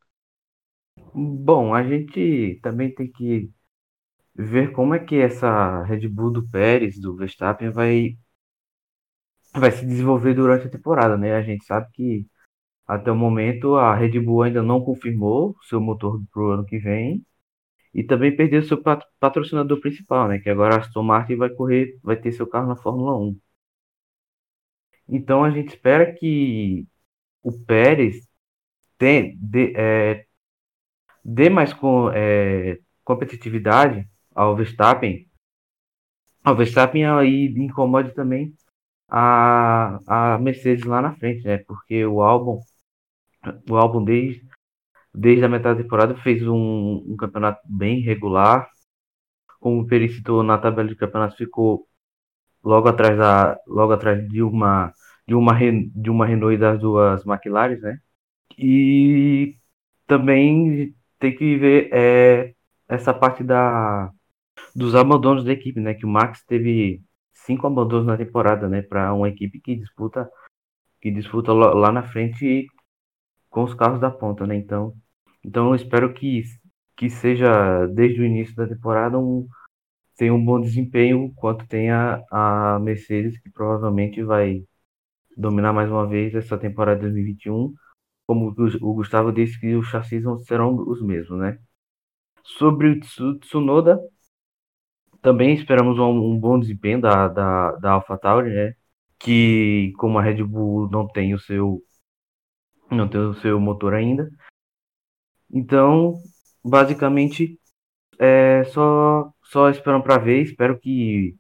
Bom, 1.14 1.74
a 1.74 1.84
gente 1.84 2.60
também 2.62 2.94
tem 2.94 3.12
que 3.12 3.52
ver 4.36 4.72
como 4.74 4.96
é 4.96 5.00
que 5.00 5.18
essa 5.18 5.84
Red 5.84 6.08
Bull 6.10 6.32
do 6.32 6.48
Pérez, 6.50 7.00
do 7.00 7.16
Verstappen, 7.16 7.72
vai, 7.72 8.18
vai 9.54 9.72
se 9.72 9.86
desenvolver 9.86 10.34
durante 10.34 10.68
a 10.68 10.70
temporada, 10.70 11.18
né? 11.18 11.34
A 11.36 11.42
gente 11.42 11.66
sabe 11.66 11.88
que 11.94 12.28
até 12.88 13.12
o 13.12 13.16
momento 13.16 13.76
a 13.76 13.96
Red 13.96 14.20
Bull 14.20 14.44
ainda 14.44 14.64
não 14.64 14.82
confirmou 14.84 15.56
seu 15.64 15.82
motor 15.82 16.22
para 16.32 16.42
o 16.42 16.52
ano 16.52 16.66
que 16.66 16.80
vem 16.80 17.26
e 17.94 18.04
também 18.04 18.36
perdeu 18.36 18.64
seu 18.64 18.82
patrocinador 19.20 19.80
principal, 19.82 20.28
né? 20.28 20.40
Que 20.40 20.50
agora 20.50 20.76
a 20.76 20.80
Aston 20.80 21.04
Martin 21.04 21.36
vai 21.36 21.50
correr, 21.50 21.98
vai 22.04 22.16
ter 22.18 22.32
seu 22.32 22.48
carro 22.48 22.68
na 22.68 22.76
Fórmula 22.76 23.18
1. 23.18 23.38
Então 25.10 25.44
a 25.44 25.50
gente 25.52 25.70
espera 25.70 26.14
que 26.14 26.86
o 27.44 27.52
Pérez 27.66 28.28
tem, 28.98 29.38
dê, 29.40 29.74
é, 29.76 30.26
dê 31.24 31.50
mais 31.50 31.74
com, 31.74 32.12
é, 32.14 32.80
competitividade 33.04 34.08
ao 34.36 34.56
Verstappen. 34.56 35.28
Ao 36.44 36.56
Verstappen 36.56 37.06
aí 37.06 37.48
incomode 37.58 38.14
também 38.14 38.54
a, 39.08 40.00
a 40.36 40.38
Mercedes 40.40 40.86
lá 40.86 41.02
na 41.02 41.16
frente, 41.16 41.46
né? 41.46 41.60
Porque 41.60 42.06
o 42.06 42.22
álbum, 42.22 42.60
o 43.70 43.76
álbum 43.76 44.04
desde, 44.04 44.46
desde 45.14 45.46
a 45.46 45.50
metade 45.50 45.78
da 45.78 45.84
temporada 45.84 46.16
fez 46.18 46.46
um, 46.48 47.04
um 47.08 47.16
campeonato 47.18 47.62
bem 47.66 48.02
regular. 48.02 48.70
Como 49.60 49.82
o 49.82 49.88
Peri 49.88 50.10
citou 50.10 50.44
na 50.44 50.58
tabela 50.58 50.88
de 50.88 50.96
campeonatos, 50.96 51.38
ficou 51.38 51.88
logo 52.64 52.88
atrás 52.88 53.18
da 53.18 53.58
logo 53.68 53.94
atrás 53.94 54.28
de 54.28 54.42
uma 54.42 54.94
de 55.28 55.36
uma 55.36 55.54
de 55.96 56.10
uma 56.10 56.26
Renault 56.26 56.56
e 56.56 56.58
das 56.58 56.80
duas 56.80 57.26
McLaren, 57.26 57.80
né? 57.80 58.00
E 58.58 59.56
também 60.08 60.96
tem 61.20 61.36
que 61.36 61.58
ver 61.58 61.90
é, 61.94 62.54
essa 62.88 63.14
parte 63.14 63.44
da 63.44 64.12
dos 64.76 64.96
abandonos 64.96 65.44
da 65.44 65.52
equipe, 65.54 65.80
né? 65.80 65.94
Que 65.94 66.06
o 66.06 66.10
Max 66.10 66.44
teve 66.46 67.02
cinco 67.34 67.68
abandonos 67.68 68.06
na 68.08 68.18
temporada, 68.18 68.70
né? 68.70 68.82
Para 68.82 69.14
uma 69.14 69.30
equipe 69.30 69.60
que 69.60 69.76
disputa 69.76 70.30
que 71.02 71.12
disputa 71.12 71.54
lá 71.54 71.92
na 71.92 72.04
frente 72.04 72.68
com 73.50 73.64
os 73.64 73.74
carros 73.74 74.00
da 74.00 74.12
ponta, 74.12 74.46
né? 74.46 74.56
Então, 74.56 74.94
então 75.44 75.70
eu 75.70 75.76
espero 75.76 76.14
que 76.14 76.44
que 76.98 77.10
seja 77.12 77.86
desde 77.88 78.22
o 78.22 78.26
início 78.26 78.56
da 78.56 78.68
temporada 78.68 79.20
um 79.20 79.48
tem 80.18 80.32
um 80.32 80.44
bom 80.44 80.60
desempenho, 80.60 81.32
quanto 81.36 81.68
tem 81.68 81.92
a, 81.92 82.80
Mercedes, 82.82 83.40
que 83.40 83.52
provavelmente 83.52 84.24
vai 84.24 84.64
dominar 85.38 85.74
mais 85.74 85.90
uma 85.92 86.08
vez 86.08 86.34
essa 86.36 86.58
temporada 86.58 86.98
de 86.98 87.04
2021. 87.04 87.74
Como 88.28 88.50
o 88.82 88.94
Gustavo 88.96 89.32
disse 89.32 89.60
que 89.60 89.76
os 89.76 89.88
chassis 89.88 90.24
serão 90.48 90.76
os 90.76 91.02
mesmos, 91.04 91.40
né? 91.40 91.60
Sobre 92.44 92.90
o 92.90 93.00
Tsunoda, 93.40 94.00
também 95.22 95.54
esperamos 95.54 96.00
um, 96.00 96.34
um 96.34 96.40
bom 96.40 96.60
desempenho 96.60 97.02
da, 97.02 97.28
da, 97.28 97.72
da 97.74 97.92
AlphaTauri, 97.94 98.50
né? 98.54 98.76
Que 99.20 99.94
como 99.98 100.18
a 100.18 100.22
Red 100.22 100.44
Bull 100.44 100.90
não 100.90 101.08
tem 101.08 101.34
o 101.34 101.40
seu 101.40 101.84
não 102.92 103.08
tem 103.08 103.20
o 103.20 103.34
seu 103.36 103.60
motor 103.60 103.94
ainda. 103.94 104.30
Então, 105.52 106.16
basicamente, 106.64 107.60
é 108.20 108.64
só 108.66 109.32
só 109.44 109.70
esperando 109.70 110.04
para 110.04 110.18
ver. 110.18 110.42
Espero 110.42 110.80
que 110.80 111.36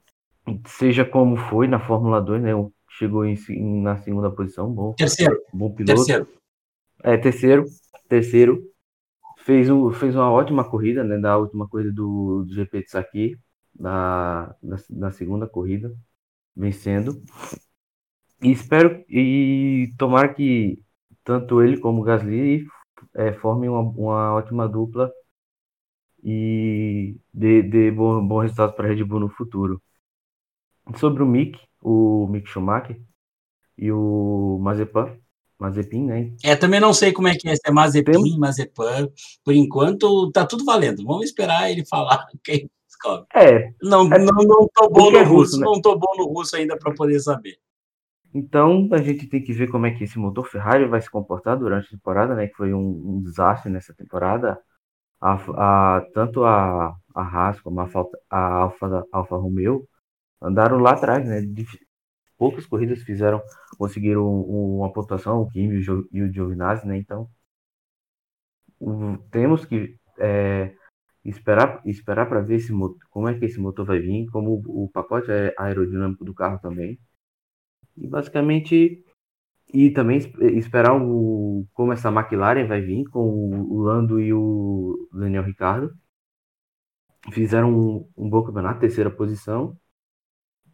seja 0.66 1.04
como 1.06 1.36
foi 1.36 1.68
na 1.68 1.80
Fórmula 1.80 2.22
2, 2.22 2.42
né? 2.42 2.52
Chegou 2.98 3.26
em, 3.26 3.38
na 3.82 3.98
segunda 3.98 4.32
posição, 4.32 4.72
bom. 4.72 4.94
Terceiro. 4.94 5.38
Bom 5.54 5.74
piloto. 5.74 5.96
Terceiro. 5.96 6.28
É, 7.04 7.18
terceiro. 7.18 7.66
Terceiro. 8.08 8.64
Fez, 9.40 9.70
um, 9.70 9.92
fez 9.92 10.16
uma 10.16 10.30
ótima 10.32 10.70
corrida, 10.70 11.04
né? 11.04 11.18
Da 11.18 11.38
última 11.38 11.68
corrida 11.68 11.92
do, 11.92 12.44
do 12.46 12.54
GP 12.54 12.84
de 12.84 12.90
Saki, 12.90 13.38
da, 13.74 14.56
da, 14.62 14.78
da 14.90 15.12
segunda 15.12 15.48
corrida, 15.48 15.94
vencendo. 16.56 17.22
E 18.42 18.52
espero 18.52 19.04
e 19.10 19.90
tomara 19.98 20.34
que 20.34 20.84
tanto 21.28 21.62
ele 21.62 21.78
como 21.78 22.00
o 22.00 22.04
Gasly 22.06 22.66
é, 23.13 23.34
formem 23.34 23.70
uma, 23.70 23.82
uma 23.82 24.34
ótima 24.34 24.66
dupla 24.66 25.12
e 26.24 27.18
dê, 27.34 27.62
dê 27.62 27.92
bom, 27.92 28.26
bom 28.26 28.40
resultado 28.40 28.74
para 28.74 28.86
a 28.86 28.90
Red 28.90 29.04
Bull 29.04 29.20
no 29.20 29.30
futuro. 29.30 29.82
Sobre 30.96 31.22
o 31.22 31.26
Mick, 31.26 31.60
o 31.82 32.28
Mick 32.28 32.50
Schumacher 32.50 32.98
e 33.78 33.92
o 33.92 34.58
Mazepan, 34.62 35.18
Mazepin, 35.60 36.06
né? 36.06 36.34
É, 36.42 36.56
também 36.56 36.80
não 36.80 36.94
sei 36.94 37.12
como 37.12 37.28
é 37.28 37.36
que 37.36 37.50
é, 37.50 37.56
se 37.56 37.62
é 37.66 37.72
Mazepin, 37.72 38.24
Tem... 38.24 38.40
Mazepan. 38.40 39.10
Por 39.44 39.54
enquanto, 39.54 40.32
tá 40.32 40.46
tudo 40.46 40.63
valendo. 40.63 41.04
Vamos 41.04 41.26
esperar 41.26 41.70
ele 41.70 41.86
falar 41.86 42.26
quem 42.42 42.70
descobre. 42.88 43.28
É. 43.36 43.74
Não, 43.84 44.06
é, 44.13 44.18
não, 44.18 44.44
não 44.46 44.66
tô 44.74 44.90
bom 44.90 45.12
no 45.12 45.18
é 45.18 45.24
russo, 45.24 45.58
russo 45.58 45.60
né? 45.60 45.66
não 45.66 45.82
tô 45.82 45.98
bom 45.98 46.13
no 46.18 46.28
russo 46.28 46.56
ainda 46.56 46.78
para 46.78 46.96
poder 46.96 47.20
saber. 47.20 47.60
Então, 48.38 48.88
a 48.91 49.00
gente 49.00 49.28
tem 49.28 49.43
que 49.43 49.52
ver 49.52 49.67
como 49.69 49.88
é 49.88 49.91
que 49.91 50.04
esse 50.04 50.19
motor 50.19 50.45
Ferrari 50.47 50.86
vai 50.88 51.02
se 51.02 51.10
comportar 51.10 51.58
durante 51.58 51.88
a 51.88 51.97
temporada, 51.97 52.36
né? 52.36 52.47
Que 52.47 52.56
foi 52.56 52.71
um, 52.73 53.17
um 53.17 53.21
desastre 53.23 53.71
nessa 53.71 53.95
temporada 53.95 54.60
a, 55.19 55.97
a, 55.97 56.02
tanto 56.13 56.43
a, 56.45 56.95
a 57.15 57.21
Haas 57.23 57.60
como 57.62 57.82
a, 57.82 57.89
a 58.30 58.39
Alfa, 58.63 59.06
Alfa 59.12 59.38
Romeo 59.38 59.88
andaram 60.41 60.78
lá 60.80 60.91
atrás, 60.93 61.28
né? 61.28 61.41
Poucas 62.38 62.67
corridas 62.67 63.02
fizeram, 63.04 63.41
conseguiram 63.78 64.23
uma 64.30 64.93
pontuação, 64.93 65.41
o 65.41 65.50
Kimi 65.50 65.82
e 66.12 66.21
o 66.21 66.32
Giovinazzi, 66.32 66.88
né? 66.88 66.97
Então, 66.97 67.28
temos 69.32 69.65
que 69.65 69.97
é, 70.19 70.76
esperar 71.26 71.81
esperar 71.85 72.27
para 72.29 72.42
ver 72.42 72.58
esse 72.58 72.71
motor, 72.71 73.00
como 73.10 73.27
é 73.29 73.38
que 73.38 73.46
esse 73.46 73.60
motor 73.60 73.85
vai 73.85 74.00
vir, 74.00 74.27
como 74.31 74.62
o 74.67 74.90
pacote 74.94 75.31
aerodinâmico 75.58 76.23
do 76.25 76.33
carro 76.35 76.60
também. 76.60 77.00
E 77.98 78.08
basicamente 78.08 79.04
e 79.73 79.91
também 79.91 80.17
esperar 80.58 80.95
o, 80.95 81.67
como 81.73 81.91
essa 81.91 82.10
McLaren 82.10 82.65
vai 82.67 82.81
vir 82.81 83.04
com 83.10 83.19
o 83.19 83.81
Lando 83.81 84.19
e 84.19 84.33
o 84.33 85.10
Daniel 85.12 85.43
Ricardo. 85.43 85.93
Fizeram 87.31 87.73
um, 87.73 88.10
um 88.15 88.29
bom 88.29 88.43
campeonato, 88.43 88.79
terceira 88.79 89.12
posição. 89.12 89.77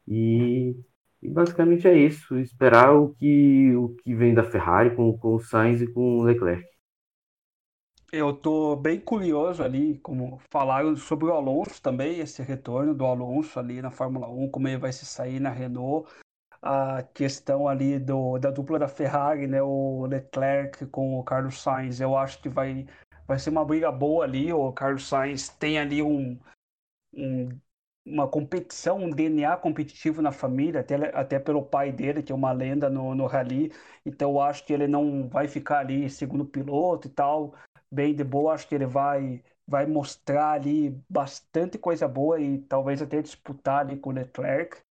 E, 0.07 0.75
e, 1.21 1.29
basicamente 1.29 1.87
é 1.87 1.97
isso. 1.97 2.37
Esperar 2.37 2.93
o 2.93 3.15
que, 3.15 3.75
o 3.75 3.95
que 3.95 4.13
vem 4.13 4.33
da 4.33 4.43
Ferrari 4.43 4.95
com, 4.95 5.17
com 5.17 5.35
o 5.35 5.39
Sainz 5.39 5.81
e 5.81 5.91
com 5.91 6.19
o 6.19 6.23
Leclerc. 6.23 6.63
Eu 8.11 8.31
tô 8.31 8.75
bem 8.75 8.99
curioso 8.99 9.63
ali, 9.63 9.97
como 9.97 10.39
falaram 10.51 10.95
sobre 10.95 11.25
o 11.25 11.33
Alonso 11.33 11.81
também, 11.81 12.19
esse 12.19 12.43
retorno 12.43 12.93
do 12.93 13.05
Alonso 13.05 13.57
ali 13.57 13.81
na 13.81 13.89
Fórmula 13.89 14.29
1, 14.29 14.51
como 14.51 14.67
ele 14.67 14.77
vai 14.77 14.93
se 14.93 15.03
sair 15.03 15.39
na 15.39 15.49
Renault 15.49 16.07
a 16.63 17.03
questão 17.13 17.67
ali 17.67 17.99
do, 17.99 18.39
da 18.39 18.49
dupla 18.49 18.79
da 18.79 18.87
Ferrari, 18.87 19.47
né, 19.47 19.61
o 19.61 20.05
Leclerc 20.05 20.85
com 20.87 21.19
o 21.19 21.23
Carlos 21.23 21.61
Sainz. 21.61 21.99
Eu 21.99 22.17
acho 22.17 22.41
que 22.41 22.49
vai, 22.49 22.87
vai 23.27 23.37
ser 23.37 23.49
uma 23.49 23.65
briga 23.65 23.91
boa 23.91 24.23
ali. 24.23 24.51
O 24.53 24.71
Carlos 24.71 25.07
Sainz 25.07 25.49
tem 25.49 25.77
ali 25.77 26.01
um, 26.01 26.39
um 27.13 27.49
uma 28.05 28.27
competição, 28.27 28.97
um 28.97 29.09
DNA 29.09 29.55
competitivo 29.57 30.21
na 30.21 30.31
família, 30.31 30.81
até, 30.81 30.95
até 31.15 31.39
pelo 31.39 31.63
pai 31.63 31.91
dele, 31.91 32.21
que 32.21 32.31
é 32.31 32.35
uma 32.35 32.51
lenda 32.51 32.89
no, 32.89 33.15
no 33.15 33.25
rally. 33.27 33.71
Então 34.05 34.31
eu 34.31 34.41
acho 34.41 34.65
que 34.65 34.73
ele 34.73 34.87
não 34.87 35.27
vai 35.29 35.47
ficar 35.47 35.79
ali 35.79 36.09
segundo 36.09 36.45
piloto 36.45 37.07
e 37.07 37.11
tal, 37.11 37.55
bem 37.91 38.13
de 38.13 38.23
boa. 38.23 38.53
Acho 38.53 38.67
que 38.67 38.75
ele 38.75 38.85
vai 38.85 39.43
vai 39.65 39.85
mostrar 39.85 40.51
ali 40.51 40.89
bastante 41.09 41.77
coisa 41.77 42.05
boa 42.07 42.39
e 42.39 42.59
talvez 42.59 43.01
até 43.01 43.21
disputar 43.21 43.79
ali 43.79 43.97
com 43.97 44.09
o 44.09 44.13
Leclerc. 44.13 44.82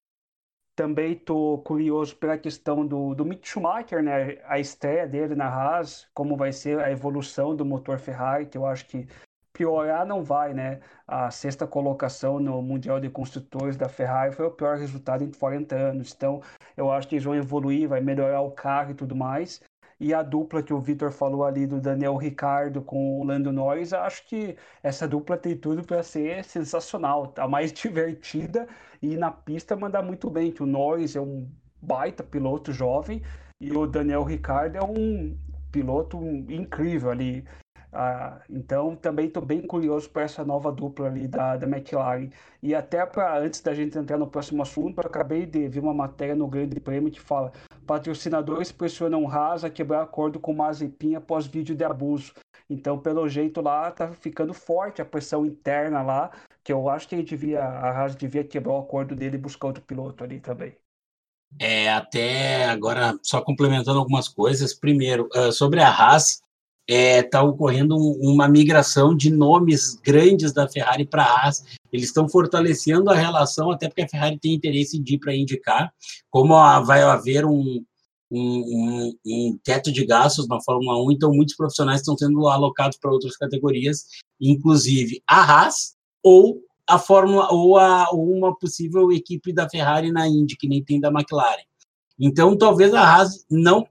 Também 0.82 1.14
tô 1.14 1.58
curioso 1.58 2.16
pela 2.16 2.36
questão 2.36 2.84
do, 2.84 3.14
do 3.14 3.24
Mick 3.24 3.46
Schumacher, 3.46 4.02
né? 4.02 4.38
A 4.46 4.58
estreia 4.58 5.06
dele 5.06 5.36
na 5.36 5.46
Haas, 5.46 6.08
como 6.12 6.36
vai 6.36 6.52
ser 6.52 6.80
a 6.80 6.90
evolução 6.90 7.54
do 7.54 7.64
motor 7.64 8.00
Ferrari, 8.00 8.46
que 8.46 8.58
eu 8.58 8.66
acho 8.66 8.86
que 8.86 9.06
piorar 9.52 10.04
não 10.04 10.24
vai, 10.24 10.52
né? 10.52 10.80
A 11.06 11.30
sexta 11.30 11.68
colocação 11.68 12.40
no 12.40 12.60
Mundial 12.60 12.98
de 12.98 13.08
Construtores 13.08 13.76
da 13.76 13.88
Ferrari 13.88 14.34
foi 14.34 14.44
o 14.44 14.50
pior 14.50 14.76
resultado 14.76 15.22
em 15.22 15.30
40 15.30 15.76
anos. 15.76 16.12
Então, 16.12 16.42
eu 16.76 16.90
acho 16.90 17.06
que 17.06 17.14
eles 17.14 17.24
vão 17.24 17.36
evoluir, 17.36 17.88
vai 17.88 18.00
melhorar 18.00 18.40
o 18.40 18.50
carro 18.50 18.90
e 18.90 18.94
tudo 18.94 19.14
mais. 19.14 19.62
E 20.02 20.12
a 20.12 20.20
dupla 20.20 20.64
que 20.64 20.74
o 20.74 20.80
Vitor 20.80 21.12
falou 21.12 21.44
ali 21.44 21.64
do 21.64 21.80
Daniel 21.80 22.16
Ricardo 22.16 22.82
com 22.82 23.20
o 23.20 23.24
Lando 23.24 23.52
Norris, 23.52 23.92
acho 23.92 24.26
que 24.26 24.56
essa 24.82 25.06
dupla 25.06 25.36
tem 25.36 25.56
tudo 25.56 25.84
para 25.84 26.02
ser 26.02 26.42
sensacional, 26.42 27.32
a 27.38 27.46
mais 27.46 27.70
divertida 27.72 28.66
e 29.00 29.16
na 29.16 29.30
pista 29.30 29.76
mandar 29.76 30.02
muito 30.02 30.28
bem, 30.28 30.50
que 30.50 30.60
o 30.60 30.66
Norris 30.66 31.14
é 31.14 31.20
um 31.20 31.48
baita 31.80 32.24
piloto 32.24 32.72
jovem 32.72 33.22
e 33.60 33.70
o 33.70 33.86
Daniel 33.86 34.24
Ricardo 34.24 34.76
é 34.76 34.82
um 34.82 35.38
piloto 35.70 36.18
incrível 36.48 37.12
ali. 37.12 37.44
Ah, 37.92 38.40
então 38.50 38.96
também 38.96 39.26
estou 39.26 39.44
bem 39.44 39.60
curioso 39.60 40.10
para 40.10 40.22
essa 40.22 40.42
nova 40.44 40.72
dupla 40.72 41.06
ali 41.06 41.28
da, 41.28 41.56
da 41.56 41.66
McLaren. 41.68 42.28
E 42.60 42.74
até 42.74 43.06
para 43.06 43.38
antes 43.38 43.60
da 43.60 43.72
gente 43.72 43.96
entrar 43.96 44.18
no 44.18 44.26
próximo 44.26 44.62
assunto, 44.62 44.98
eu 45.00 45.06
acabei 45.06 45.46
de 45.46 45.68
ver 45.68 45.78
uma 45.78 45.94
matéria 45.94 46.34
no 46.34 46.48
Grande 46.48 46.80
Prêmio 46.80 47.12
que 47.12 47.20
fala 47.20 47.52
patrocinadores 47.86 48.72
pressionam 48.72 49.28
Haas 49.28 49.64
a 49.64 49.70
quebrar 49.70 50.02
acordo 50.02 50.38
com 50.40 50.54
Mazepin 50.54 51.14
após 51.14 51.46
vídeo 51.46 51.74
de 51.74 51.84
abuso. 51.84 52.32
Então, 52.68 52.98
pelo 52.98 53.28
jeito 53.28 53.60
lá, 53.60 53.90
tá 53.90 54.12
ficando 54.12 54.54
forte 54.54 55.02
a 55.02 55.04
pressão 55.04 55.44
interna 55.44 56.02
lá, 56.02 56.30
que 56.64 56.72
eu 56.72 56.88
acho 56.88 57.08
que 57.08 57.14
ele 57.14 57.22
devia, 57.22 57.62
a 57.62 57.90
Haas 57.90 58.16
devia 58.16 58.44
quebrar 58.44 58.74
o 58.74 58.80
acordo 58.80 59.14
dele 59.14 59.36
e 59.36 59.40
buscar 59.40 59.68
outro 59.68 59.82
piloto 59.82 60.24
ali 60.24 60.40
também. 60.40 60.74
É, 61.58 61.92
até 61.92 62.64
agora, 62.66 63.18
só 63.22 63.40
complementando 63.42 63.98
algumas 63.98 64.28
coisas. 64.28 64.72
Primeiro, 64.72 65.28
uh, 65.34 65.52
sobre 65.52 65.80
a 65.80 65.88
Haas, 65.88 66.40
está 66.88 66.94
é, 66.94 67.22
tá 67.22 67.42
ocorrendo 67.42 67.96
um, 67.96 68.32
uma 68.32 68.48
migração 68.48 69.14
de 69.14 69.30
nomes 69.30 69.94
grandes 69.96 70.52
da 70.52 70.68
Ferrari 70.68 71.04
para 71.04 71.24
a 71.24 71.26
Haas. 71.26 71.64
Eles 71.92 72.06
estão 72.06 72.28
fortalecendo 72.28 73.10
a 73.10 73.14
relação, 73.14 73.70
até 73.70 73.88
porque 73.88 74.02
a 74.02 74.08
Ferrari 74.08 74.38
tem 74.38 74.54
interesse 74.54 74.98
de 74.98 75.14
ir 75.14 75.18
para 75.18 75.36
indicar. 75.36 75.92
Como 76.30 76.54
a, 76.54 76.80
vai 76.80 77.02
haver 77.02 77.44
um, 77.44 77.84
um, 78.30 79.14
um, 79.26 79.58
teto 79.62 79.92
de 79.92 80.06
gastos 80.06 80.48
na 80.48 80.60
Fórmula 80.62 81.04
1, 81.04 81.12
então 81.12 81.32
muitos 81.32 81.54
profissionais 81.54 82.00
estão 82.00 82.16
sendo 82.16 82.48
alocados 82.48 82.96
para 82.96 83.12
outras 83.12 83.36
categorias, 83.36 84.06
inclusive 84.40 85.22
a 85.28 85.42
Haas 85.42 85.94
ou 86.22 86.60
a 86.86 86.98
Fórmula 86.98 87.52
ou, 87.52 87.76
a, 87.76 88.08
ou 88.10 88.32
uma 88.32 88.56
possível 88.56 89.12
equipe 89.12 89.52
da 89.52 89.68
Ferrari 89.68 90.10
na 90.10 90.26
Indy, 90.26 90.56
que 90.56 90.68
nem 90.68 90.82
tem 90.82 90.98
da 90.98 91.08
McLaren. 91.08 91.64
Então, 92.18 92.56
talvez 92.56 92.94
a 92.94 93.02
Haas 93.02 93.44
não 93.50 93.82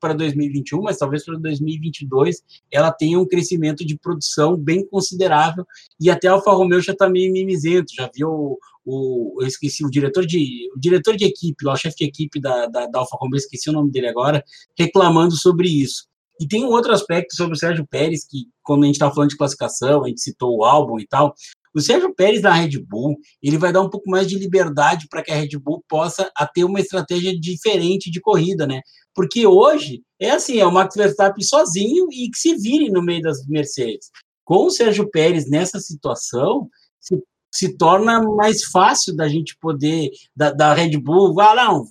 para 0.00 0.14
2021, 0.14 0.82
mas 0.82 0.98
talvez 0.98 1.24
para 1.24 1.38
2022 1.38 2.42
ela 2.70 2.92
tenha 2.92 3.18
um 3.18 3.26
crescimento 3.26 3.84
de 3.84 3.98
produção 3.98 4.56
bem 4.56 4.86
considerável 4.86 5.64
e 6.00 6.10
até 6.10 6.28
a 6.28 6.32
Alfa 6.32 6.52
Romeo 6.52 6.80
já 6.80 6.92
está 6.92 7.08
meio 7.08 7.32
mimizento, 7.32 7.94
já 7.94 8.10
viu 8.14 8.58
o, 8.84 9.36
eu 9.40 9.46
esqueci 9.46 9.84
o 9.84 9.90
diretor 9.90 10.24
de 10.24 10.68
o 10.74 10.78
diretor 10.78 11.16
de 11.16 11.24
equipe, 11.24 11.64
lá, 11.64 11.72
o 11.72 11.76
chefe 11.76 11.96
de 11.96 12.04
equipe 12.04 12.40
da, 12.40 12.66
da, 12.66 12.86
da 12.86 12.98
Alfa 13.00 13.16
Romeo, 13.20 13.36
esqueci 13.36 13.68
o 13.68 13.72
nome 13.72 13.90
dele 13.90 14.08
agora, 14.08 14.44
reclamando 14.78 15.36
sobre 15.36 15.68
isso. 15.68 16.06
E 16.40 16.46
tem 16.46 16.64
um 16.64 16.68
outro 16.68 16.92
aspecto 16.92 17.34
sobre 17.34 17.54
o 17.54 17.58
Sérgio 17.58 17.86
Pérez, 17.86 18.26
que 18.28 18.46
quando 18.62 18.82
a 18.82 18.86
gente 18.86 18.96
estava 18.96 19.14
falando 19.14 19.30
de 19.30 19.36
classificação, 19.36 20.04
a 20.04 20.08
gente 20.08 20.20
citou 20.20 20.58
o 20.58 20.64
álbum 20.64 21.00
e 21.00 21.06
tal, 21.06 21.34
o 21.76 21.80
Sérgio 21.80 22.14
Pérez 22.14 22.40
na 22.40 22.52
Red 22.52 22.78
Bull, 22.78 23.16
ele 23.42 23.58
vai 23.58 23.70
dar 23.70 23.82
um 23.82 23.90
pouco 23.90 24.08
mais 24.08 24.26
de 24.26 24.38
liberdade 24.38 25.06
para 25.10 25.22
que 25.22 25.30
a 25.30 25.34
Red 25.34 25.58
Bull 25.58 25.84
possa 25.86 26.30
ter 26.54 26.64
uma 26.64 26.80
estratégia 26.80 27.38
diferente 27.38 28.10
de 28.10 28.18
corrida, 28.18 28.66
né? 28.66 28.80
Porque 29.14 29.46
hoje 29.46 30.02
é 30.18 30.30
assim, 30.30 30.58
é 30.58 30.66
o 30.66 30.72
Max 30.72 30.94
Verstappen 30.94 31.44
sozinho 31.44 32.06
e 32.10 32.30
que 32.30 32.38
se 32.38 32.54
vire 32.56 32.90
no 32.90 33.02
meio 33.02 33.20
das 33.20 33.46
Mercedes. 33.46 34.10
Com 34.42 34.66
o 34.66 34.70
Sérgio 34.70 35.10
Pérez 35.10 35.50
nessa 35.50 35.78
situação, 35.78 36.68
se, 36.98 37.22
se 37.52 37.76
torna 37.76 38.22
mais 38.22 38.64
fácil 38.64 39.14
da 39.14 39.28
gente 39.28 39.54
poder, 39.60 40.08
da, 40.34 40.52
da 40.52 40.72
Red 40.72 40.96
Bull, 40.98 41.38
ah, 41.40 41.54
não, 41.54 41.84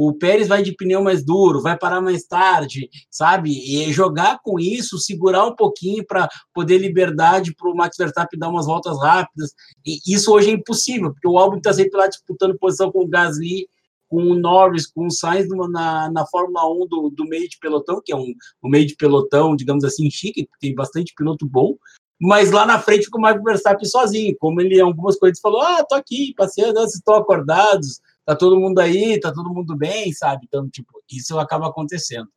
o 0.00 0.12
Pérez 0.12 0.46
vai 0.46 0.62
de 0.62 0.76
pneu 0.76 1.02
mais 1.02 1.24
duro, 1.24 1.60
vai 1.60 1.76
parar 1.76 2.00
mais 2.00 2.24
tarde, 2.24 2.88
sabe? 3.10 3.50
E 3.50 3.92
jogar 3.92 4.38
com 4.44 4.56
isso, 4.60 4.96
segurar 4.96 5.44
um 5.44 5.56
pouquinho 5.56 6.06
para 6.06 6.28
poder 6.54 6.78
liberdade 6.78 7.52
para 7.52 7.68
o 7.68 7.74
Max 7.74 7.96
Verstappen 7.96 8.38
dar 8.38 8.48
umas 8.48 8.66
voltas 8.66 8.96
rápidas. 9.00 9.50
E 9.84 9.98
isso 10.06 10.32
hoje 10.32 10.50
é 10.50 10.52
impossível, 10.52 11.10
porque 11.10 11.26
o 11.26 11.36
Albon 11.36 11.56
está 11.56 11.72
sempre 11.72 11.98
lá 11.98 12.06
disputando 12.06 12.56
posição 12.56 12.92
com 12.92 13.02
o 13.02 13.08
Gasly, 13.08 13.66
com 14.08 14.22
o 14.22 14.36
Norris, 14.36 14.86
com 14.86 15.08
o 15.08 15.10
Sainz 15.10 15.48
na, 15.48 16.08
na 16.12 16.24
Fórmula 16.26 16.64
1 16.70 16.86
do, 16.86 17.10
do 17.10 17.24
meio 17.24 17.48
de 17.48 17.58
pelotão, 17.58 18.00
que 18.04 18.12
é 18.12 18.16
um, 18.16 18.32
um 18.62 18.68
meio 18.70 18.86
de 18.86 18.94
pelotão, 18.94 19.56
digamos 19.56 19.82
assim, 19.82 20.08
chique, 20.08 20.46
porque 20.46 20.68
tem 20.68 20.76
bastante 20.76 21.12
piloto 21.12 21.44
bom, 21.44 21.76
mas 22.20 22.52
lá 22.52 22.64
na 22.64 22.78
frente 22.78 23.10
com 23.10 23.18
o 23.18 23.20
Max 23.20 23.42
Verstappen 23.42 23.88
sozinho, 23.88 24.36
como 24.38 24.60
ele 24.60 24.76
em 24.76 24.80
algumas 24.80 25.18
coisas 25.18 25.40
falou, 25.40 25.60
ah, 25.60 25.84
tô 25.84 25.96
aqui, 25.96 26.34
passeando, 26.36 26.74
vocês 26.74 26.94
estão 26.94 27.16
acordados, 27.16 28.00
tá 28.28 28.36
todo 28.36 28.60
mundo 28.60 28.78
aí, 28.78 29.18
tá 29.18 29.32
todo 29.32 29.48
mundo 29.48 29.74
bem, 29.74 30.12
sabe? 30.12 30.44
Então, 30.46 30.68
tipo, 30.68 30.92
isso 31.10 31.38
acaba 31.38 31.66
acontecendo. 31.66 32.28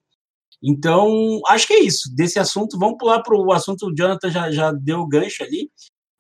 Então, 0.64 1.42
acho 1.48 1.68
que 1.68 1.74
é 1.74 1.84
isso. 1.84 2.10
Desse 2.16 2.40
assunto, 2.40 2.80
vamos 2.80 2.96
pular 2.98 3.22
para 3.22 3.36
o 3.36 3.52
assunto, 3.52 3.88
o 3.88 3.94
Jonathan 3.94 4.32
já, 4.32 4.50
já 4.52 4.72
deu 4.72 5.00
o 5.00 5.08
gancho 5.08 5.44
ali, 5.44 5.70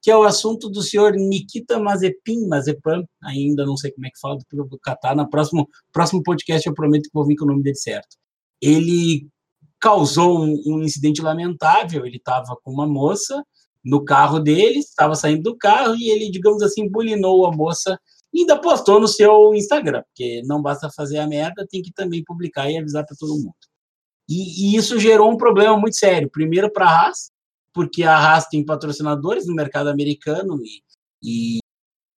que 0.01 0.11
é 0.11 0.17
o 0.17 0.23
assunto 0.23 0.69
do 0.69 0.81
senhor 0.81 1.13
Nikita 1.13 1.79
Mazepin, 1.79 2.47
Mazepan, 2.47 3.05
ainda 3.23 3.65
não 3.65 3.77
sei 3.77 3.91
como 3.93 4.07
é 4.07 4.09
que 4.09 4.19
fala, 4.19 4.37
depois 4.37 4.59
eu 4.59 4.67
vou 4.67 4.77
catar. 4.77 5.15
No 5.15 5.29
próximo, 5.29 5.65
próximo 5.93 6.21
podcast 6.21 6.67
eu 6.67 6.73
prometo 6.73 7.03
que 7.03 7.13
vou 7.13 7.25
vir 7.25 7.37
com 7.37 7.45
o 7.45 7.47
nome 7.47 7.63
dele 7.63 7.77
certo. 7.77 8.17
Ele 8.61 9.29
causou 9.79 10.43
um, 10.43 10.61
um 10.65 10.83
incidente 10.83 11.21
lamentável, 11.21 12.05
ele 12.05 12.17
estava 12.17 12.57
com 12.61 12.71
uma 12.73 12.85
moça 12.85 13.41
no 13.85 14.03
carro 14.03 14.37
dele, 14.37 14.79
estava 14.79 15.15
saindo 15.15 15.43
do 15.43 15.57
carro 15.57 15.95
e 15.95 16.09
ele, 16.09 16.29
digamos 16.29 16.61
assim, 16.61 16.89
bulinou 16.89 17.45
a 17.45 17.55
moça 17.55 17.97
ainda 18.35 18.59
postou 18.59 18.99
no 18.99 19.07
seu 19.07 19.53
Instagram, 19.53 20.03
porque 20.03 20.41
não 20.45 20.61
basta 20.61 20.89
fazer 20.89 21.19
a 21.19 21.27
merda, 21.27 21.67
tem 21.69 21.81
que 21.81 21.91
também 21.91 22.23
publicar 22.23 22.69
e 22.69 22.77
avisar 22.77 23.05
para 23.05 23.15
todo 23.17 23.35
mundo. 23.35 23.53
E, 24.29 24.73
e, 24.73 24.77
isso 24.77 24.99
gerou 24.99 25.29
um 25.29 25.37
problema 25.37 25.77
muito 25.77 25.97
sério. 25.97 26.29
Primeiro 26.29 26.71
para 26.71 26.85
a 26.85 27.07
Haas, 27.07 27.31
porque 27.73 28.03
a 28.03 28.15
Haas 28.15 28.47
tem 28.47 28.65
patrocinadores 28.65 29.45
no 29.45 29.53
mercado 29.53 29.89
americano 29.89 30.59
e, 30.63 30.81
e, 31.21 31.59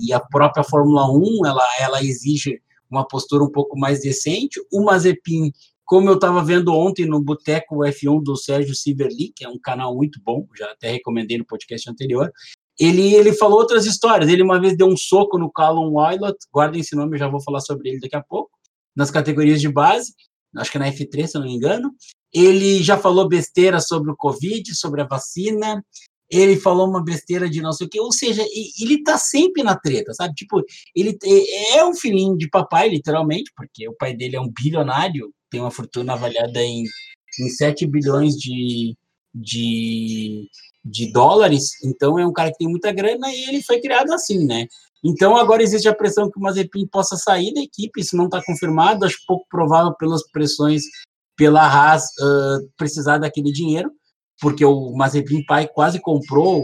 e, 0.02 0.14
a 0.14 0.20
própria 0.20 0.64
Fórmula 0.64 1.12
1 1.12 1.46
ela, 1.46 1.64
ela 1.80 2.04
exige 2.04 2.62
uma 2.90 3.08
postura 3.08 3.44
um 3.44 3.52
pouco 3.52 3.78
mais 3.78 4.02
decente. 4.02 4.60
O 4.72 4.84
Mazepin, 4.84 5.52
como 5.84 6.10
eu 6.10 6.16
estava 6.16 6.44
vendo 6.44 6.72
ontem 6.72 7.08
no 7.08 7.20
Boteco 7.20 7.78
F1 7.78 8.22
do 8.22 8.36
Sérgio 8.36 8.76
Silverly, 8.76 9.34
que 9.36 9.44
é 9.44 9.50
um 9.50 9.60
canal 9.60 9.96
muito 9.96 10.22
bom, 10.24 10.48
já 10.56 10.72
até 10.72 10.92
recomendei 10.92 11.40
no 11.40 11.46
podcast 11.46 11.90
anterior, 11.90 12.32
ele, 12.80 13.14
ele 13.14 13.34
falou 13.34 13.60
outras 13.60 13.86
histórias. 13.86 14.30
Ele 14.30 14.44
uma 14.44 14.60
vez 14.60 14.76
deu 14.76 14.88
um 14.88 14.98
soco 14.98 15.38
no 15.38 15.52
Callum 15.52 15.96
Wilot, 15.96 16.38
guardem 16.52 16.82
esse 16.82 16.96
nome, 16.96 17.16
eu 17.16 17.20
já 17.20 17.28
vou 17.28 17.42
falar 17.42 17.60
sobre 17.60 17.90
ele 17.90 18.00
daqui 18.00 18.16
a 18.16 18.24
pouco, 18.24 18.52
nas 18.96 19.12
categorias 19.12 19.62
de 19.62 19.70
base, 19.70 20.14
acho 20.58 20.72
que 20.72 20.78
é 20.78 20.80
na 20.80 20.92
F3, 20.92 21.28
se 21.28 21.38
eu 21.38 21.42
não 21.42 21.48
me 21.48 21.56
engano. 21.56 21.92
Ele 22.34 22.82
já 22.82 22.98
falou 22.98 23.28
besteira 23.28 23.80
sobre 23.80 24.12
o 24.12 24.16
Covid, 24.16 24.76
sobre 24.76 25.02
a 25.02 25.08
vacina. 25.08 25.84
Ele 26.30 26.56
falou 26.56 26.88
uma 26.88 27.04
besteira 27.04 27.48
de 27.48 27.62
não 27.62 27.72
sei 27.72 27.86
o 27.86 27.90
quê. 27.90 28.00
Ou 28.00 28.12
seja, 28.12 28.44
ele 28.80 29.04
tá 29.04 29.18
sempre 29.18 29.62
na 29.62 29.76
treta, 29.76 30.14
sabe? 30.14 30.34
Tipo, 30.34 30.64
ele 30.96 31.18
é 31.76 31.86
um 31.86 31.94
filhinho 31.94 32.36
de 32.36 32.50
papai, 32.50 32.90
literalmente, 32.90 33.52
porque 33.56 33.88
o 33.88 33.96
pai 33.96 34.16
dele 34.16 34.36
é 34.36 34.42
um 34.42 34.52
bilionário, 34.52 35.32
tem 35.50 35.62
uma 35.62 35.70
fortuna 35.70 36.14
avaliada 36.14 36.60
em, 36.62 36.84
em 37.40 37.50
7 37.50 37.86
bilhões 37.86 38.36
de, 38.36 38.96
de 39.34 40.50
de 40.86 41.12
dólares, 41.14 41.82
então 41.82 42.20
é 42.20 42.28
um 42.28 42.34
cara 42.34 42.52
que 42.52 42.58
tem 42.58 42.68
muita 42.68 42.92
grana 42.92 43.32
e 43.32 43.46
ele 43.48 43.64
foi 43.64 43.80
criado 43.80 44.12
assim, 44.12 44.46
né? 44.46 44.68
Então 45.02 45.38
agora 45.38 45.64
existe 45.64 45.88
a 45.88 45.96
pressão 45.96 46.30
que 46.30 46.38
o 46.38 46.42
Mazepin 46.42 46.86
possa 46.88 47.16
sair 47.16 47.54
da 47.54 47.62
equipe, 47.62 48.02
isso 48.02 48.18
não 48.18 48.26
está 48.26 48.44
confirmado, 48.44 49.06
acho 49.06 49.26
pouco 49.26 49.46
provável 49.50 49.94
pelas 49.96 50.30
pressões 50.30 50.84
pela 51.36 51.62
Haas 51.62 52.04
uh, 52.20 52.70
precisar 52.78 53.18
daquele 53.18 53.52
dinheiro, 53.52 53.92
porque 54.42 54.64
o 54.66 54.92
Mazepin 54.92 55.46
pai 55.46 55.68
quase 55.68 56.00
comprou 56.02 56.64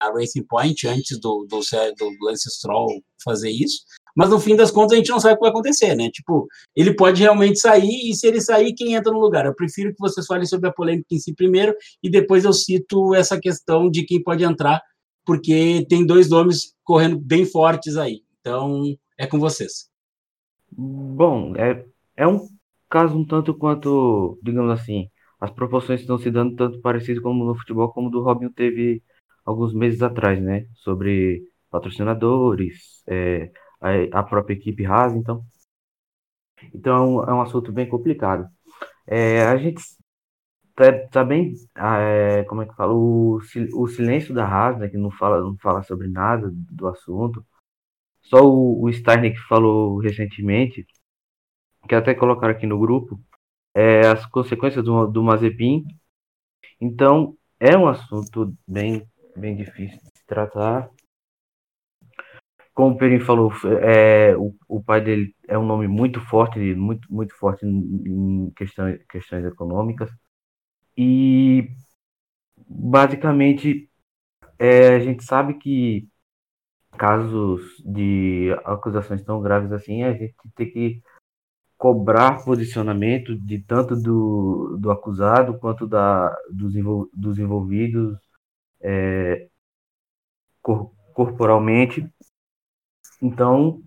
a 0.00 0.10
Racing 0.12 0.44
Point 0.44 0.86
antes 0.86 1.18
do, 1.18 1.46
do, 1.48 1.60
do 1.60 2.24
Lance 2.24 2.50
Stroll 2.50 3.02
fazer 3.22 3.50
isso, 3.50 3.80
mas 4.14 4.30
no 4.30 4.38
fim 4.38 4.54
das 4.54 4.70
contas 4.70 4.92
a 4.92 4.96
gente 4.96 5.10
não 5.10 5.18
sabe 5.18 5.34
o 5.34 5.36
que 5.36 5.42
vai 5.42 5.50
acontecer, 5.50 5.94
né? 5.94 6.08
Tipo, 6.10 6.46
ele 6.76 6.94
pode 6.94 7.22
realmente 7.22 7.58
sair, 7.58 8.10
e 8.10 8.14
se 8.14 8.26
ele 8.26 8.40
sair, 8.40 8.72
quem 8.74 8.94
entra 8.94 9.12
no 9.12 9.18
lugar? 9.18 9.44
Eu 9.44 9.54
prefiro 9.54 9.92
que 9.92 10.00
vocês 10.00 10.26
falem 10.26 10.46
sobre 10.46 10.68
a 10.68 10.72
polêmica 10.72 11.08
em 11.12 11.18
si 11.18 11.34
primeiro, 11.34 11.74
e 12.02 12.10
depois 12.10 12.44
eu 12.44 12.52
cito 12.52 13.14
essa 13.14 13.38
questão 13.40 13.90
de 13.90 14.04
quem 14.04 14.22
pode 14.22 14.44
entrar, 14.44 14.80
porque 15.24 15.84
tem 15.88 16.06
dois 16.06 16.28
nomes 16.28 16.74
correndo 16.84 17.18
bem 17.18 17.44
fortes 17.44 17.96
aí. 17.96 18.22
Então, 18.40 18.94
é 19.18 19.26
com 19.26 19.38
vocês. 19.38 19.88
Bom, 20.70 21.54
é, 21.56 21.84
é 22.16 22.26
um 22.26 22.46
caso 22.88 23.16
um 23.16 23.24
tanto 23.24 23.54
quanto, 23.54 24.38
digamos 24.42 24.70
assim, 24.70 25.08
as 25.40 25.50
proporções 25.50 26.00
estão 26.00 26.18
se 26.18 26.30
dando 26.30 26.54
tanto 26.56 26.80
parecido 26.80 27.20
como 27.20 27.44
no 27.44 27.54
futebol, 27.54 27.92
como 27.92 28.10
do 28.10 28.22
Robinho 28.22 28.52
teve 28.52 29.02
alguns 29.44 29.74
meses 29.74 30.02
atrás, 30.02 30.40
né? 30.40 30.66
Sobre 30.74 31.42
patrocinadores, 31.70 33.02
é, 33.06 33.50
a, 34.12 34.22
própria 34.22 34.54
equipe 34.54 34.86
Haas, 34.86 35.14
então 35.14 35.44
Então 36.74 36.96
é 36.96 37.00
um, 37.00 37.24
é 37.30 37.34
um 37.34 37.42
assunto 37.42 37.72
bem 37.72 37.88
complicado. 37.88 38.48
É, 39.06 39.42
a 39.46 39.56
gente 39.56 39.82
tá, 40.74 40.92
tá 41.08 41.24
bem, 41.24 41.54
é, 41.76 42.44
como 42.44 42.62
é 42.62 42.66
que 42.66 42.74
fala, 42.74 42.92
o, 42.94 43.38
o 43.74 43.88
silêncio 43.88 44.34
da 44.34 44.46
Haas, 44.46 44.78
né, 44.78 44.88
que 44.88 44.96
não 44.96 45.10
fala, 45.10 45.40
não 45.40 45.56
fala 45.58 45.82
sobre 45.82 46.08
nada 46.08 46.50
do 46.52 46.88
assunto. 46.88 47.44
Só 48.22 48.38
o, 48.44 48.84
o 48.84 48.92
Steiner 48.92 49.32
que 49.32 49.48
falou 49.48 49.98
recentemente, 49.98 50.86
que 51.88 51.94
até 51.94 52.14
colocaram 52.14 52.54
aqui 52.54 52.66
no 52.66 52.78
grupo, 52.78 53.20
é, 53.74 54.06
as 54.08 54.26
consequências 54.26 54.84
do, 54.84 55.06
do 55.06 55.22
Mazepin. 55.22 55.84
Então, 56.80 57.36
é 57.60 57.76
um 57.76 57.88
assunto 57.88 58.56
bem, 58.66 59.06
bem 59.36 59.56
difícil 59.56 59.98
de 59.98 60.24
tratar. 60.26 60.90
Como 62.74 62.94
o 62.94 62.98
Perim 62.98 63.20
falou, 63.20 63.52
é, 63.82 64.36
o, 64.36 64.54
o 64.68 64.82
pai 64.82 65.00
dele 65.00 65.34
é 65.48 65.56
um 65.56 65.64
nome 65.64 65.86
muito 65.88 66.20
forte, 66.20 66.58
muito, 66.74 67.12
muito 67.12 67.34
forte 67.36 67.64
em, 67.64 68.50
questões, 68.56 69.00
questões 69.08 69.44
econômicas. 69.44 70.10
E, 70.96 71.68
basicamente, 72.68 73.88
é, 74.58 74.96
a 74.96 75.00
gente 75.00 75.24
sabe 75.24 75.54
que 75.54 76.08
casos 76.92 77.62
de 77.84 78.52
acusações 78.64 79.22
tão 79.24 79.40
graves 79.40 79.72
assim, 79.72 80.04
a 80.04 80.12
gente 80.12 80.34
tem 80.56 80.70
que 80.70 81.02
cobrar 81.76 82.44
posicionamento 82.44 83.36
de 83.38 83.60
tanto 83.60 83.96
do, 83.96 84.78
do 84.80 84.90
acusado 84.90 85.58
quanto 85.58 85.86
da, 85.86 86.34
dos, 86.50 86.74
envol, 86.76 87.08
dos 87.12 87.38
envolvidos 87.38 88.18
é, 88.80 89.48
cor, 90.62 90.92
corporalmente. 91.12 92.08
Então, 93.24 93.82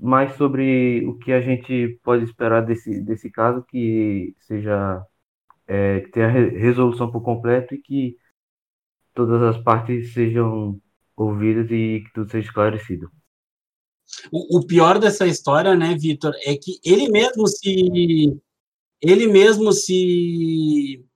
mais 0.00 0.36
sobre 0.36 1.06
o 1.06 1.16
que 1.16 1.30
a 1.30 1.40
gente 1.40 1.96
pode 2.02 2.24
esperar 2.24 2.66
desse, 2.66 3.00
desse 3.04 3.30
caso, 3.30 3.64
que 3.64 4.34
seja 4.40 5.00
é, 5.64 6.00
que 6.00 6.10
tenha 6.10 6.28
resolução 6.28 7.08
por 7.08 7.22
completo 7.22 7.72
e 7.72 7.80
que 7.80 8.16
todas 9.14 9.40
as 9.42 9.62
partes 9.62 10.12
sejam 10.12 10.80
ouvidas 11.16 11.70
e 11.70 12.02
que 12.04 12.12
tudo 12.12 12.28
seja 12.32 12.48
esclarecido. 12.48 13.08
O, 14.32 14.58
o 14.58 14.66
pior 14.66 14.98
dessa 14.98 15.24
história, 15.24 15.76
né, 15.76 15.94
Vitor, 15.94 16.32
é 16.44 16.56
que 16.56 16.80
ele 16.84 17.08
mesmo 17.08 17.46
se 17.46 18.36
ele 19.00 19.28
mesmo 19.28 19.72
se 19.72 21.06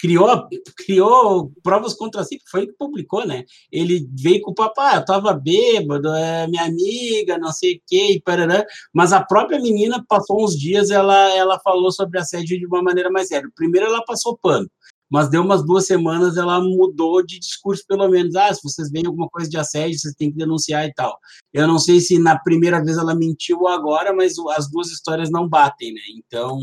criou 0.00 0.48
criou 0.76 1.52
provas 1.62 1.94
contra 1.94 2.24
si, 2.24 2.38
foi 2.50 2.62
ele 2.62 2.72
que 2.72 2.78
publicou, 2.78 3.26
né? 3.26 3.44
Ele 3.70 4.08
veio 4.18 4.40
com 4.42 4.52
o 4.52 4.54
papai, 4.54 4.96
eu 4.96 5.04
tava 5.04 5.32
bêbado, 5.32 6.08
é 6.14 6.46
minha 6.46 6.64
amiga, 6.64 7.38
não 7.38 7.52
sei 7.52 7.76
o 7.76 7.82
quê, 7.86 8.22
parará, 8.24 8.64
mas 8.92 9.12
a 9.12 9.22
própria 9.22 9.60
menina 9.60 10.04
passou 10.08 10.42
uns 10.44 10.58
dias, 10.58 10.90
ela 10.90 11.30
ela 11.36 11.60
falou 11.60 11.92
sobre 11.92 12.18
assédio 12.18 12.58
de 12.58 12.66
uma 12.66 12.82
maneira 12.82 13.10
mais 13.10 13.28
séria. 13.28 13.48
Primeiro 13.54 13.86
ela 13.86 14.04
passou 14.04 14.38
pano, 14.40 14.68
mas 15.10 15.28
deu 15.28 15.42
umas 15.42 15.64
duas 15.66 15.86
semanas, 15.86 16.36
ela 16.36 16.60
mudou 16.60 17.24
de 17.24 17.38
discurso, 17.40 17.84
pelo 17.86 18.08
menos. 18.08 18.36
Ah, 18.36 18.54
se 18.54 18.62
vocês 18.62 18.90
veem 18.90 19.06
alguma 19.06 19.28
coisa 19.28 19.50
de 19.50 19.58
assédio, 19.58 19.98
vocês 19.98 20.14
têm 20.14 20.30
que 20.30 20.38
denunciar 20.38 20.86
e 20.86 20.94
tal. 20.94 21.18
Eu 21.52 21.66
não 21.66 21.78
sei 21.78 22.00
se 22.00 22.16
na 22.18 22.38
primeira 22.38 22.82
vez 22.82 22.96
ela 22.96 23.14
mentiu 23.14 23.66
agora, 23.66 24.14
mas 24.14 24.34
as 24.56 24.70
duas 24.70 24.88
histórias 24.88 25.28
não 25.30 25.48
batem, 25.48 25.92
né? 25.92 26.00
Então, 26.16 26.60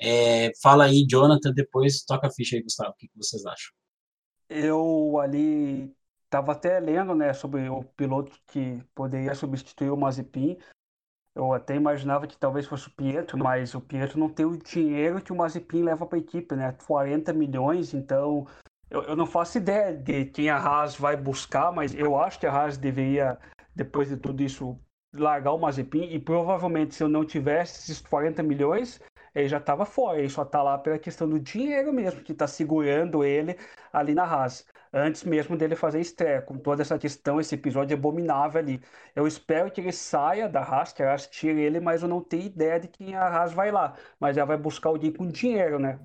é, 0.00 0.50
fala 0.62 0.84
aí, 0.84 1.06
Jonathan, 1.08 1.52
depois 1.52 2.02
toca 2.02 2.26
a 2.26 2.30
ficha 2.30 2.56
aí, 2.56 2.62
Gustavo. 2.62 2.90
O 2.90 2.94
que 2.94 3.10
vocês 3.14 3.44
acham? 3.44 3.72
Eu 4.48 5.18
ali 5.20 5.94
estava 6.24 6.52
até 6.52 6.80
lendo, 6.80 7.14
né, 7.14 7.32
sobre 7.32 7.68
o 7.68 7.82
piloto 7.82 8.38
que 8.46 8.82
poderia 8.94 9.34
substituir 9.34 9.90
o 9.90 9.96
Mazepin. 9.96 10.56
Eu 11.34 11.52
até 11.52 11.76
imaginava 11.76 12.26
que 12.26 12.36
talvez 12.36 12.66
fosse 12.66 12.88
o 12.88 12.90
Pietro, 12.92 13.38
mas 13.38 13.74
o 13.74 13.80
Pietro 13.80 14.18
não 14.18 14.28
tem 14.28 14.46
o 14.46 14.56
dinheiro 14.56 15.20
que 15.20 15.32
o 15.32 15.36
Mazepin 15.36 15.82
leva 15.82 16.06
para 16.06 16.18
a 16.18 16.20
equipe, 16.20 16.54
né? 16.56 16.72
40 16.86 17.32
milhões, 17.32 17.94
então 17.94 18.46
eu, 18.90 19.02
eu 19.02 19.16
não 19.16 19.26
faço 19.26 19.58
ideia 19.58 19.96
de 19.96 20.24
quem 20.26 20.50
a 20.50 20.56
Haas 20.56 20.96
vai 20.96 21.16
buscar, 21.16 21.72
mas 21.72 21.94
eu 21.94 22.18
acho 22.18 22.40
que 22.40 22.46
a 22.46 22.52
Haas 22.52 22.76
deveria, 22.76 23.38
depois 23.74 24.08
de 24.08 24.16
tudo 24.16 24.42
isso, 24.42 24.78
largar 25.12 25.52
o 25.52 25.58
Mazepin 25.58 26.04
e 26.04 26.18
provavelmente 26.18 26.94
se 26.94 27.02
eu 27.02 27.08
não 27.08 27.24
tivesse 27.24 27.92
esses 27.92 28.00
40 28.00 28.42
milhões, 28.42 29.00
ele 29.34 29.48
já 29.48 29.58
estava 29.58 29.84
fora, 29.84 30.18
ele 30.18 30.28
só 30.28 30.42
está 30.42 30.62
lá 30.62 30.78
pela 30.78 30.98
questão 30.98 31.28
do 31.28 31.38
dinheiro 31.38 31.92
mesmo, 31.92 32.22
que 32.22 32.32
está 32.32 32.46
segurando 32.46 33.24
ele 33.24 33.56
ali 33.92 34.14
na 34.14 34.24
Haas 34.24 34.66
antes 34.92 35.22
mesmo 35.24 35.56
dele 35.56 35.76
fazer 35.76 36.00
estreia, 36.00 36.42
com 36.42 36.58
toda 36.58 36.82
essa 36.82 36.98
questão, 36.98 37.40
esse 37.40 37.54
episódio 37.54 37.96
abominável 37.96 38.60
ali. 38.60 38.82
Eu 39.14 39.26
espero 39.26 39.70
que 39.70 39.80
ele 39.80 39.92
saia 39.92 40.48
da 40.48 40.60
Haas, 40.60 40.92
que 40.92 41.02
a 41.02 41.10
Haas 41.10 41.26
tire 41.26 41.60
ele, 41.60 41.80
mas 41.80 42.02
eu 42.02 42.08
não 42.08 42.20
tenho 42.20 42.46
ideia 42.46 42.80
de 42.80 42.88
quem 42.88 43.14
a 43.14 43.26
Haas 43.26 43.52
vai 43.52 43.70
lá. 43.70 43.96
Mas 44.18 44.36
ela 44.36 44.46
vai 44.46 44.56
buscar 44.56 44.88
alguém 44.88 45.12
com 45.12 45.28
dinheiro, 45.28 45.78
né? 45.78 45.98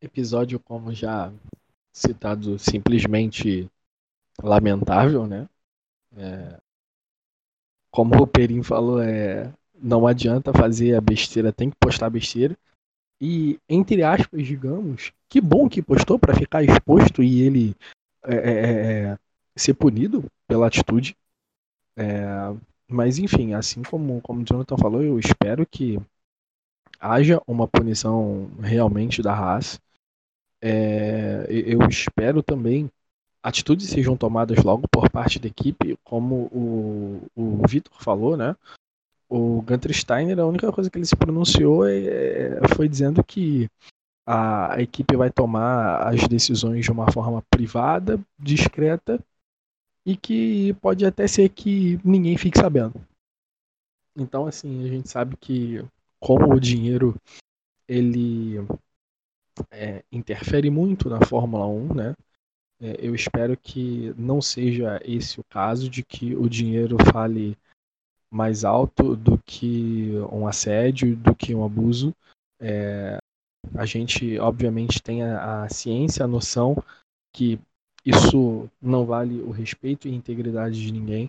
Episódio, 0.00 0.60
como 0.60 0.92
já 0.92 1.32
citado, 1.92 2.58
simplesmente 2.58 3.70
lamentável, 4.42 5.26
né? 5.26 5.48
É... 6.16 6.58
Como 7.90 8.22
o 8.22 8.26
Perim 8.26 8.62
falou, 8.62 9.02
é... 9.02 9.52
não 9.82 10.06
adianta 10.06 10.52
fazer 10.52 10.94
a 10.94 11.00
besteira, 11.00 11.52
tem 11.52 11.70
que 11.70 11.76
postar 11.76 12.06
a 12.06 12.10
besteira. 12.10 12.56
E, 13.20 13.58
entre 13.68 14.02
aspas, 14.02 14.46
digamos, 14.46 15.12
que 15.28 15.40
bom 15.40 15.68
que 15.68 15.82
postou 15.82 16.18
para 16.18 16.34
ficar 16.34 16.62
exposto 16.62 17.22
e 17.22 17.42
ele 17.42 17.76
é, 18.24 18.34
é, 18.34 18.50
é, 18.50 19.02
é, 19.02 19.18
ser 19.56 19.74
punido 19.74 20.24
pela 20.46 20.66
atitude. 20.66 21.16
É, 21.96 22.24
mas, 22.88 23.18
enfim, 23.18 23.52
assim 23.52 23.82
como, 23.82 24.20
como 24.22 24.40
o 24.40 24.44
Jonathan 24.44 24.76
falou, 24.76 25.02
eu 25.02 25.18
espero 25.18 25.66
que 25.66 26.00
haja 26.98 27.40
uma 27.46 27.68
punição 27.68 28.50
realmente 28.60 29.22
da 29.22 29.34
Haas. 29.34 29.80
É, 30.62 31.46
eu 31.48 31.80
espero 31.88 32.42
também 32.42 32.90
atitudes 33.42 33.88
sejam 33.88 34.16
tomadas 34.16 34.62
logo 34.62 34.86
por 34.88 35.10
parte 35.10 35.38
da 35.38 35.48
equipe, 35.48 35.98
como 36.04 36.50
o, 36.52 37.22
o 37.34 37.66
Vitor 37.66 38.02
falou, 38.02 38.36
né? 38.36 38.54
O 39.30 39.62
Gunter 39.62 39.94
Steiner, 39.94 40.40
a 40.40 40.46
única 40.46 40.72
coisa 40.72 40.90
que 40.90 40.98
ele 40.98 41.06
se 41.06 41.16
pronunciou 41.16 41.86
é, 41.86 41.98
é, 41.98 42.68
foi 42.74 42.88
dizendo 42.88 43.22
que 43.22 43.68
a, 44.26 44.74
a, 44.74 44.82
equipe 44.82 45.16
vai 45.16 45.30
tomar 45.30 46.08
as 46.08 46.26
decisões 46.26 46.84
de 46.84 46.90
uma 46.90 47.10
forma 47.12 47.40
privada, 47.48 48.20
discreta 48.36 49.24
e 50.04 50.16
que 50.16 50.74
pode 50.74 51.06
até 51.06 51.28
ser 51.28 51.48
que 51.50 52.00
ninguém 52.04 52.36
fique 52.36 52.58
sabendo. 52.58 52.94
Então, 54.16 54.46
assim, 54.46 54.84
a 54.84 54.88
gente 54.88 55.08
sabe 55.08 55.36
que 55.36 55.84
como 56.18 56.52
o 56.52 56.60
dinheiro 56.60 57.14
ele 57.86 58.56
é, 59.70 60.02
interfere 60.10 60.70
muito 60.70 61.08
na 61.08 61.24
Fórmula 61.24 61.66
1, 61.66 61.94
né? 61.94 62.14
É, 62.80 62.96
eu 62.98 63.14
espero 63.14 63.56
que 63.56 64.12
não 64.16 64.40
seja 64.40 65.00
esse 65.04 65.38
o 65.38 65.44
caso 65.44 65.88
de 65.88 66.02
que 66.02 66.34
o 66.34 66.48
dinheiro 66.48 66.96
fale 67.12 67.56
mais 68.30 68.64
alto 68.64 69.16
do 69.16 69.38
que 69.38 70.12
um 70.32 70.46
assédio, 70.46 71.16
do 71.16 71.34
que 71.34 71.54
um 71.54 71.64
abuso. 71.64 72.14
É, 72.60 73.18
a 73.74 73.84
gente, 73.84 74.38
obviamente, 74.38 75.02
tem 75.02 75.22
a, 75.22 75.64
a, 75.64 75.68
ciência, 75.68 76.24
a 76.24 76.28
noção 76.28 76.76
que 77.32 77.58
isso 78.04 78.68
não 78.80 79.04
vale 79.04 79.40
o 79.42 79.50
respeito 79.50 80.08
e 80.08 80.14
integridade 80.14 80.80
de 80.80 80.92
ninguém, 80.92 81.28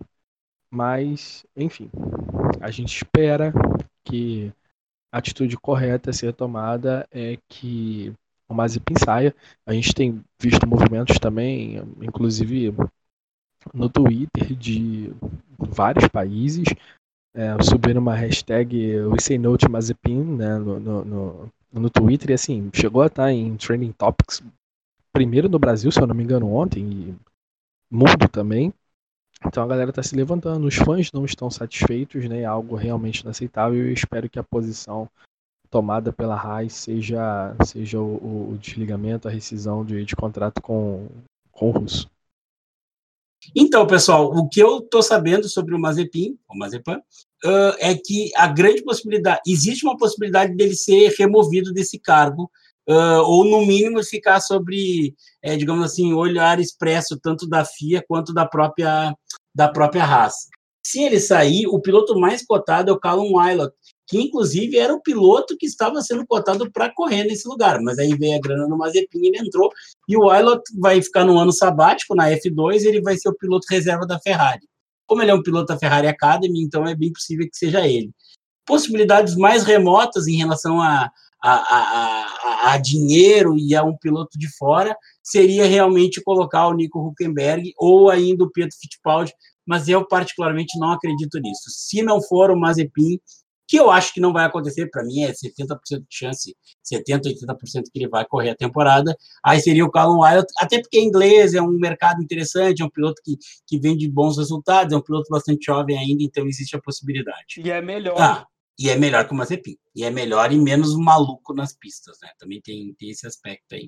mas, 0.69 1.45
enfim, 1.55 1.89
a 2.61 2.71
gente 2.71 2.95
espera 2.95 3.51
que 4.05 4.53
a 5.11 5.17
atitude 5.17 5.57
correta 5.57 6.09
a 6.09 6.13
ser 6.13 6.33
tomada 6.33 7.05
é 7.11 7.37
que 7.49 8.13
o 8.47 8.53
Mazepin 8.53 8.95
saia. 8.97 9.35
A 9.65 9.73
gente 9.73 9.93
tem 9.93 10.23
visto 10.39 10.67
movimentos 10.67 11.19
também, 11.19 11.77
inclusive 12.01 12.73
no 13.73 13.89
Twitter 13.89 14.55
de 14.55 15.13
vários 15.69 16.07
países, 16.07 16.65
é, 17.33 17.61
subindo 17.63 17.97
uma 17.97 18.15
hashtag 18.15 18.97
We 19.01 19.37
No 19.37 19.57
Mazepin 19.69 20.23
né, 20.23 20.57
no, 20.57 20.79
no, 20.79 21.05
no, 21.05 21.49
no, 21.71 21.89
Twitter 21.89 22.31
e 22.31 22.33
assim, 22.33 22.69
chegou 22.73 23.01
a 23.01 23.07
estar 23.07 23.31
em 23.31 23.55
Trending 23.55 23.93
Topics 23.93 24.43
primeiro 25.13 25.49
no 25.49 25.59
Brasil, 25.59 25.91
se 25.91 26.01
eu 26.01 26.07
não 26.07 26.15
me 26.15 26.23
engano, 26.23 26.53
ontem, 26.53 26.83
e 26.83 27.15
mundo 27.89 28.27
também. 28.29 28.73
Então 29.45 29.63
a 29.63 29.67
galera 29.67 29.89
está 29.89 30.03
se 30.03 30.15
levantando, 30.15 30.67
os 30.67 30.75
fãs 30.75 31.11
não 31.11 31.25
estão 31.25 31.49
satisfeitos, 31.49 32.27
né, 32.29 32.41
é 32.41 32.45
algo 32.45 32.75
realmente 32.75 33.21
inaceitável 33.21 33.89
e 33.89 33.93
espero 33.93 34.29
que 34.29 34.39
a 34.39 34.43
posição 34.43 35.09
tomada 35.69 36.11
pela 36.11 36.35
Haas 36.35 36.73
seja, 36.73 37.55
seja 37.65 37.99
o, 37.99 38.51
o, 38.51 38.57
desligamento, 38.57 39.27
a 39.27 39.31
rescisão 39.31 39.85
de, 39.85 40.03
de 40.03 40.15
contrato 40.15 40.61
com, 40.61 41.07
com 41.51 41.69
o 41.69 41.71
Russo. 41.71 42.09
Então, 43.55 43.87
pessoal, 43.87 44.31
o 44.31 44.47
que 44.47 44.61
eu 44.61 44.79
estou 44.79 45.01
sabendo 45.01 45.49
sobre 45.49 45.75
o 45.75 45.79
Mazepin, 45.79 46.37
o 46.49 46.57
Mazepan, 46.57 46.97
uh, 47.45 47.75
é 47.79 47.95
que 47.95 48.31
a 48.35 48.47
grande 48.47 48.83
possibilidade, 48.83 49.41
existe 49.47 49.85
uma 49.85 49.97
possibilidade 49.97 50.55
dele 50.55 50.75
ser 50.75 51.13
removido 51.17 51.73
desse 51.73 51.99
cargo, 51.99 52.49
uh, 52.87 53.21
ou 53.23 53.45
no 53.45 53.65
mínimo 53.65 54.03
ficar 54.03 54.39
sobre, 54.41 55.15
é, 55.41 55.55
digamos 55.55 55.83
assim, 55.83 56.13
olhar 56.13 56.59
expresso 56.59 57.19
tanto 57.19 57.47
da 57.47 57.65
FIA 57.65 58.03
quanto 58.07 58.33
da 58.33 58.45
própria 58.45 59.15
da 59.53 59.67
própria 59.67 60.05
Haas. 60.05 60.47
Se 60.85 61.03
ele 61.03 61.19
sair, 61.19 61.67
o 61.67 61.79
piloto 61.79 62.17
mais 62.17 62.43
cotado 62.43 62.89
é 62.89 62.93
o 62.93 62.99
Callum 62.99 63.35
Wilot, 63.35 63.73
que 64.11 64.19
inclusive 64.19 64.77
era 64.77 64.93
o 64.93 65.01
piloto 65.01 65.55
que 65.57 65.65
estava 65.65 66.01
sendo 66.01 66.27
cotado 66.27 66.69
para 66.69 66.93
correr 66.93 67.23
nesse 67.23 67.47
lugar, 67.47 67.81
mas 67.81 67.97
aí 67.97 68.13
veio 68.13 68.35
a 68.35 68.41
grana 68.41 68.67
no 68.67 68.77
Mazepin, 68.77 69.25
ele 69.25 69.37
entrou, 69.37 69.71
e 70.05 70.17
o 70.17 70.29
Aylot 70.29 70.61
vai 70.77 71.01
ficar 71.01 71.23
no 71.23 71.39
ano 71.39 71.53
sabático, 71.53 72.13
na 72.13 72.29
F2, 72.29 72.83
ele 72.83 73.01
vai 73.01 73.17
ser 73.17 73.29
o 73.29 73.37
piloto 73.37 73.65
reserva 73.69 74.05
da 74.05 74.19
Ferrari. 74.19 74.67
Como 75.07 75.21
ele 75.21 75.31
é 75.31 75.33
um 75.33 75.41
piloto 75.41 75.67
da 75.67 75.79
Ferrari 75.79 76.07
Academy, 76.07 76.61
então 76.61 76.85
é 76.85 76.93
bem 76.93 77.09
possível 77.13 77.47
que 77.49 77.55
seja 77.55 77.87
ele. 77.87 78.11
Possibilidades 78.65 79.37
mais 79.37 79.63
remotas 79.63 80.27
em 80.27 80.35
relação 80.35 80.81
a, 80.81 81.09
a, 81.41 81.53
a, 81.53 82.73
a, 82.73 82.77
dinheiro 82.79 83.57
e 83.57 83.73
a 83.73 83.81
um 83.81 83.95
piloto 83.95 84.37
de 84.37 84.49
fora 84.57 84.93
seria 85.23 85.65
realmente 85.65 86.21
colocar 86.21 86.67
o 86.67 86.73
Nico 86.73 86.99
Huckenberg 86.99 87.71
ou 87.77 88.09
ainda 88.09 88.43
o 88.43 88.51
Pedro 88.51 88.75
Fittipaldi, 88.77 89.31
mas 89.65 89.87
eu 89.87 90.05
particularmente 90.05 90.77
não 90.77 90.91
acredito 90.91 91.39
nisso. 91.39 91.63
Se 91.69 92.01
não 92.01 92.21
for 92.21 92.51
o 92.51 92.59
Mazepin, 92.59 93.17
que 93.71 93.77
eu 93.77 93.89
acho 93.89 94.13
que 94.13 94.19
não 94.19 94.33
vai 94.33 94.43
acontecer, 94.43 94.89
para 94.89 95.01
mim 95.01 95.21
é 95.21 95.31
70% 95.31 95.99
de 95.99 96.05
chance, 96.09 96.53
70%, 96.93 97.21
80% 97.21 97.83
que 97.83 97.99
ele 97.99 98.09
vai 98.09 98.25
correr 98.25 98.49
a 98.49 98.55
temporada, 98.55 99.15
aí 99.41 99.61
seria 99.61 99.85
o 99.85 99.89
Callum 99.89 100.19
Wyatt, 100.19 100.51
até 100.59 100.81
porque 100.81 100.97
é 100.97 101.01
inglês, 101.01 101.53
é 101.53 101.61
um 101.61 101.79
mercado 101.79 102.21
interessante, 102.21 102.81
é 102.81 102.85
um 102.85 102.89
piloto 102.89 103.21
que, 103.23 103.37
que 103.65 103.79
vende 103.79 104.09
bons 104.09 104.37
resultados, 104.37 104.91
é 104.91 104.97
um 104.97 105.01
piloto 105.01 105.29
bastante 105.29 105.67
jovem 105.67 105.97
ainda, 105.97 106.21
então 106.21 106.45
existe 106.45 106.75
a 106.75 106.81
possibilidade. 106.81 107.61
E 107.63 107.71
é 107.71 107.81
melhor. 107.81 108.19
Ah, 108.19 108.45
e 108.81 108.89
é 108.89 108.97
melhor 108.97 109.27
que 109.27 109.33
o 109.33 109.37
Mazepin. 109.37 109.77
E 109.95 110.03
é 110.03 110.09
melhor 110.09 110.51
e 110.51 110.57
menos 110.57 110.95
maluco 110.95 111.53
nas 111.53 111.71
pistas, 111.77 112.17
né? 112.19 112.29
Também 112.39 112.59
tem, 112.59 112.95
tem 112.95 113.11
esse 113.11 113.27
aspecto 113.27 113.75
aí. 113.75 113.85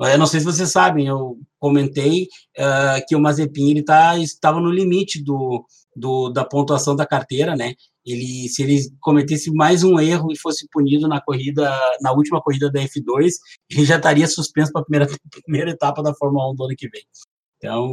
Eu 0.00 0.18
não 0.18 0.26
sei 0.26 0.40
se 0.40 0.46
vocês 0.46 0.70
sabem, 0.70 1.08
eu 1.08 1.38
comentei 1.58 2.22
uh, 2.58 3.04
que 3.06 3.14
o 3.14 3.20
Mazepin 3.20 3.70
ele 3.70 3.82
tá, 3.82 4.16
estava 4.16 4.58
no 4.58 4.70
limite 4.70 5.22
do, 5.22 5.62
do, 5.94 6.30
da 6.30 6.42
pontuação 6.42 6.96
da 6.96 7.06
carteira, 7.06 7.54
né? 7.54 7.74
Ele, 8.02 8.48
se 8.48 8.62
ele 8.62 8.80
cometesse 9.00 9.52
mais 9.52 9.84
um 9.84 10.00
erro 10.00 10.32
e 10.32 10.38
fosse 10.38 10.66
punido 10.72 11.06
na 11.06 11.20
corrida, 11.20 11.70
na 12.00 12.12
última 12.12 12.40
corrida 12.40 12.72
da 12.72 12.80
F2, 12.80 13.32
ele 13.70 13.84
já 13.84 13.96
estaria 13.96 14.26
suspenso 14.26 14.72
para 14.72 14.80
a 14.80 14.84
primeira, 14.84 15.06
primeira 15.44 15.70
etapa 15.72 16.02
da 16.02 16.14
Fórmula 16.14 16.50
1 16.52 16.54
do 16.54 16.64
ano 16.64 16.74
que 16.74 16.88
vem. 16.88 17.02
Então, 17.58 17.92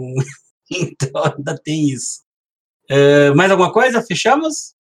então 0.72 1.24
ainda 1.26 1.60
tem 1.62 1.90
isso. 1.90 2.22
Uh, 2.90 3.36
mais 3.36 3.52
alguma 3.52 3.74
coisa? 3.74 4.02
Fechamos? 4.02 4.77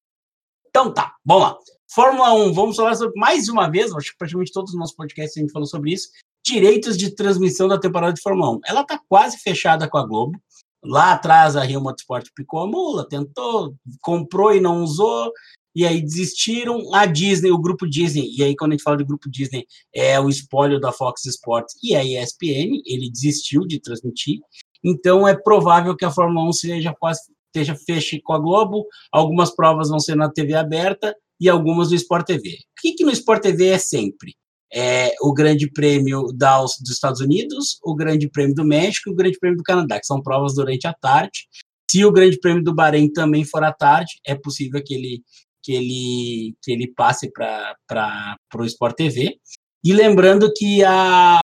Então 0.69 0.93
tá, 0.93 1.15
vamos 1.25 1.43
lá. 1.43 1.57
Fórmula 1.93 2.33
1, 2.33 2.53
vamos 2.53 2.75
falar 2.75 2.95
sobre 2.95 3.17
mais 3.19 3.47
uma 3.47 3.69
vez, 3.69 3.93
acho 3.93 4.11
que 4.11 4.17
praticamente 4.17 4.51
todos 4.51 4.71
os 4.71 4.77
nossos 4.77 4.95
podcasts 4.95 5.37
a 5.37 5.39
gente 5.39 5.53
falou 5.53 5.67
sobre 5.67 5.93
isso. 5.93 6.09
Direitos 6.45 6.97
de 6.97 7.15
transmissão 7.15 7.67
da 7.67 7.79
temporada 7.79 8.13
de 8.13 8.21
Fórmula 8.21 8.51
1. 8.51 8.59
Ela 8.65 8.83
tá 8.83 8.99
quase 9.07 9.37
fechada 9.37 9.89
com 9.89 9.97
a 9.97 10.05
Globo. 10.05 10.39
Lá 10.83 11.13
atrás 11.13 11.55
a 11.55 11.63
Rio 11.63 11.81
Motorsport 11.81 12.27
picou 12.35 12.61
a 12.61 12.67
mula, 12.67 13.07
tentou, 13.07 13.75
comprou 14.01 14.53
e 14.53 14.61
não 14.61 14.83
usou, 14.83 15.31
e 15.75 15.85
aí 15.85 16.01
desistiram. 16.01 16.93
A 16.93 17.05
Disney, 17.05 17.51
o 17.51 17.57
grupo 17.57 17.87
Disney, 17.87 18.29
e 18.37 18.43
aí 18.43 18.55
quando 18.55 18.71
a 18.71 18.75
gente 18.75 18.83
fala 18.83 18.97
de 18.97 19.03
grupo 19.03 19.29
Disney, 19.29 19.65
é 19.93 20.19
o 20.19 20.29
espólio 20.29 20.79
da 20.79 20.91
Fox 20.91 21.25
Sports 21.25 21.75
e 21.83 21.95
a 21.95 22.03
ESPN, 22.03 22.81
ele 22.85 23.09
desistiu 23.09 23.65
de 23.65 23.79
transmitir. 23.79 24.39
Então 24.83 25.27
é 25.27 25.35
provável 25.35 25.95
que 25.95 26.05
a 26.05 26.11
Fórmula 26.11 26.47
1 26.47 26.53
seja 26.53 26.93
quase 26.97 27.21
esteja 27.61 27.75
feche 27.75 28.21
com 28.21 28.33
a 28.33 28.39
Globo, 28.39 28.85
algumas 29.11 29.55
provas 29.55 29.89
vão 29.89 29.99
ser 29.99 30.15
na 30.15 30.29
TV 30.29 30.53
aberta 30.53 31.15
e 31.39 31.49
algumas 31.49 31.89
no 31.89 31.95
Sport 31.95 32.25
TV. 32.25 32.49
O 32.49 32.81
que, 32.81 32.93
que 32.93 33.03
no 33.03 33.11
Sport 33.11 33.41
TV 33.41 33.67
é 33.67 33.77
sempre? 33.77 34.35
É 34.73 35.13
o 35.21 35.33
Grande 35.33 35.71
Prêmio 35.71 36.27
da, 36.33 36.59
dos 36.61 36.89
Estados 36.89 37.21
Unidos, 37.21 37.79
o 37.83 37.95
Grande 37.95 38.29
Prêmio 38.29 38.55
do 38.55 38.65
México 38.65 39.09
e 39.09 39.13
o 39.13 39.15
Grande 39.15 39.39
Prêmio 39.39 39.57
do 39.57 39.63
Canadá, 39.63 39.99
que 39.99 40.05
são 40.05 40.21
provas 40.21 40.55
durante 40.55 40.87
a 40.87 40.93
tarde. 40.93 41.47
Se 41.89 42.03
o 42.03 42.11
Grande 42.11 42.37
Prêmio 42.39 42.63
do 42.63 42.75
Bahrein 42.75 43.11
também 43.11 43.45
for 43.45 43.63
à 43.63 43.71
tarde, 43.71 44.19
é 44.25 44.35
possível 44.35 44.81
que 44.83 44.93
ele, 44.93 45.23
que 45.63 45.71
ele, 45.71 46.55
que 46.61 46.71
ele 46.71 46.93
passe 46.93 47.31
para 47.31 48.37
o 48.55 48.65
Sport 48.65 48.95
TV. 48.95 49.37
E 49.83 49.93
lembrando 49.93 50.51
que 50.53 50.83
a, 50.83 51.39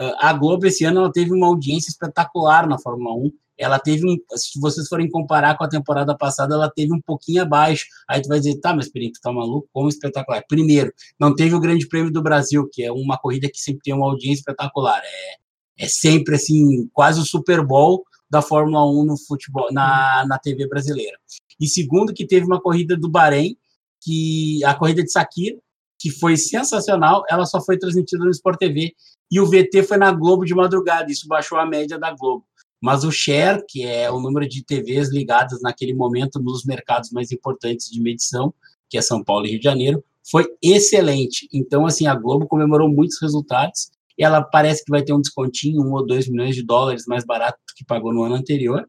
a 0.00 0.32
Globo 0.32 0.66
esse 0.66 0.84
ano 0.84 1.00
ela 1.00 1.12
teve 1.12 1.32
uma 1.32 1.46
audiência 1.46 1.90
espetacular 1.90 2.66
na 2.66 2.78
Fórmula 2.78 3.14
1 3.14 3.30
ela 3.58 3.78
teve 3.78 4.06
um, 4.06 4.16
se 4.36 4.58
vocês 4.60 4.88
forem 4.88 5.08
comparar 5.10 5.56
com 5.56 5.64
a 5.64 5.68
temporada 5.68 6.16
passada, 6.16 6.54
ela 6.54 6.70
teve 6.70 6.92
um 6.92 7.00
pouquinho 7.00 7.42
abaixo. 7.42 7.86
Aí 8.08 8.20
tu 8.20 8.28
vai 8.28 8.38
dizer, 8.38 8.58
tá, 8.60 8.74
mas 8.74 8.88
Perito, 8.88 9.20
tá 9.20 9.32
maluco? 9.32 9.68
Como 9.72 9.88
espetacular. 9.88 10.42
Primeiro, 10.48 10.92
não 11.18 11.34
teve 11.34 11.54
o 11.54 11.60
Grande 11.60 11.86
Prêmio 11.86 12.12
do 12.12 12.22
Brasil, 12.22 12.68
que 12.72 12.82
é 12.82 12.90
uma 12.90 13.18
corrida 13.18 13.48
que 13.48 13.58
sempre 13.58 13.82
tem 13.82 13.94
uma 13.94 14.06
audiência 14.06 14.40
espetacular. 14.40 15.00
É, 15.04 15.84
é 15.84 15.88
sempre 15.88 16.36
assim, 16.36 16.88
quase 16.92 17.20
o 17.20 17.24
Super 17.24 17.64
Bowl 17.64 18.04
da 18.28 18.40
Fórmula 18.40 18.84
1 18.86 19.04
no 19.04 19.16
futebol, 19.18 19.68
na, 19.72 20.24
na 20.26 20.38
TV 20.38 20.66
brasileira. 20.66 21.18
E 21.60 21.66
segundo, 21.66 22.14
que 22.14 22.26
teve 22.26 22.46
uma 22.46 22.60
corrida 22.60 22.96
do 22.96 23.10
Bahrein, 23.10 23.56
que 24.00 24.64
a 24.64 24.74
corrida 24.74 25.02
de 25.02 25.12
Sakir, 25.12 25.58
que 25.98 26.10
foi 26.10 26.36
sensacional, 26.36 27.22
ela 27.30 27.44
só 27.44 27.60
foi 27.60 27.78
transmitida 27.78 28.24
no 28.24 28.30
Sport 28.30 28.58
TV 28.58 28.92
e 29.30 29.38
o 29.38 29.46
VT 29.46 29.84
foi 29.84 29.98
na 29.98 30.10
Globo 30.10 30.44
de 30.44 30.54
madrugada, 30.54 31.12
isso 31.12 31.28
baixou 31.28 31.58
a 31.58 31.66
média 31.66 31.98
da 31.98 32.10
Globo 32.12 32.44
mas 32.82 33.04
o 33.04 33.12
share, 33.12 33.62
que 33.68 33.84
é 33.84 34.10
o 34.10 34.20
número 34.20 34.48
de 34.48 34.64
TVs 34.64 35.12
ligadas 35.12 35.60
naquele 35.62 35.94
momento 35.94 36.42
nos 36.42 36.64
mercados 36.64 37.10
mais 37.12 37.30
importantes 37.30 37.88
de 37.88 38.00
medição, 38.00 38.52
que 38.90 38.98
é 38.98 39.02
São 39.02 39.22
Paulo 39.22 39.46
e 39.46 39.50
Rio 39.50 39.58
de 39.58 39.64
Janeiro, 39.64 40.04
foi 40.28 40.46
excelente. 40.60 41.48
Então, 41.52 41.86
assim, 41.86 42.06
a 42.06 42.14
Globo 42.14 42.46
comemorou 42.46 42.88
muitos 42.88 43.20
resultados 43.22 43.90
e 44.18 44.24
ela 44.24 44.42
parece 44.42 44.84
que 44.84 44.90
vai 44.90 45.02
ter 45.02 45.12
um 45.12 45.20
descontinho, 45.20 45.82
um 45.82 45.92
ou 45.92 46.04
dois 46.04 46.28
milhões 46.28 46.54
de 46.54 46.64
dólares 46.64 47.04
mais 47.06 47.24
barato 47.24 47.58
do 47.68 47.74
que 47.76 47.84
pagou 47.84 48.12
no 48.12 48.24
ano 48.24 48.34
anterior, 48.34 48.86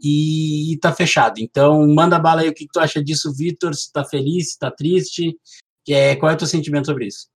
e 0.00 0.74
está 0.74 0.92
fechado. 0.92 1.38
Então, 1.38 1.86
manda 1.94 2.18
bala 2.18 2.40
aí 2.40 2.48
o 2.48 2.54
que, 2.54 2.66
tu 2.72 2.80
acha 2.80 3.02
disso, 3.02 3.32
Vitor, 3.36 3.74
se 3.74 3.82
está 3.82 4.04
feliz, 4.04 4.48
se 4.48 4.52
está 4.52 4.70
triste, 4.70 5.36
é, 5.88 6.16
qual 6.16 6.32
é 6.32 6.34
o 6.34 6.38
teu 6.38 6.46
sentimento 6.46 6.86
sobre 6.86 7.06
isso? 7.06 7.28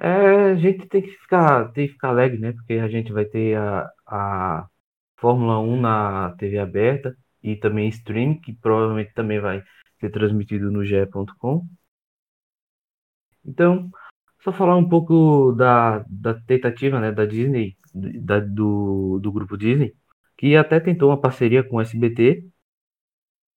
É, 0.00 0.52
a 0.52 0.54
gente 0.56 0.88
tem 0.88 1.02
que 1.02 1.10
ficar, 1.10 1.70
tem 1.72 1.86
que 1.86 1.92
ficar 1.92 2.08
alegre, 2.08 2.38
né? 2.38 2.52
Porque 2.52 2.74
a 2.74 2.88
gente 2.88 3.12
vai 3.12 3.24
ter 3.24 3.56
a, 3.56 3.88
a 4.12 4.68
Fórmula 5.16 5.58
1 5.60 5.80
na 5.80 6.36
TV 6.36 6.58
aberta 6.58 7.16
e 7.42 7.56
também 7.56 7.88
stream, 7.88 8.38
que 8.40 8.52
provavelmente 8.52 9.14
também 9.14 9.40
vai 9.40 9.62
ser 9.98 10.10
transmitido 10.10 10.70
no 10.70 10.84
ge.com. 10.84 11.66
Então, 13.44 13.90
só 14.42 14.52
falar 14.52 14.76
um 14.76 14.88
pouco 14.88 15.52
da, 15.52 16.04
da 16.08 16.34
tentativa 16.34 17.00
né, 17.00 17.10
da 17.10 17.24
Disney, 17.24 17.76
da, 17.94 18.40
do, 18.40 19.18
do 19.20 19.32
grupo 19.32 19.56
Disney, 19.56 19.94
que 20.36 20.56
até 20.56 20.78
tentou 20.78 21.10
uma 21.10 21.20
parceria 21.20 21.62
com 21.64 21.76
o 21.76 21.80
SBT, 21.80 22.44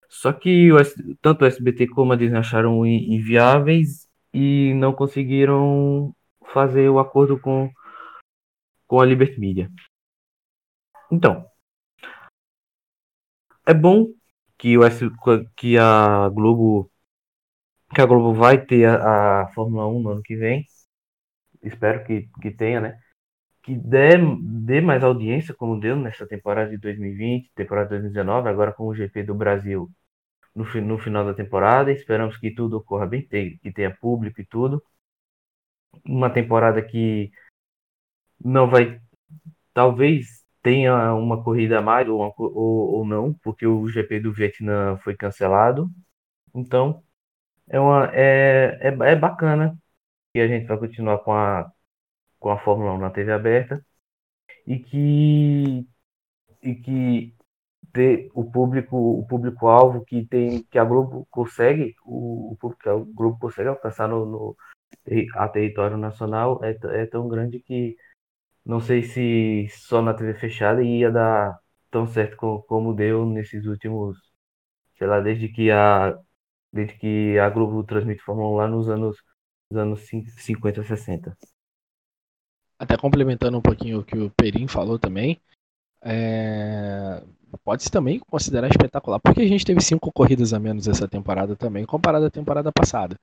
só 0.10 0.32
que 0.32 0.72
o, 0.72 0.78
tanto 1.22 1.44
o 1.44 1.48
SBT 1.48 1.88
como 1.88 2.14
a 2.14 2.16
Disney 2.16 2.40
acharam 2.40 2.86
inviáveis 2.86 4.08
e 4.34 4.74
não 4.76 4.94
conseguiram 4.94 6.16
fazer 6.54 6.90
o 6.90 7.00
acordo 7.00 7.40
com, 7.40 7.70
com 8.88 9.00
a 9.02 9.06
Liberty 9.06 9.40
Media. 9.40 9.70
Então, 11.12 11.46
é 13.66 13.74
bom 13.74 14.08
que, 14.58 14.78
o 14.78 14.84
S, 14.84 15.06
que 15.56 15.78
a 15.78 16.30
Globo 16.30 16.92
que 17.94 18.02
a 18.02 18.06
Globo 18.06 18.34
vai 18.34 18.64
ter 18.66 18.86
a, 18.88 19.44
a 19.44 19.48
Fórmula 19.54 19.88
1 19.88 20.02
no 20.02 20.10
ano 20.10 20.22
que 20.22 20.36
vem. 20.36 20.66
Espero 21.64 22.04
que, 22.06 22.30
que 22.42 22.52
tenha, 22.52 22.82
né? 22.82 23.00
Que 23.64 23.76
dê, 23.76 24.18
dê 24.42 24.82
mais 24.82 25.04
audiência, 25.04 25.54
como 25.56 25.80
deu 25.80 25.96
nessa 25.96 26.28
temporada 26.28 26.70
de 26.72 26.78
2020, 26.78 27.52
temporada 27.56 27.88
de 27.88 28.02
2019, 28.02 28.50
agora 28.50 28.74
com 28.74 28.88
o 28.88 28.96
GP 28.96 29.24
do 29.24 29.36
Brasil 29.36 29.90
no, 30.56 30.66
no 30.82 30.98
final 31.00 31.26
da 31.26 31.34
temporada. 31.34 31.92
Esperamos 31.92 32.38
que 32.38 32.54
tudo 32.54 32.78
ocorra 32.78 33.08
bem, 33.08 33.28
que 33.28 33.72
tenha 33.74 33.96
público 33.96 34.42
e 34.42 34.46
tudo 34.46 34.84
uma 36.04 36.30
temporada 36.30 36.82
que 36.82 37.32
não 38.44 38.70
vai. 38.70 39.02
Talvez 39.74 40.45
tenha 40.66 41.14
uma 41.14 41.44
corrida 41.44 41.78
a 41.78 41.82
mais 41.82 42.10
ou, 42.10 42.34
ou, 42.40 42.96
ou 42.96 43.06
não, 43.06 43.34
porque 43.36 43.68
o 43.68 43.88
GP 43.88 44.20
do 44.20 44.34
Vietnã 44.34 44.98
foi 44.98 45.16
cancelado. 45.16 45.92
Então, 46.56 47.04
é, 47.70 47.80
uma, 47.80 48.10
é, 48.14 48.80
é, 48.82 48.88
é 48.88 49.16
bacana 49.16 49.78
que 50.34 50.40
a 50.40 50.48
gente 50.48 50.66
vai 50.68 50.78
continuar 50.80 51.20
com 51.20 51.34
a, 51.34 51.72
com 52.40 52.50
a 52.50 52.60
Fórmula 52.60 52.94
1 52.94 52.98
na 53.00 53.12
TV 53.12 53.32
aberta 53.32 53.86
e 54.68 54.80
que, 54.80 55.88
e 56.64 56.76
que 56.76 57.36
ter 57.94 58.30
o 58.34 58.44
público 58.52 58.98
o 58.98 59.26
público 59.28 59.68
alvo 59.68 60.04
que 60.06 60.26
tem 60.26 60.64
que 60.64 60.80
a 60.80 60.86
Globo 60.86 61.28
consegue 61.32 61.96
o, 62.04 62.54
o 62.54 62.58
público 62.58 62.90
a 62.90 62.96
Globo 62.96 63.40
consegue 63.40 63.70
alcançar 63.70 64.08
no, 64.10 64.26
no, 64.26 64.58
a 65.36 65.48
território 65.50 65.98
nacional 65.98 66.60
é, 66.64 66.78
é 67.02 67.06
tão 67.06 67.28
grande 67.30 67.60
que 67.62 67.96
não 68.66 68.80
sei 68.80 69.04
se 69.04 69.68
só 69.70 70.02
na 70.02 70.14
TV 70.14 70.34
fechada 70.36 70.84
ia 70.84 71.12
dar 71.12 71.58
tão 71.92 72.08
certo 72.08 72.36
como, 72.38 72.64
como 72.64 72.94
deu 72.94 73.26
nesses 73.26 73.66
últimos, 73.66 74.18
sei 74.98 75.08
lá, 75.08 75.20
desde 75.22 75.50
que 75.50 75.72
a 75.72 76.18
desde 76.74 76.98
que 76.98 77.40
a 77.40 77.50
Globo 77.50 77.84
transmite 77.86 78.22
Fórmula 78.22 78.50
1 78.50 78.56
lá 78.56 78.68
nos 78.68 78.90
anos, 78.90 79.18
nos 79.72 79.80
anos 79.80 80.02
50, 80.38 80.84
60. 80.84 81.38
Até 82.78 82.98
complementando 82.98 83.58
um 83.58 83.62
pouquinho 83.62 84.00
o 84.00 84.04
que 84.04 84.18
o 84.18 84.30
Perim 84.32 84.68
falou 84.68 85.00
também, 85.00 85.40
é... 86.02 87.24
pode-se 87.64 87.90
também 87.90 88.20
considerar 88.20 88.68
espetacular, 88.68 89.22
porque 89.22 89.42
a 89.42 89.48
gente 89.48 89.66
teve 89.66 89.80
cinco 89.80 90.12
corridas 90.12 90.54
a 90.54 90.60
menos 90.60 90.86
essa 90.90 91.08
temporada 91.08 91.56
também, 91.56 91.86
comparado 91.86 92.26
à 92.26 92.30
temporada 92.30 92.72
passada. 92.74 93.18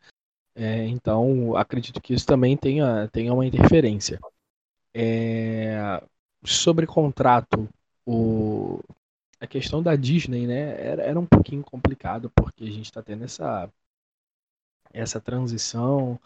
É, 0.54 0.86
então, 0.86 1.54
acredito 1.56 2.00
que 2.00 2.14
isso 2.14 2.26
também 2.26 2.56
tenha, 2.56 3.08
tenha 3.08 3.32
uma 3.34 3.44
interferência. 3.44 4.18
É, 4.94 6.02
sobre 6.44 6.86
contrato, 6.86 7.68
o, 8.06 8.80
a 9.40 9.46
questão 9.46 9.82
da 9.82 9.96
Disney 9.96 10.46
né, 10.46 10.80
era, 10.80 11.02
era 11.02 11.20
um 11.20 11.26
pouquinho 11.26 11.62
complicado, 11.62 12.30
porque 12.30 12.64
a 12.64 12.70
gente 12.70 12.84
está 12.84 13.02
tendo 13.02 13.24
essa, 13.24 13.70
essa 14.92 15.20
transição 15.20 16.18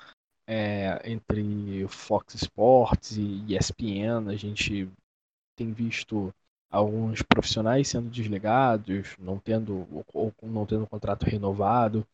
é, 0.46 1.00
entre 1.10 1.86
Fox 1.88 2.34
Sports 2.34 3.16
e 3.16 3.54
ESPN. 3.54 4.28
A 4.28 4.36
gente 4.36 4.88
tem 5.56 5.72
visto 5.72 6.32
alguns 6.70 7.22
profissionais 7.22 7.88
sendo 7.88 8.10
desligados, 8.10 9.16
não 9.18 9.38
tendo 9.38 9.86
ou 10.12 10.32
não 10.42 10.66
tendo 10.66 10.86
contrato 10.86 11.24
renovado. 11.24 12.06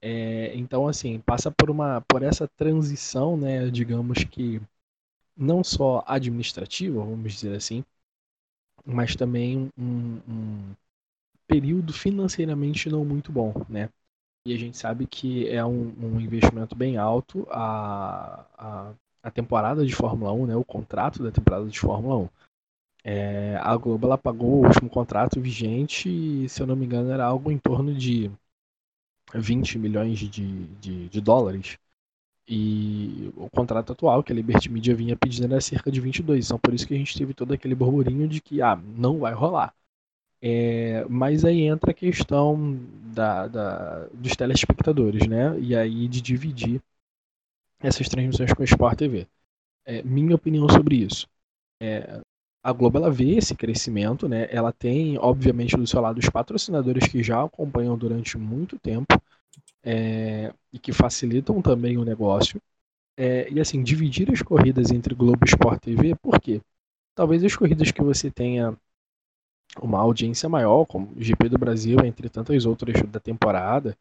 É, 0.00 0.54
então, 0.56 0.88
assim, 0.88 1.20
passa 1.20 1.50
por 1.50 1.70
uma 1.70 2.00
por 2.02 2.22
essa 2.22 2.48
transição, 2.48 3.36
né, 3.36 3.70
digamos 3.70 4.24
que 4.24 4.60
não 5.36 5.62
só 5.64 6.04
administrativa, 6.06 7.00
vamos 7.04 7.32
dizer 7.32 7.56
assim, 7.56 7.84
mas 8.84 9.14
também 9.14 9.70
um, 9.78 10.20
um 10.28 10.74
período 11.46 11.92
financeiramente 11.92 12.88
não 12.88 13.04
muito 13.04 13.30
bom, 13.32 13.52
né? 13.68 13.88
E 14.46 14.52
a 14.54 14.58
gente 14.58 14.76
sabe 14.76 15.06
que 15.06 15.48
é 15.48 15.64
um, 15.64 15.94
um 16.00 16.20
investimento 16.20 16.74
bem 16.74 16.96
alto 16.96 17.46
a, 17.50 18.44
a, 18.58 18.94
a, 19.22 19.30
temporada 19.30 19.86
de 19.86 19.94
Fórmula 19.94 20.32
1, 20.32 20.46
né? 20.46 20.56
O 20.56 20.64
contrato 20.64 21.22
da 21.22 21.30
temporada 21.30 21.66
de 21.66 21.78
Fórmula 21.78 22.16
1. 22.16 22.28
É, 23.04 23.56
a 23.56 23.76
Globo 23.76 24.06
ela 24.06 24.18
pagou 24.18 24.62
o 24.62 24.66
último 24.66 24.88
contrato 24.88 25.40
vigente 25.40 26.08
e, 26.08 26.48
se 26.48 26.60
eu 26.60 26.66
não 26.66 26.74
me 26.74 26.86
engano, 26.86 27.10
era 27.10 27.24
algo 27.24 27.50
em 27.50 27.58
torno 27.58 27.94
de 27.94 28.30
20 29.34 29.78
milhões 29.78 30.18
de, 30.18 30.66
de, 30.76 31.08
de 31.08 31.20
dólares. 31.20 31.78
E 32.48 33.32
o 33.36 33.48
contrato 33.50 33.92
atual 33.92 34.22
que 34.22 34.32
a 34.32 34.34
Liberty 34.34 34.68
Media 34.68 34.94
vinha 34.94 35.16
pedindo 35.16 35.52
era 35.52 35.60
cerca 35.60 35.90
de 35.90 36.00
22. 36.00 36.46
Então, 36.46 36.58
por 36.58 36.74
isso 36.74 36.86
que 36.86 36.94
a 36.94 36.96
gente 36.98 37.16
teve 37.16 37.34
todo 37.34 37.52
aquele 37.52 37.74
burburinho 37.74 38.28
de 38.28 38.40
que 38.40 38.60
ah, 38.60 38.76
não 38.76 39.18
vai 39.20 39.32
rolar. 39.32 39.74
É, 40.40 41.04
mas 41.08 41.44
aí 41.44 41.62
entra 41.62 41.92
a 41.92 41.94
questão 41.94 42.76
da, 43.14 43.46
da, 43.46 44.06
dos 44.12 44.34
telespectadores, 44.34 45.26
né? 45.28 45.58
E 45.60 45.74
aí 45.76 46.08
de 46.08 46.20
dividir 46.20 46.82
essas 47.80 48.08
transmissões 48.08 48.52
com 48.52 48.62
a 48.62 48.64
Sport 48.64 48.98
TV. 48.98 49.28
É, 49.84 50.02
minha 50.02 50.34
opinião 50.34 50.68
sobre 50.68 50.96
isso. 50.96 51.28
É, 51.80 52.20
a 52.62 52.72
Globo 52.72 52.98
ela 52.98 53.10
vê 53.10 53.36
esse 53.36 53.54
crescimento, 53.54 54.28
né? 54.28 54.48
Ela 54.50 54.72
tem, 54.72 55.18
obviamente, 55.18 55.76
do 55.76 55.86
seu 55.86 56.00
lado 56.00 56.18
os 56.18 56.28
patrocinadores 56.28 57.08
que 57.08 57.22
já 57.22 57.42
acompanham 57.44 57.96
durante 57.98 58.38
muito 58.38 58.78
tempo 58.78 59.20
é, 59.84 60.52
e 60.72 60.78
que 60.78 60.92
facilitam 60.92 61.60
também 61.60 61.98
o 61.98 62.04
negócio. 62.04 62.60
É, 63.16 63.50
e 63.50 63.60
assim, 63.60 63.82
dividir 63.82 64.30
as 64.30 64.42
corridas 64.42 64.90
entre 64.90 65.14
Globo 65.14 65.44
e 65.44 65.48
Sport 65.48 65.82
TV, 65.82 66.14
por 66.16 66.40
quê? 66.40 66.60
Talvez 67.14 67.44
as 67.44 67.54
corridas 67.54 67.90
que 67.90 68.02
você 68.02 68.30
tenha 68.30 68.76
uma 69.80 69.98
audiência 69.98 70.48
maior, 70.48 70.84
como 70.86 71.12
o 71.16 71.22
GP 71.22 71.48
do 71.48 71.58
Brasil, 71.58 71.98
entre 72.04 72.28
tantas 72.28 72.64
outras 72.66 73.02
da 73.02 73.20
temporada, 73.20 73.96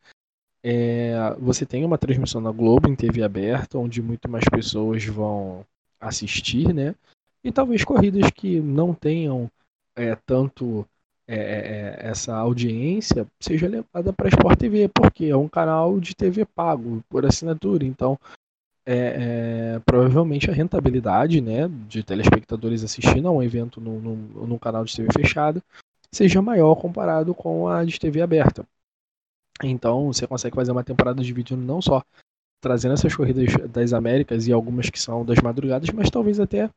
é, 0.63 1.13
você 1.39 1.65
tem 1.65 1.83
uma 1.83 1.97
transmissão 1.97 2.39
na 2.39 2.51
Globo 2.51 2.87
em 2.87 2.95
TV 2.95 3.23
aberta, 3.23 3.77
onde 3.77 4.01
muito 4.01 4.29
mais 4.29 4.45
pessoas 4.45 5.03
vão 5.05 5.65
assistir, 5.99 6.73
né? 6.73 6.95
E 7.43 7.51
talvez 7.51 7.83
corridas 7.83 8.29
que 8.31 8.59
não 8.59 8.93
tenham 8.93 9.49
é, 9.95 10.15
tanto 10.15 10.85
é, 11.33 11.37
é, 11.37 12.05
é 12.05 12.09
essa 12.09 12.35
audiência 12.35 13.25
seja 13.39 13.67
levada 13.67 14.11
para 14.11 14.27
a 14.27 14.29
Sport 14.29 14.59
TV, 14.59 14.89
porque 14.89 15.25
é 15.25 15.35
um 15.35 15.47
canal 15.47 15.99
de 15.99 16.15
TV 16.15 16.45
pago 16.45 17.03
por 17.09 17.25
assinatura. 17.25 17.85
Então, 17.85 18.19
é, 18.85 19.75
é, 19.75 19.79
provavelmente 19.85 20.49
a 20.49 20.53
rentabilidade 20.53 21.39
né, 21.39 21.69
de 21.87 22.03
telespectadores 22.03 22.83
assistindo 22.83 23.27
a 23.27 23.31
um 23.31 23.41
evento 23.41 23.79
no, 23.79 23.99
no, 23.99 24.15
no 24.47 24.59
canal 24.59 24.83
de 24.83 24.95
TV 24.95 25.09
fechado 25.13 25.61
seja 26.11 26.41
maior 26.41 26.75
comparado 26.75 27.33
com 27.33 27.67
a 27.67 27.85
de 27.85 27.99
TV 27.99 28.21
aberta. 28.21 28.65
Então, 29.63 30.11
você 30.11 30.27
consegue 30.27 30.55
fazer 30.55 30.71
uma 30.71 30.83
temporada 30.83 31.23
de 31.23 31.31
vídeo 31.31 31.55
não 31.55 31.81
só 31.81 32.03
trazendo 32.59 32.93
essas 32.93 33.15
corridas 33.15 33.53
das 33.69 33.93
Américas 33.93 34.47
e 34.47 34.51
algumas 34.51 34.89
que 34.89 34.99
são 34.99 35.25
das 35.25 35.39
madrugadas, 35.39 35.89
mas 35.91 36.09
talvez 36.09 36.39
até 36.39 36.69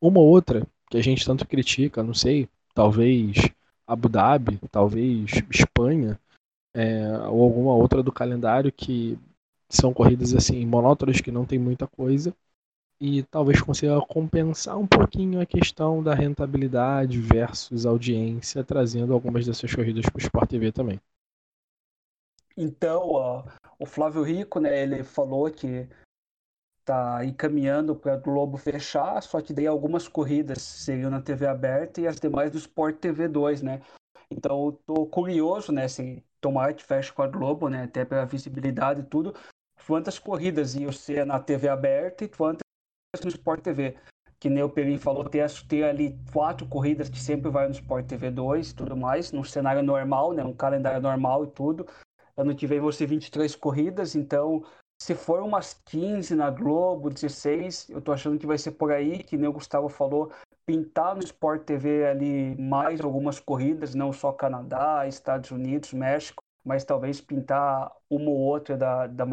uma 0.00 0.20
outra 0.20 0.66
que 0.90 0.98
a 0.98 1.02
gente 1.02 1.24
tanto 1.24 1.46
critica, 1.46 2.02
não 2.02 2.12
sei, 2.12 2.48
talvez 2.74 3.36
Abu 3.92 4.08
Dhabi, 4.08 4.58
talvez 4.70 5.30
Espanha, 5.50 6.18
é, 6.74 7.06
ou 7.28 7.42
alguma 7.42 7.74
outra 7.74 8.02
do 8.02 8.10
calendário 8.10 8.72
que 8.72 9.18
são 9.68 9.92
corridas 9.92 10.34
assim 10.34 10.64
monótonas 10.64 11.20
que 11.20 11.30
não 11.30 11.44
tem 11.44 11.58
muita 11.58 11.86
coisa 11.86 12.34
e 13.00 13.22
talvez 13.24 13.60
consiga 13.60 14.00
compensar 14.00 14.78
um 14.78 14.86
pouquinho 14.86 15.40
a 15.40 15.46
questão 15.46 16.02
da 16.02 16.14
rentabilidade 16.14 17.20
versus 17.20 17.84
audiência, 17.84 18.62
trazendo 18.62 19.12
algumas 19.12 19.44
dessas 19.44 19.74
corridas 19.74 20.04
para 20.06 20.18
o 20.18 20.22
Sport 20.22 20.48
TV 20.48 20.70
também. 20.70 21.00
Então, 22.56 23.02
ó, 23.10 23.44
o 23.78 23.84
Flávio 23.84 24.22
Rico, 24.22 24.60
né, 24.60 24.82
ele 24.82 25.02
falou 25.02 25.50
que 25.50 25.88
tá 26.84 27.24
encaminhando 27.24 27.94
para 27.94 28.16
Globo 28.16 28.56
fechar, 28.56 29.22
só 29.22 29.40
que 29.40 29.52
daí 29.52 29.66
algumas 29.66 30.08
corridas 30.08 30.60
seriam 30.62 31.10
na 31.10 31.20
TV 31.20 31.46
aberta 31.46 32.00
e 32.00 32.06
as 32.06 32.16
demais 32.18 32.50
do 32.50 32.58
Sport 32.58 32.96
TV 32.98 33.28
2, 33.28 33.62
né? 33.62 33.80
Então 34.30 34.66
eu 34.66 34.72
tô 34.86 35.06
curioso, 35.06 35.72
né, 35.72 35.86
se 35.88 36.24
tomar 36.40 36.74
que 36.74 36.82
feche 36.82 37.12
com 37.12 37.22
a 37.22 37.28
Globo, 37.28 37.68
né, 37.68 37.84
até 37.84 38.04
pela 38.04 38.24
visibilidade 38.24 39.00
e 39.00 39.04
tudo, 39.04 39.34
quantas 39.86 40.18
corridas 40.18 40.74
iam 40.74 40.90
ser 40.90 41.26
na 41.26 41.38
TV 41.38 41.68
aberta 41.68 42.24
e 42.24 42.28
quantas 42.28 42.62
no 43.22 43.28
Sport 43.28 43.62
TV. 43.62 43.96
Que 44.40 44.48
nem 44.48 44.62
o 44.62 44.68
Perim 44.68 44.98
falou, 44.98 45.24
ter, 45.28 45.48
ter 45.68 45.84
ali 45.84 46.18
quatro 46.32 46.66
corridas 46.66 47.08
que 47.08 47.18
sempre 47.18 47.50
vai 47.50 47.68
no 47.68 47.74
Sport 47.74 48.06
TV 48.06 48.30
2 48.30 48.70
e 48.70 48.74
tudo 48.74 48.96
mais, 48.96 49.30
num 49.30 49.44
cenário 49.44 49.82
normal, 49.82 50.32
né, 50.32 50.42
um 50.42 50.54
calendário 50.54 51.00
normal 51.00 51.44
e 51.44 51.48
tudo. 51.48 51.86
Ano 52.36 52.56
que 52.56 52.66
vem 52.66 52.80
vão 52.80 52.90
ser 52.90 53.06
23 53.06 53.54
corridas, 53.54 54.16
então 54.16 54.64
se 55.02 55.16
for 55.16 55.42
umas 55.42 55.74
15 55.86 56.36
na 56.36 56.48
Globo, 56.48 57.10
16, 57.10 57.90
eu 57.90 58.00
tô 58.00 58.12
achando 58.12 58.38
que 58.38 58.46
vai 58.46 58.56
ser 58.56 58.70
por 58.70 58.92
aí, 58.92 59.24
que 59.24 59.36
nem 59.36 59.48
o 59.48 59.52
Gustavo 59.52 59.88
falou, 59.88 60.30
pintar 60.64 61.16
no 61.16 61.24
Sport 61.24 61.64
TV 61.64 62.06
ali 62.06 62.54
mais 62.56 63.00
algumas 63.00 63.40
corridas, 63.40 63.96
não 63.96 64.12
só 64.12 64.32
Canadá, 64.32 65.04
Estados 65.08 65.50
Unidos, 65.50 65.92
México, 65.92 66.40
mas 66.64 66.84
talvez 66.84 67.20
pintar 67.20 67.90
uma 68.08 68.30
ou 68.30 68.38
outra 68.38 68.76
da, 68.76 69.08
da, 69.08 69.24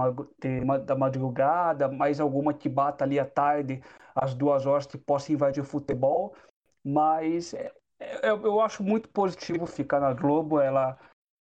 da 0.79 0.95
madrugada, 0.95 1.87
mais 1.87 2.19
alguma 2.19 2.51
que 2.51 2.67
bata 2.67 3.03
ali 3.03 3.19
à 3.19 3.25
tarde, 3.25 3.79
às 4.15 4.33
duas 4.33 4.65
horas, 4.65 4.87
que 4.87 4.97
possa 4.97 5.31
invadir 5.31 5.61
o 5.61 5.65
futebol. 5.65 6.33
Mas 6.83 7.53
é, 7.53 7.71
é, 7.99 8.31
eu 8.31 8.59
acho 8.59 8.81
muito 8.81 9.07
positivo 9.09 9.67
ficar 9.67 9.99
na 9.99 10.13
Globo, 10.13 10.59
ela 10.59 10.97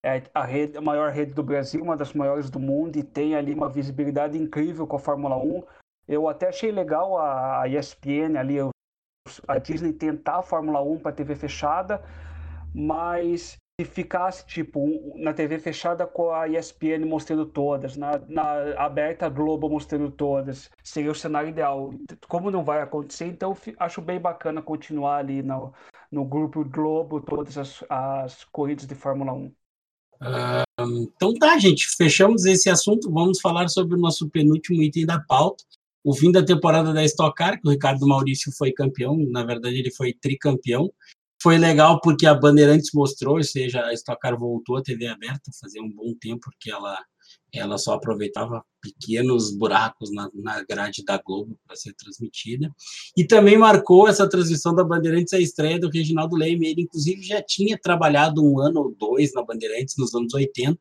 é 0.05 0.23
a, 0.35 0.45
rede, 0.45 0.77
a 0.77 0.83
maior 0.83 1.11
rede 1.11 1.33
do 1.33 1.43
Brasil, 1.43 1.83
uma 1.83 1.97
das 1.97 2.13
maiores 2.13 2.51
do 2.51 2.61
mundo, 2.61 2.99
e 2.99 3.03
tem 3.03 3.35
ali 3.35 3.55
uma 3.55 3.71
visibilidade 3.71 4.37
incrível 4.37 4.87
com 4.87 4.97
a 4.97 4.99
Fórmula 4.99 5.39
1. 5.39 5.63
Eu 6.07 6.29
até 6.29 6.49
achei 6.49 6.71
legal 6.71 7.17
a, 7.17 7.63
a 7.63 7.69
ESPN 7.69 8.39
ali, 8.39 8.57
a 9.49 9.59
Disney 9.59 9.95
tentar 9.95 10.41
a 10.41 10.43
Fórmula 10.43 10.83
1 10.83 10.99
para 10.99 11.13
TV 11.13 11.35
fechada, 11.35 12.03
mas 12.75 13.57
se 13.81 13.87
ficasse 13.87 14.47
tipo 14.47 14.87
na 15.17 15.33
TV 15.33 15.59
fechada 15.59 16.07
com 16.07 16.31
a 16.31 16.47
ESPN 16.49 17.07
mostrando 17.07 17.47
todas, 17.47 17.97
na, 17.97 18.19
na 18.29 18.75
aberta 18.77 19.31
Globo 19.31 19.71
mostrando 19.71 20.11
todas, 20.11 20.71
seria 20.83 21.11
o 21.11 21.15
cenário 21.15 21.49
ideal. 21.49 21.95
Como 22.29 22.51
não 22.51 22.63
vai 22.63 22.83
acontecer, 22.83 23.25
então 23.25 23.57
acho 23.79 24.03
bem 24.03 24.21
bacana 24.21 24.61
continuar 24.61 25.17
ali 25.17 25.43
no, 25.43 25.73
no 26.13 26.27
grupo 26.27 26.63
Globo 26.63 27.23
todas 27.23 27.57
as, 27.57 27.83
as 27.89 28.45
corridas 28.45 28.87
de 28.87 28.95
Fórmula 28.95 29.33
1 29.33 29.51
então 31.09 31.35
tá, 31.35 31.59
gente, 31.59 31.87
fechamos 31.97 32.45
esse 32.45 32.69
assunto. 32.69 33.11
Vamos 33.11 33.41
falar 33.41 33.69
sobre 33.69 33.97
o 33.97 34.01
nosso 34.01 34.29
penúltimo 34.29 34.83
item 34.83 35.07
da 35.07 35.21
pauta. 35.21 35.65
O 36.03 36.15
fim 36.15 36.31
da 36.31 36.45
temporada 36.45 36.93
da 36.93 37.05
Stock 37.05 37.35
Car, 37.35 37.61
que 37.61 37.67
o 37.67 37.71
Ricardo 37.71 38.07
Maurício 38.07 38.53
foi 38.53 38.73
campeão, 38.73 39.17
na 39.31 39.43
verdade 39.43 39.79
ele 39.79 39.91
foi 39.91 40.13
tricampeão. 40.13 40.93
Foi 41.43 41.59
legal 41.59 42.01
porque 42.01 42.27
a 42.27 42.35
Bandeirantes 42.35 42.91
mostrou, 42.93 43.37
ou 43.37 43.43
seja, 43.43 43.83
a 43.85 43.93
Stock 43.95 44.21
Car 44.21 44.39
voltou 44.39 44.77
à 44.77 44.83
TV 44.83 45.07
aberta, 45.07 45.51
fazia 45.61 45.83
um 45.83 45.91
bom 45.91 46.15
tempo 46.21 46.51
que 46.61 46.71
ela 46.71 46.99
ela 47.59 47.79
só 47.79 47.95
aproveitava 47.95 48.65
pequenos 48.81 49.51
buracos 49.51 50.13
na, 50.13 50.29
na 50.35 50.63
grade 50.63 51.05
da 51.05 51.19
Globo 51.19 51.57
para 51.67 51.77
ser 51.77 51.95
transmitida. 51.95 52.71
E 53.17 53.25
também 53.25 53.57
marcou 53.57 54.09
essa 54.09 54.29
transmissão 54.29 54.75
da 54.75 54.85
Bandeirantes 54.85 55.33
a 55.33 55.41
estreia 55.41 55.79
do 55.79 55.89
Reginaldo 55.89 56.37
Leme. 56.37 56.67
Ele, 56.67 56.83
inclusive, 56.83 57.23
já 57.23 57.43
tinha 57.43 57.79
trabalhado 57.79 58.45
um 58.45 58.61
ano 58.61 58.81
ou 58.81 58.95
dois 58.99 59.33
na 59.33 59.43
Bandeirantes, 59.43 59.95
nos 59.97 60.15
anos 60.15 60.35
80. 60.35 60.79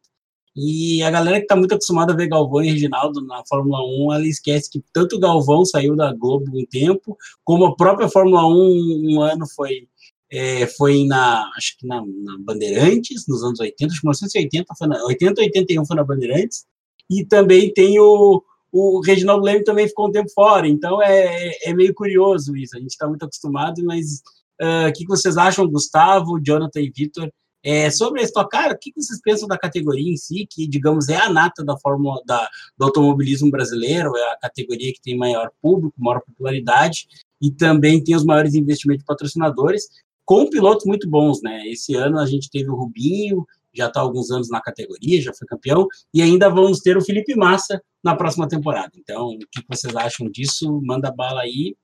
E 0.55 1.01
a 1.01 1.09
galera 1.09 1.37
que 1.37 1.45
está 1.45 1.55
muito 1.55 1.73
acostumada 1.73 2.13
a 2.13 2.15
ver 2.15 2.27
Galvão 2.27 2.63
e 2.63 2.71
Reginaldo 2.71 3.25
na 3.25 3.43
Fórmula 3.47 3.79
1, 3.83 4.13
ela 4.13 4.27
esquece 4.27 4.69
que 4.69 4.83
tanto 4.93 5.19
Galvão 5.19 5.65
saiu 5.65 5.95
da 5.95 6.13
Globo 6.13 6.45
um 6.53 6.65
tempo, 6.65 7.17
como 7.43 7.65
a 7.65 7.75
própria 7.75 8.07
Fórmula 8.07 8.45
1 8.47 9.15
um 9.15 9.21
ano 9.21 9.45
foi 9.55 9.87
é, 10.33 10.65
foi 10.65 11.05
na, 11.05 11.47
acho 11.55 11.77
que 11.77 11.85
na, 11.85 12.01
na, 12.01 12.37
Bandeirantes, 12.39 13.25
nos 13.27 13.43
anos 13.43 13.59
80, 13.59 13.85
acho 13.85 14.01
que 14.01 14.07
1980, 14.07 14.73
foi 14.75 14.87
na, 14.87 15.05
80, 15.05 15.41
81 15.41 15.85
foi 15.85 15.95
na 15.95 16.03
Bandeirantes, 16.03 16.65
e 17.07 17.23
também 17.23 17.71
tem 17.71 17.99
o, 17.99 18.43
o 18.71 18.99
Reginaldo 19.01 19.45
Leme 19.45 19.63
também 19.63 19.87
ficou 19.87 20.07
um 20.07 20.11
tempo 20.11 20.31
fora, 20.33 20.67
então 20.67 20.99
é, 21.03 21.51
é 21.63 21.73
meio 21.75 21.93
curioso 21.93 22.57
isso, 22.57 22.75
a 22.75 22.79
gente 22.79 22.89
está 22.89 23.07
muito 23.07 23.23
acostumado, 23.23 23.83
mas 23.85 24.23
uh, 24.59 24.89
o 24.89 24.93
que 24.93 25.05
vocês 25.05 25.37
acham, 25.37 25.69
Gustavo, 25.69 26.41
Jonathan 26.43 26.81
e 26.81 26.89
Vitor, 26.89 27.31
é, 27.63 27.89
sobre 27.89 28.19
a 28.19 28.23
Stock 28.23 28.49
o 28.57 28.77
que 28.77 28.91
vocês 28.93 29.21
pensam 29.21 29.47
da 29.47 29.57
categoria 29.57 30.11
em 30.11 30.17
si, 30.17 30.45
que, 30.49 30.67
digamos, 30.67 31.07
é 31.07 31.15
a 31.15 31.29
nata 31.29 31.63
da 31.63 31.77
fórmula 31.77 32.21
da, 32.25 32.49
do 32.77 32.85
automobilismo 32.85 33.49
brasileiro, 33.49 34.17
é 34.17 34.31
a 34.33 34.37
categoria 34.37 34.91
que 34.91 35.01
tem 35.01 35.15
maior 35.15 35.49
público, 35.61 35.95
maior 35.97 36.21
popularidade, 36.21 37.07
e 37.41 37.49
também 37.49 38.03
tem 38.03 38.15
os 38.15 38.25
maiores 38.25 38.53
investimentos 38.53 39.03
de 39.03 39.05
patrocinadores, 39.05 39.87
com 40.25 40.49
pilotos 40.49 40.85
muito 40.85 41.09
bons, 41.09 41.41
né? 41.41 41.67
Esse 41.67 41.95
ano 41.95 42.19
a 42.19 42.25
gente 42.25 42.49
teve 42.49 42.69
o 42.69 42.75
Rubinho, 42.75 43.45
já 43.73 43.87
está 43.87 44.01
alguns 44.01 44.29
anos 44.31 44.49
na 44.49 44.61
categoria, 44.61 45.21
já 45.21 45.33
foi 45.33 45.47
campeão, 45.47 45.87
e 46.13 46.21
ainda 46.21 46.49
vamos 46.49 46.79
ter 46.79 46.95
o 46.95 47.01
Felipe 47.01 47.35
Massa 47.35 47.81
na 48.03 48.15
próxima 48.15 48.47
temporada. 48.47 48.91
Então, 48.95 49.29
o 49.29 49.39
que 49.39 49.63
vocês 49.67 49.95
acham 49.95 50.29
disso? 50.29 50.79
Manda 50.83 51.11
bala 51.11 51.41
aí. 51.41 51.75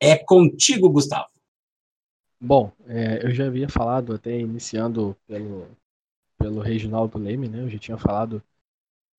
É 0.00 0.16
contigo, 0.16 0.90
Gustavo. 0.90 1.28
Bom, 2.40 2.70
é, 2.86 3.24
eu 3.24 3.32
já 3.32 3.46
havia 3.46 3.68
falado, 3.68 4.14
até 4.14 4.38
iniciando 4.38 5.16
pelo, 5.26 5.66
pelo 6.38 6.60
Reginaldo 6.60 7.18
Leme, 7.18 7.48
né? 7.48 7.62
Eu 7.62 7.68
já 7.68 7.78
tinha 7.78 7.98
falado 7.98 8.42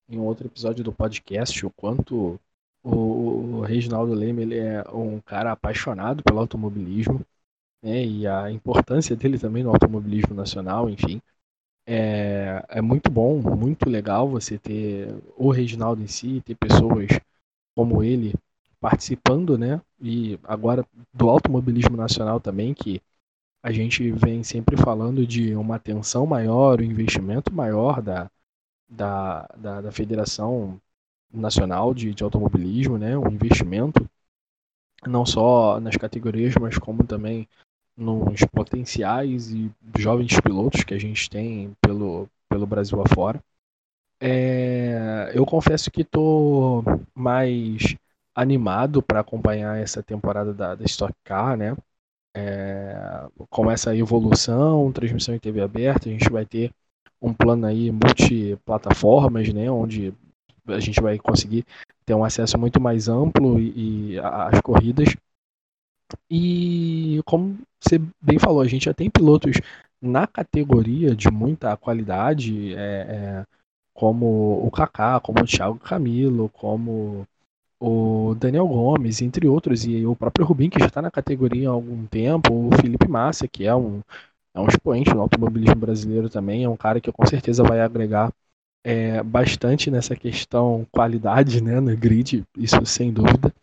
em 0.07 0.17
um 0.17 0.23
outro 0.23 0.47
episódio 0.47 0.83
do 0.83 0.93
podcast 0.93 1.65
o 1.65 1.69
quanto 1.69 2.39
o, 2.81 3.57
o 3.57 3.61
Reginaldo 3.61 4.13
Leme 4.13 4.43
ele 4.43 4.57
é 4.57 4.83
um 4.91 5.19
cara 5.19 5.51
apaixonado 5.51 6.23
pelo 6.23 6.39
automobilismo, 6.39 7.25
né? 7.81 8.03
E 8.05 8.27
a 8.27 8.51
importância 8.51 9.15
dele 9.15 9.39
também 9.39 9.63
no 9.63 9.71
automobilismo 9.71 10.35
nacional, 10.35 10.89
enfim. 10.89 11.21
É, 11.85 12.63
é 12.69 12.81
muito 12.81 13.09
bom, 13.11 13.41
muito 13.41 13.89
legal 13.89 14.29
você 14.29 14.57
ter 14.59 15.15
o 15.35 15.51
Reginaldo 15.51 16.03
em 16.03 16.07
si, 16.07 16.41
ter 16.45 16.55
pessoas 16.55 17.07
como 17.75 18.03
ele 18.03 18.33
participando, 18.79 19.57
né? 19.57 19.81
E 20.01 20.39
agora 20.43 20.85
do 21.13 21.29
automobilismo 21.29 21.97
nacional 21.97 22.39
também, 22.39 22.73
que 22.73 23.01
a 23.63 23.71
gente 23.71 24.11
vem 24.11 24.43
sempre 24.43 24.77
falando 24.77 25.25
de 25.27 25.55
uma 25.55 25.75
atenção 25.75 26.25
maior, 26.25 26.79
um 26.81 26.83
investimento 26.83 27.53
maior 27.53 28.01
da, 28.01 28.29
da, 28.89 29.47
da, 29.57 29.81
da 29.81 29.91
Federação 29.91 30.79
Nacional 31.31 31.93
de, 31.93 32.13
de 32.13 32.23
Automobilismo, 32.23 32.97
né? 32.97 33.17
um 33.17 33.27
investimento 33.27 34.09
não 35.05 35.25
só 35.25 35.79
nas 35.79 35.95
categorias, 35.95 36.55
mas 36.55 36.77
como 36.77 37.05
também 37.05 37.47
nos 37.99 38.41
potenciais 38.45 39.51
e 39.51 39.71
jovens 39.97 40.39
pilotos 40.39 40.83
que 40.83 40.93
a 40.93 40.99
gente 40.99 41.29
tem 41.29 41.75
pelo, 41.81 42.27
pelo 42.47 42.65
Brasil 42.65 43.01
afora. 43.01 43.39
É, 44.21 45.31
eu 45.33 45.45
confesso 45.45 45.91
que 45.91 46.01
estou 46.01 46.83
mais 47.13 47.95
animado 48.35 49.01
para 49.01 49.19
acompanhar 49.19 49.77
essa 49.77 50.01
temporada 50.01 50.53
da, 50.53 50.75
da 50.75 50.85
Stock 50.85 51.13
Car, 51.23 51.57
né? 51.57 51.75
é, 52.35 53.27
com 53.49 53.69
essa 53.69 53.95
evolução, 53.95 54.91
transmissão 54.91 55.35
em 55.35 55.39
TV 55.39 55.61
aberta, 55.61 56.09
a 56.09 56.11
gente 56.11 56.29
vai 56.29 56.45
ter 56.45 56.71
um 57.21 57.33
plano 57.33 57.65
aí 57.65 57.91
multiplataformas, 57.91 59.51
né, 59.53 59.69
onde 59.69 60.13
a 60.67 60.79
gente 60.79 61.01
vai 61.01 61.17
conseguir 61.17 61.65
ter 62.05 62.13
um 62.13 62.23
acesso 62.23 62.57
muito 62.57 62.79
mais 62.79 63.09
amplo 63.09 63.59
e, 63.59 64.13
e 64.13 64.19
às 64.19 64.61
corridas. 64.61 65.09
E 66.29 67.21
como 67.25 67.57
você 67.79 67.99
bem 68.21 68.39
falou, 68.39 68.61
a 68.61 68.67
gente 68.67 68.85
já 68.85 68.93
tem 68.93 69.09
pilotos 69.09 69.57
na 70.01 70.27
categoria 70.27 71.15
de 71.15 71.29
muita 71.29 71.75
qualidade, 71.77 72.73
é, 72.75 72.79
é, 72.79 73.45
como 73.93 74.65
o 74.65 74.71
Kaká, 74.71 75.19
como 75.19 75.41
o 75.41 75.45
Thiago 75.45 75.79
Camilo, 75.79 76.49
como 76.49 77.25
o 77.79 78.35
Daniel 78.39 78.67
Gomes, 78.67 79.21
entre 79.21 79.47
outros, 79.47 79.85
e 79.85 80.05
o 80.05 80.15
próprio 80.15 80.45
Rubinho, 80.45 80.71
que 80.71 80.79
já 80.79 80.87
está 80.87 81.01
na 81.01 81.11
categoria 81.11 81.69
há 81.69 81.71
algum 81.71 82.05
tempo, 82.07 82.53
o 82.53 82.75
Felipe 82.81 83.07
Massa, 83.07 83.47
que 83.47 83.65
é 83.65 83.75
um, 83.75 84.01
é 84.53 84.59
um 84.59 84.67
expoente 84.67 85.13
no 85.13 85.21
automobilismo 85.21 85.75
brasileiro 85.75 86.29
também, 86.29 86.63
é 86.63 86.69
um 86.69 86.77
cara 86.77 87.01
que 87.01 87.11
com 87.11 87.25
certeza 87.25 87.63
vai 87.63 87.81
agregar 87.81 88.31
é, 88.83 89.21
bastante 89.23 89.91
nessa 89.91 90.15
questão 90.15 90.85
qualidade 90.91 91.61
né, 91.63 91.79
no 91.79 91.95
grid, 91.95 92.43
isso 92.57 92.85
sem 92.85 93.11
dúvida. 93.11 93.53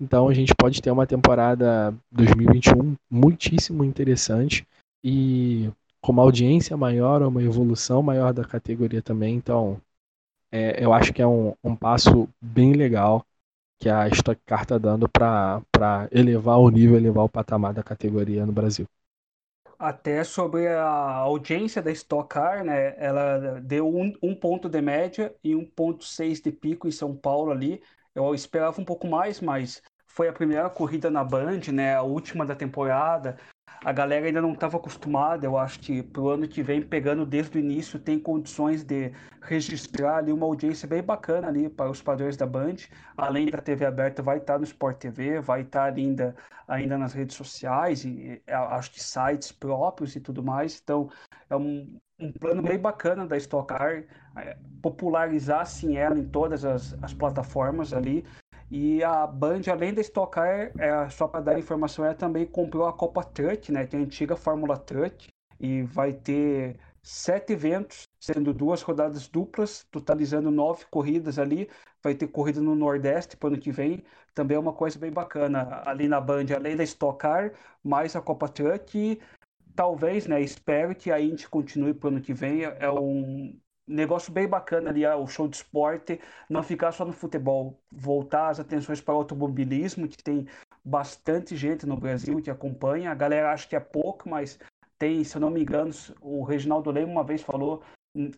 Então 0.00 0.28
a 0.28 0.34
gente 0.34 0.54
pode 0.54 0.80
ter 0.80 0.90
uma 0.90 1.06
temporada 1.06 1.94
2021 2.10 2.96
muitíssimo 3.10 3.84
interessante 3.84 4.66
e 5.04 5.70
com 6.00 6.12
uma 6.12 6.22
audiência 6.22 6.76
maior, 6.76 7.22
uma 7.22 7.42
evolução 7.42 8.02
maior 8.02 8.32
da 8.32 8.44
categoria 8.44 9.02
também. 9.02 9.34
Então 9.34 9.80
é, 10.50 10.82
eu 10.82 10.92
acho 10.92 11.12
que 11.12 11.20
é 11.20 11.26
um, 11.26 11.54
um 11.62 11.76
passo 11.76 12.28
bem 12.40 12.72
legal 12.72 13.24
que 13.78 13.88
a 13.88 14.08
Stock 14.08 14.40
Car 14.44 14.62
está 14.62 14.78
dando 14.78 15.08
para 15.08 15.62
elevar 16.12 16.58
o 16.58 16.68
nível, 16.68 16.96
elevar 16.96 17.24
o 17.24 17.28
patamar 17.28 17.72
da 17.72 17.82
categoria 17.82 18.44
no 18.44 18.52
Brasil. 18.52 18.86
Até 19.78 20.22
sobre 20.24 20.68
a 20.68 21.16
audiência 21.16 21.80
da 21.80 21.90
Stock 21.90 22.28
Car, 22.28 22.62
né? 22.62 22.94
Ela 22.98 23.60
deu 23.60 23.88
um, 23.88 24.12
um 24.22 24.34
ponto 24.34 24.68
de 24.68 24.82
média 24.82 25.34
e 25.42 25.54
1.6 25.54 26.42
de 26.42 26.52
pico 26.52 26.86
em 26.86 26.92
São 26.92 27.16
Paulo 27.16 27.50
ali. 27.50 27.82
Eu 28.14 28.34
esperava 28.34 28.78
um 28.78 28.84
pouco 28.84 29.06
mais, 29.06 29.40
mas 29.40 29.80
foi 30.12 30.28
a 30.28 30.32
primeira 30.32 30.68
corrida 30.68 31.10
na 31.10 31.24
Band, 31.24 31.60
né? 31.72 31.94
A 31.94 32.02
última 32.02 32.44
da 32.44 32.54
temporada 32.54 33.36
a 33.84 33.92
galera 33.92 34.26
ainda 34.26 34.42
não 34.42 34.52
estava 34.52 34.76
acostumada. 34.76 35.46
Eu 35.46 35.56
acho 35.56 35.80
que 35.80 36.02
para 36.02 36.20
o 36.20 36.28
ano 36.28 36.46
que 36.46 36.62
vem, 36.62 36.82
pegando 36.82 37.24
desde 37.24 37.56
o 37.56 37.60
início, 37.60 37.98
tem 37.98 38.18
condições 38.18 38.84
de 38.84 39.12
registrar 39.40 40.18
ali 40.18 40.32
uma 40.32 40.46
audiência 40.46 40.86
bem 40.86 41.02
bacana 41.02 41.48
ali 41.48 41.68
para 41.68 41.90
os 41.90 42.02
padrões 42.02 42.36
da 42.36 42.46
Band. 42.46 42.76
Além 43.16 43.46
da 43.46 43.58
TV 43.58 43.86
aberta, 43.86 44.22
vai 44.22 44.38
estar 44.38 44.54
tá 44.54 44.58
no 44.58 44.64
Sport 44.64 44.98
TV, 44.98 45.40
vai 45.40 45.62
estar 45.62 45.90
tá 45.90 45.96
ainda, 45.96 46.36
ainda 46.68 46.98
nas 46.98 47.14
redes 47.14 47.36
sociais, 47.36 48.04
e 48.04 48.42
acho 48.46 48.92
que 48.92 49.02
sites 49.02 49.50
próprios 49.50 50.14
e 50.14 50.20
tudo 50.20 50.42
mais. 50.42 50.78
Então, 50.82 51.08
é 51.48 51.56
um, 51.56 51.98
um 52.18 52.32
plano 52.32 52.62
bem 52.62 52.78
bacana 52.78 53.26
da 53.26 53.36
Stock 53.38 53.66
Car, 53.66 54.04
é, 54.36 54.58
popularizar 54.82 55.60
assim 55.62 55.96
ela 55.96 56.18
em 56.18 56.28
todas 56.28 56.64
as, 56.64 56.96
as 57.02 57.14
plataformas 57.14 57.94
ali 57.94 58.26
e 58.70 59.02
a 59.02 59.26
Band, 59.26 59.62
além 59.70 59.92
da 59.92 60.00
Stock 60.00 60.32
Car, 60.32 60.72
é, 60.78 61.08
só 61.10 61.26
para 61.26 61.40
dar 61.40 61.58
informação, 61.58 62.04
ela 62.04 62.14
também 62.14 62.46
comprou 62.46 62.86
a 62.86 62.92
Copa 62.92 63.24
Truck, 63.24 63.72
né? 63.72 63.86
Tem 63.86 64.00
a 64.00 64.02
antiga 64.04 64.36
Fórmula 64.36 64.78
Truck. 64.78 65.28
E 65.58 65.82
vai 65.82 66.12
ter 66.12 66.78
sete 67.02 67.52
eventos, 67.52 68.08
sendo 68.20 68.54
duas 68.54 68.80
rodadas 68.82 69.28
duplas, 69.28 69.84
totalizando 69.90 70.50
nove 70.50 70.84
corridas 70.90 71.38
ali. 71.38 71.68
Vai 72.02 72.14
ter 72.14 72.28
corrida 72.28 72.60
no 72.60 72.74
Nordeste 72.74 73.36
para 73.36 73.48
o 73.48 73.52
ano 73.52 73.60
que 73.60 73.72
vem. 73.72 74.04
Também 74.34 74.56
é 74.56 74.60
uma 74.60 74.72
coisa 74.72 74.98
bem 74.98 75.10
bacana 75.12 75.82
ali 75.84 76.08
na 76.08 76.20
Band, 76.20 76.46
além 76.54 76.76
da 76.76 76.84
Stock 76.84 77.18
Car, 77.18 77.52
mais 77.82 78.14
a 78.14 78.22
Copa 78.22 78.48
Truck. 78.48 78.96
E 78.96 79.20
talvez, 79.74 80.26
né? 80.26 80.40
Espero 80.40 80.94
que 80.94 81.10
a 81.10 81.20
Indy 81.20 81.48
continue 81.48 81.92
para 81.94 82.08
o 82.08 82.10
ano 82.12 82.20
que 82.22 82.32
vem. 82.32 82.62
É 82.64 82.90
um, 82.90 83.58
negócio 83.90 84.32
bem 84.32 84.46
bacana 84.48 84.90
ali, 84.90 85.04
ah, 85.04 85.16
o 85.16 85.26
show 85.26 85.48
de 85.48 85.56
esporte, 85.56 86.20
não 86.48 86.62
ficar 86.62 86.92
só 86.92 87.04
no 87.04 87.12
futebol, 87.12 87.78
voltar 87.90 88.48
as 88.48 88.60
atenções 88.60 89.00
para 89.00 89.14
o 89.14 89.18
automobilismo, 89.18 90.08
que 90.08 90.22
tem 90.22 90.46
bastante 90.84 91.56
gente 91.56 91.86
no 91.86 91.96
Brasil 91.96 92.40
que 92.40 92.50
acompanha. 92.50 93.10
A 93.10 93.14
galera 93.14 93.52
acha 93.52 93.68
que 93.68 93.76
é 93.76 93.80
pouco, 93.80 94.28
mas 94.28 94.58
tem, 94.98 95.24
se 95.24 95.36
eu 95.36 95.40
não 95.40 95.50
me 95.50 95.62
engano, 95.62 95.90
o 96.20 96.44
Reginaldo 96.44 96.90
Leme 96.90 97.10
uma 97.10 97.24
vez 97.24 97.42
falou 97.42 97.82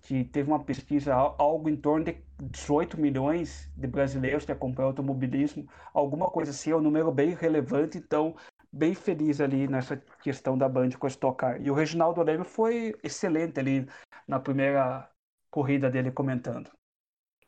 que 0.02 0.24
teve 0.24 0.50
uma 0.50 0.62
pesquisa, 0.62 1.14
algo 1.14 1.68
em 1.68 1.76
torno 1.76 2.04
de 2.04 2.16
18 2.40 3.00
milhões 3.00 3.70
de 3.76 3.86
brasileiros 3.86 4.44
que 4.44 4.52
acompanham 4.52 4.88
automobilismo, 4.88 5.66
alguma 5.94 6.28
coisa 6.30 6.50
assim, 6.50 6.70
é 6.70 6.76
um 6.76 6.80
número 6.80 7.10
bem 7.10 7.34
relevante, 7.34 7.96
então 7.96 8.36
bem 8.70 8.94
feliz 8.94 9.40
ali 9.40 9.66
nessa 9.68 9.96
questão 10.22 10.56
da 10.56 10.68
Band 10.68 10.90
com 10.98 11.06
a 11.06 11.08
Stock 11.08 11.38
Car. 11.38 11.60
E 11.60 11.70
o 11.70 11.74
Reginaldo 11.74 12.22
Leme 12.22 12.44
foi 12.44 12.94
excelente 13.02 13.58
ali 13.58 13.88
na 14.26 14.38
primeira 14.38 15.08
corrida 15.52 15.90
dele 15.90 16.10
comentando. 16.10 16.70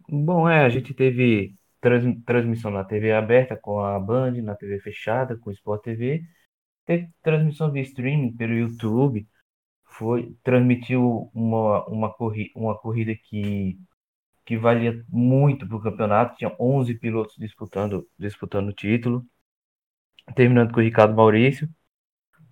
Bom, 0.09 0.49
é, 0.49 0.65
a 0.65 0.69
gente 0.69 0.93
teve 0.93 1.57
trans, 1.81 2.05
transmissão 2.25 2.71
na 2.71 2.85
TV 2.85 3.13
aberta 3.13 3.57
com 3.57 3.81
a 3.81 3.99
Band, 3.99 4.33
na 4.43 4.55
TV 4.55 4.79
fechada 4.81 5.37
com 5.39 5.49
o 5.51 5.53
Sport 5.53 5.83
TV, 5.83 6.23
teve 6.85 7.09
transmissão 7.23 7.73
via 7.73 7.83
streaming 7.83 8.37
pelo 8.37 8.53
YouTube, 8.53 9.27
foi 9.85 10.37
transmitiu 10.43 11.31
uma, 11.35 11.85
uma, 11.87 12.13
corri, 12.13 12.53
uma 12.55 12.79
corrida 12.79 13.15
que, 13.17 13.79
que 14.45 14.57
valia 14.59 15.03
muito 15.09 15.67
para 15.67 15.77
o 15.77 15.83
campeonato, 15.83 16.37
tinha 16.37 16.55
11 16.61 16.95
pilotos 16.99 17.37
disputando, 17.39 18.07
disputando 18.19 18.69
o 18.69 18.75
título, 18.75 19.25
terminando 20.37 20.73
com 20.73 20.81
o 20.81 20.83
Ricardo 20.83 21.15
Maurício, 21.15 21.69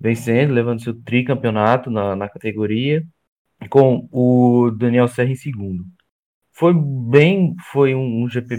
vencendo, 0.01 0.55
levando 0.55 0.83
seu 0.83 0.95
tricampeonato 1.03 1.91
na, 1.91 2.17
na 2.17 2.29
categoria, 2.29 3.07
com 3.69 4.09
o 4.11 4.71
Daniel 4.71 5.09
Serra 5.09 5.31
em 5.31 5.37
segundo. 5.37 5.85
Foi 6.53 6.75
bem, 6.75 7.55
foi 7.73 7.95
um, 7.95 8.23
um, 8.25 8.29
GP, 8.29 8.57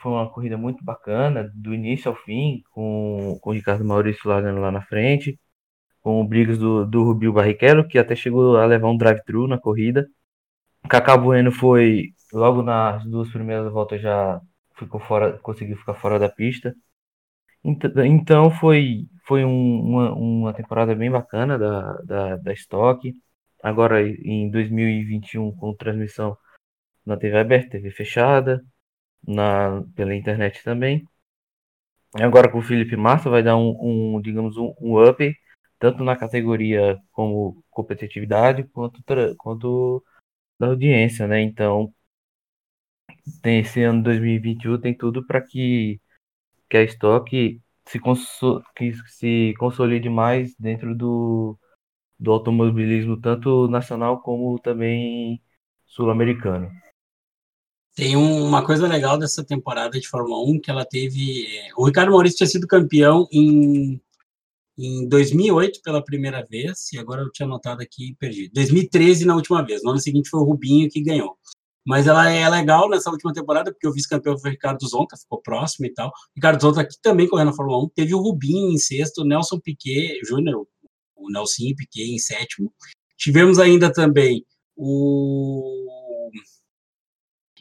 foi 0.00 0.12
uma 0.12 0.30
corrida 0.30 0.56
muito 0.56 0.84
bacana, 0.84 1.50
do 1.54 1.74
início 1.74 2.10
ao 2.10 2.16
fim, 2.16 2.62
com, 2.70 3.38
com 3.40 3.50
o 3.50 3.52
Ricardo 3.52 3.84
Maurício 3.84 4.28
largando 4.28 4.60
lá 4.60 4.70
na 4.70 4.82
frente. 4.82 5.38
com 6.02 6.20
o 6.22 6.28
Briggs 6.28 6.58
do, 6.60 6.86
do 6.86 7.04
Rubio 7.04 7.32
Barrichello, 7.32 7.86
que 7.88 7.98
até 7.98 8.16
chegou 8.16 8.56
a 8.58 8.66
levar 8.66 8.88
um 8.90 8.96
drive-thru 8.96 9.48
na 9.48 9.58
corrida. 9.58 10.06
Cacá 10.88 11.16
Bueno 11.16 11.52
foi, 11.52 12.12
logo 12.32 12.62
nas 12.62 13.04
duas 13.06 13.30
primeiras 13.30 13.72
voltas, 13.72 14.00
já 14.02 14.40
ficou 14.78 15.00
fora, 15.00 15.38
conseguiu 15.40 15.76
ficar 15.76 15.94
fora 15.94 16.18
da 16.18 16.28
pista. 16.28 16.74
Então 17.64 18.50
foi, 18.50 19.06
foi 19.26 19.44
um, 19.44 19.80
uma, 19.80 20.14
uma 20.14 20.52
temporada 20.54 20.94
bem 20.94 21.10
bacana 21.10 21.58
da, 21.58 21.92
da, 22.04 22.36
da 22.36 22.52
Stock. 22.52 23.12
Agora 23.64 24.06
em 24.06 24.50
2021 24.50 25.50
com 25.56 25.74
transmissão 25.74 26.36
na 27.04 27.16
TV 27.16 27.38
aberta, 27.38 27.70
TV 27.70 27.90
fechada, 27.90 28.62
na, 29.26 29.82
pela 29.96 30.14
internet 30.14 30.62
também. 30.62 31.02
Agora 32.20 32.50
com 32.52 32.58
o 32.58 32.62
Felipe 32.62 32.94
Massa 32.94 33.30
vai 33.30 33.42
dar 33.42 33.56
um, 33.56 34.16
um 34.16 34.20
digamos, 34.20 34.58
um, 34.58 34.74
um, 34.78 35.02
up, 35.02 35.34
tanto 35.78 36.04
na 36.04 36.14
categoria 36.14 36.98
como 37.10 37.64
competitividade, 37.70 38.64
quanto, 38.64 39.02
quanto 39.38 40.04
da 40.58 40.66
audiência, 40.66 41.26
né? 41.26 41.40
Então, 41.40 41.90
tem 43.42 43.60
esse 43.60 43.82
ano 43.82 44.02
2021 44.02 44.78
tem 44.78 44.94
tudo 44.94 45.26
para 45.26 45.40
que, 45.40 45.98
que 46.68 46.76
a 46.76 46.82
Stock 46.84 47.62
se, 47.86 47.98
que 48.76 48.92
se 49.06 49.54
consolide 49.58 50.10
mais 50.10 50.54
dentro 50.56 50.94
do, 50.94 51.58
do 52.18 52.32
automobilismo, 52.32 53.20
tanto 53.20 53.68
nacional 53.68 54.20
como 54.22 54.58
também 54.58 55.42
sul-americano. 55.86 56.70
Tem 57.94 58.16
uma 58.16 58.64
coisa 58.64 58.88
legal 58.88 59.16
dessa 59.16 59.44
temporada 59.44 60.00
de 60.00 60.08
Fórmula 60.08 60.44
1 60.50 60.60
que 60.60 60.70
ela 60.70 60.84
teve. 60.84 61.46
É, 61.46 61.68
o 61.76 61.86
Ricardo 61.86 62.10
Maurício 62.10 62.38
tinha 62.38 62.48
sido 62.48 62.66
campeão 62.66 63.28
em, 63.32 64.00
em 64.76 65.08
2008 65.08 65.80
pela 65.80 66.02
primeira 66.02 66.44
vez, 66.44 66.92
e 66.92 66.98
agora 66.98 67.22
eu 67.22 67.30
tinha 67.30 67.46
anotado 67.46 67.82
aqui 67.82 68.10
e 68.10 68.14
perdi. 68.16 68.50
2013 68.52 69.24
na 69.24 69.36
última 69.36 69.64
vez. 69.64 69.82
No 69.84 69.90
ano 69.90 70.00
seguinte 70.00 70.28
foi 70.28 70.40
o 70.40 70.44
Rubinho 70.44 70.90
que 70.90 71.02
ganhou. 71.02 71.38
Mas 71.86 72.06
ela 72.06 72.28
é 72.30 72.48
legal 72.48 72.88
nessa 72.88 73.10
última 73.10 73.32
temporada, 73.32 73.70
porque 73.70 73.86
o 73.86 73.92
vice-campeão 73.92 74.38
foi 74.38 74.50
o 74.50 74.52
Ricardo 74.54 74.88
Zonta, 74.88 75.16
ficou 75.16 75.40
próximo 75.40 75.86
e 75.86 75.92
tal. 75.92 76.10
Ricardo 76.34 76.60
Zonta 76.62 76.80
aqui 76.80 76.96
também 77.00 77.28
correndo 77.28 77.48
na 77.48 77.52
Fórmula 77.52 77.84
1. 77.84 77.90
Teve 77.90 78.14
o 78.14 78.18
Rubinho 78.20 78.72
em 78.72 78.78
sexto, 78.78 79.18
o 79.18 79.24
Nelson 79.24 79.60
Piquet 79.60 80.18
Júnior, 80.24 80.66
o 81.24 81.32
Nelson 81.32 81.74
Piquet 81.76 82.14
em 82.14 82.18
sétimo. 82.18 82.72
Tivemos 83.16 83.58
ainda 83.58 83.92
também 83.92 84.44
o 84.76 85.84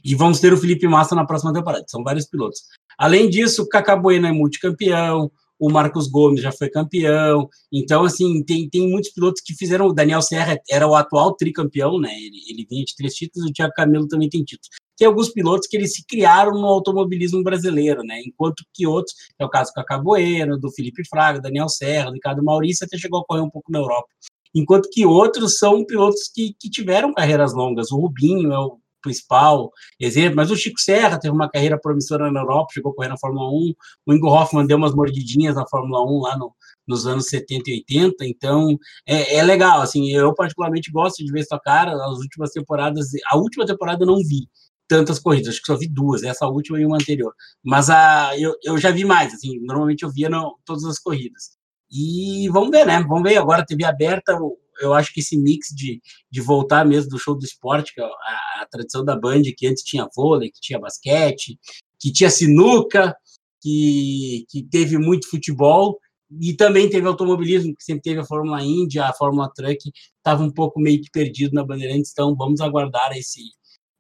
e 0.04 0.16
vamos 0.16 0.40
ter 0.40 0.52
o 0.52 0.58
Felipe 0.58 0.86
Massa 0.86 1.16
na 1.16 1.26
próxima 1.26 1.54
temporada. 1.54 1.86
São 1.88 2.04
vários 2.04 2.26
pilotos. 2.26 2.64
Além 2.98 3.30
disso, 3.30 3.64
o 3.64 3.70
Cacá 3.70 3.96
Bueno 3.96 4.28
é 4.28 4.34
multicampeão, 4.34 5.32
o 5.58 5.72
Marcos 5.72 6.10
Gomes 6.10 6.42
já 6.42 6.52
foi 6.52 6.70
campeão. 6.70 7.48
Então, 7.72 8.04
assim, 8.04 8.44
tem, 8.44 8.70
tem 8.70 8.90
muitos 8.90 9.12
pilotos 9.12 9.42
que 9.42 9.56
fizeram. 9.56 9.88
O 9.88 9.94
Daniel 9.94 10.22
Serra 10.22 10.60
era 10.70 10.86
o 10.86 10.94
atual 10.94 11.36
tricampeão, 11.36 12.00
né? 12.00 12.14
Ele, 12.14 12.42
ele 12.50 12.68
vinha 12.70 12.84
de 12.84 12.94
três 12.98 13.14
títulos, 13.16 13.50
o 13.50 13.54
Thiago 13.54 13.74
Camilo 13.74 14.08
também 14.08 14.28
tem 14.28 14.44
títulos. 14.44 14.78
Tem 14.98 15.08
alguns 15.08 15.30
pilotos 15.30 15.68
que 15.68 15.78
eles 15.78 15.94
se 15.94 16.06
criaram 16.06 16.54
no 16.54 16.66
automobilismo 16.66 17.44
brasileiro, 17.44 18.04
né? 18.04 18.22
Enquanto 18.26 18.64
que 18.74 18.86
outros, 18.86 19.16
é 19.40 19.46
o 19.46 19.50
caso 19.50 19.72
do 19.72 19.76
Cacá 19.76 19.98
Bueno, 19.98 20.58
do 20.60 20.72
Felipe 20.72 21.08
Fraga, 21.08 21.42
Daniel 21.42 21.70
Serra, 21.70 22.10
do 22.10 22.14
Ricardo 22.14 22.44
Maurício, 22.44 22.86
até 22.86 22.98
chegou 22.98 23.22
a 23.22 23.26
correr 23.26 23.42
um 23.42 23.50
pouco 23.50 23.72
na 23.72 23.80
Europa. 23.80 24.08
Enquanto 24.56 24.90
que 24.92 25.06
outros 25.06 25.58
são 25.58 25.84
pilotos 25.84 26.30
que, 26.34 26.56
que 26.60 26.70
tiveram 26.70 27.14
carreiras 27.14 27.54
longas. 27.54 27.92
O 27.92 27.98
Rubinho 27.98 28.52
é 28.52 28.60
o 28.60 28.78
principal 29.04 29.72
exemplo, 30.00 30.38
mas 30.38 30.50
o 30.50 30.56
Chico 30.56 30.80
Serra 30.80 31.20
teve 31.20 31.34
uma 31.34 31.50
carreira 31.50 31.78
promissora 31.78 32.32
na 32.32 32.40
Europa, 32.40 32.74
chegou 32.74 32.92
a 32.92 32.96
correr 32.96 33.10
na 33.10 33.18
Fórmula 33.18 33.50
1, 33.50 33.74
o 34.08 34.14
Ingo 34.14 34.30
Hoffman 34.30 34.66
deu 34.66 34.78
umas 34.78 34.96
mordidinhas 34.96 35.56
na 35.56 35.68
Fórmula 35.68 36.02
1 36.04 36.22
lá 36.22 36.38
no, 36.38 36.56
nos 36.88 37.06
anos 37.06 37.28
70 37.28 37.70
e 37.70 37.74
80, 37.74 38.26
então 38.26 38.78
é, 39.06 39.36
é, 39.36 39.44
legal, 39.44 39.82
assim, 39.82 40.10
eu 40.12 40.34
particularmente 40.34 40.90
gosto 40.90 41.24
de 41.24 41.32
ver 41.32 41.42
essa 41.42 41.60
cara, 41.60 41.94
as 41.94 42.20
últimas 42.20 42.52
temporadas, 42.52 43.10
a 43.30 43.38
última 43.38 43.66
temporada 43.66 44.04
eu 44.04 44.08
não 44.08 44.18
vi 44.18 44.48
tantas 44.88 45.20
corridas, 45.20 45.50
acho 45.50 45.62
que 45.62 45.68
só 45.72 45.78
vi 45.78 45.88
duas, 45.88 46.24
essa 46.24 46.48
última 46.48 46.80
e 46.80 46.86
uma 46.86 46.98
anterior, 46.98 47.34
mas 47.64 47.90
a, 47.90 48.38
eu, 48.38 48.54
eu 48.64 48.78
já 48.78 48.92
vi 48.92 49.06
mais, 49.06 49.34
assim, 49.34 49.60
normalmente 49.62 50.04
eu 50.04 50.12
via 50.12 50.30
no, 50.30 50.58
todas 50.66 50.84
as 50.86 51.00
corridas, 51.00 51.58
e 51.94 52.50
vamos 52.50 52.72
ver, 52.72 52.88
né, 52.88 53.04
vamos 53.08 53.22
ver, 53.22 53.38
agora. 53.38 53.64
TV 53.64 53.86
aberta, 53.86 54.36
eu 54.82 54.94
acho 54.94 55.14
que 55.14 55.20
esse 55.20 55.38
mix 55.38 55.68
de, 55.70 56.02
de 56.32 56.42
voltar 56.42 56.84
mesmo 56.84 57.12
do 57.12 57.20
show 57.20 57.38
do 57.38 57.46
esporte, 57.46 57.94
que 57.94 58.02
é 58.02 58.04
a, 58.04 58.62
a 58.62 58.68
tradição 58.70 59.06
da 59.06 59.16
Band, 59.16 59.44
que 59.56 59.68
antes 59.68 59.84
tinha 59.84 60.10
vôlei, 60.16 60.50
que 60.50 60.60
tinha 60.60 60.80
basquete, 60.80 61.60
que 62.00 62.12
tinha 62.12 62.32
sinuca, 62.32 63.16
que, 63.62 64.44
que 64.50 64.64
teve 64.64 64.98
muito 64.98 65.30
futebol, 65.30 66.00
e 66.42 66.56
também 66.56 66.90
teve 66.90 67.08
automobilismo, 67.08 67.76
que 67.76 67.84
sempre 67.84 68.02
teve 68.02 68.22
a 68.22 68.26
Fórmula 68.26 68.64
Indy, 68.64 68.98
a 68.98 69.14
Fórmula 69.14 69.52
Truck, 69.54 69.78
estava 70.18 70.44
um 70.44 70.52
pouco 70.52 70.80
meio 70.80 71.00
que 71.00 71.12
perdido 71.12 71.54
na 71.54 71.64
Bandeirantes, 71.64 72.12
então 72.12 72.36
vamos 72.36 72.60
aguardar 72.60 73.16
esse, 73.16 73.42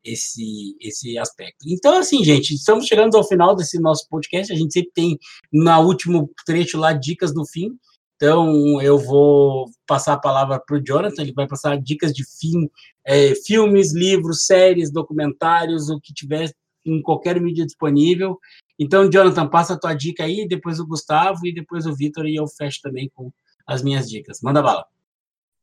esse, 0.03 0.75
esse 0.81 1.17
aspecto. 1.17 1.65
Então, 1.67 1.97
assim, 1.97 2.23
gente, 2.23 2.53
estamos 2.53 2.85
chegando 2.85 3.15
ao 3.15 3.27
final 3.27 3.55
desse 3.55 3.79
nosso 3.79 4.07
podcast, 4.09 4.51
a 4.51 4.55
gente 4.55 4.73
sempre 4.73 4.91
tem, 4.93 5.19
no 5.51 5.79
último 5.81 6.29
trecho 6.45 6.77
lá, 6.77 6.93
dicas 6.93 7.33
no 7.33 7.45
fim, 7.45 7.69
então, 8.15 8.81
eu 8.81 8.97
vou 8.97 9.65
passar 9.85 10.13
a 10.13 10.19
palavra 10.19 10.57
para 10.57 10.77
o 10.77 10.81
Jonathan, 10.81 11.21
ele 11.21 11.33
vai 11.33 11.45
passar 11.45 11.77
dicas 11.77 12.13
de 12.13 12.23
fim, 12.39 12.69
é, 13.05 13.35
filmes, 13.35 13.93
livros, 13.93 14.45
séries, 14.45 14.89
documentários, 14.89 15.89
o 15.89 15.99
que 15.99 16.13
tiver 16.13 16.49
em 16.85 17.01
qualquer 17.01 17.41
mídia 17.41 17.65
disponível. 17.65 18.39
Então, 18.79 19.09
Jonathan, 19.09 19.47
passa 19.49 19.73
a 19.73 19.77
tua 19.77 19.93
dica 19.93 20.23
aí, 20.23 20.47
depois 20.47 20.79
o 20.79 20.87
Gustavo 20.87 21.45
e 21.45 21.53
depois 21.53 21.85
o 21.85 21.93
Vitor, 21.93 22.25
e 22.25 22.35
eu 22.37 22.47
fecho 22.47 22.79
também 22.81 23.11
com 23.13 23.29
as 23.67 23.83
minhas 23.83 24.09
dicas. 24.09 24.39
Manda 24.41 24.61
bala. 24.61 24.85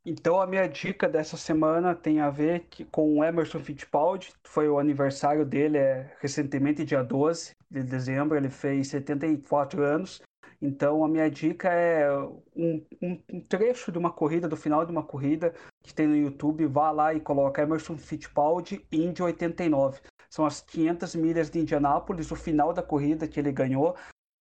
Então, 0.04 0.40
a 0.40 0.46
minha 0.46 0.66
dica 0.66 1.06
dessa 1.06 1.36
semana 1.36 1.94
tem 1.94 2.20
a 2.20 2.30
ver 2.30 2.60
que, 2.70 2.86
com 2.86 3.18
o 3.18 3.24
Emerson 3.24 3.60
Fittipaldi, 3.60 4.32
foi 4.44 4.66
o 4.66 4.78
aniversário 4.78 5.44
dele 5.44 5.76
é, 5.76 6.16
recentemente, 6.20 6.86
dia 6.86 7.02
12 7.02 7.54
de 7.70 7.82
dezembro, 7.82 8.36
ele 8.36 8.48
fez 8.48 8.88
74 8.88 9.82
anos. 9.82 10.22
Então, 10.62 11.04
a 11.04 11.08
minha 11.08 11.30
dica 11.30 11.68
é 11.70 12.10
um, 12.56 12.84
um, 13.02 13.22
um, 13.30 13.40
trecho 13.40 13.92
de 13.92 13.98
uma 13.98 14.10
corrida, 14.10 14.48
do 14.48 14.56
final 14.56 14.86
de 14.86 14.92
uma 14.92 15.02
corrida, 15.02 15.54
que 15.82 15.92
tem 15.92 16.06
no 16.06 16.16
YouTube. 16.16 16.66
Vá 16.66 16.90
lá 16.90 17.12
e 17.12 17.20
coloca 17.20 17.62
Emerson 17.62 17.96
Fittipaldi, 17.96 18.86
Indy 18.90 19.22
89. 19.22 20.00
São 20.30 20.46
as 20.46 20.62
500 20.62 21.14
milhas 21.14 21.50
de 21.50 21.58
Indianápolis, 21.58 22.30
o 22.30 22.36
final 22.36 22.72
da 22.72 22.82
corrida 22.82 23.28
que 23.28 23.38
ele 23.38 23.52
ganhou, 23.52 23.94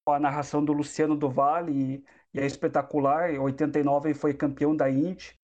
com 0.07 0.13
a 0.13 0.21
narração 0.21 0.65
do 0.65 0.73
Luciano 0.73 1.17
do 1.17 1.29
Vale, 1.29 1.73
e, 1.73 2.05
e 2.33 2.41
é 2.41 2.47
espetacular. 2.47 3.35
Em 3.35 3.39
89 3.39 4.11
ele 4.11 4.19
foi 4.19 4.33
campeão 4.35 4.77
da 4.77 4.89
Indy 4.89 5.37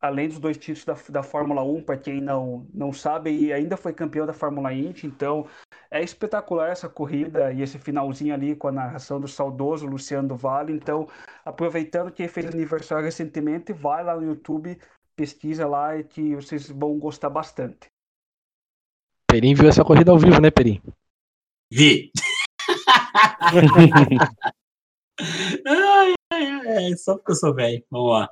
além 0.00 0.28
dos 0.28 0.38
dois 0.38 0.56
títulos 0.56 0.84
da, 0.84 1.20
da 1.20 1.22
Fórmula 1.22 1.62
1, 1.62 1.82
para 1.82 1.96
quem 1.96 2.20
não, 2.20 2.66
não 2.72 2.92
sabe, 2.92 3.30
e 3.30 3.52
ainda 3.52 3.76
foi 3.76 3.92
campeão 3.92 4.26
da 4.26 4.32
Fórmula 4.32 4.72
Indy, 4.72 5.06
então 5.06 5.46
é 5.90 6.02
espetacular 6.02 6.70
essa 6.70 6.88
corrida 6.88 7.52
e 7.52 7.62
esse 7.62 7.78
finalzinho 7.78 8.32
ali 8.32 8.56
com 8.56 8.68
a 8.68 8.72
narração 8.72 9.20
do 9.20 9.28
saudoso 9.28 9.86
Luciano 9.86 10.28
do 10.28 10.36
Vale. 10.36 10.72
Então, 10.72 11.06
aproveitando 11.44 12.10
que 12.10 12.22
ele 12.22 12.32
fez 12.32 12.46
aniversário 12.46 13.04
recentemente, 13.04 13.72
vai 13.72 14.02
lá 14.02 14.16
no 14.16 14.24
YouTube, 14.24 14.78
pesquisa 15.14 15.66
lá 15.66 15.98
e 15.98 16.04
que 16.04 16.34
vocês 16.34 16.70
vão 16.70 16.98
gostar 16.98 17.28
bastante. 17.28 17.88
Perim 19.30 19.54
viu 19.54 19.68
essa 19.68 19.84
corrida 19.84 20.10
ao 20.10 20.18
vivo, 20.18 20.40
né, 20.40 20.50
Perim? 20.50 20.80
Vi! 21.72 22.10
ai, 25.66 26.14
ai, 26.32 26.76
ai, 26.76 26.96
só 26.96 27.16
porque 27.16 27.32
eu 27.32 27.36
sou 27.36 27.54
velho. 27.54 27.84
Vamos 27.90 28.10
lá. 28.10 28.30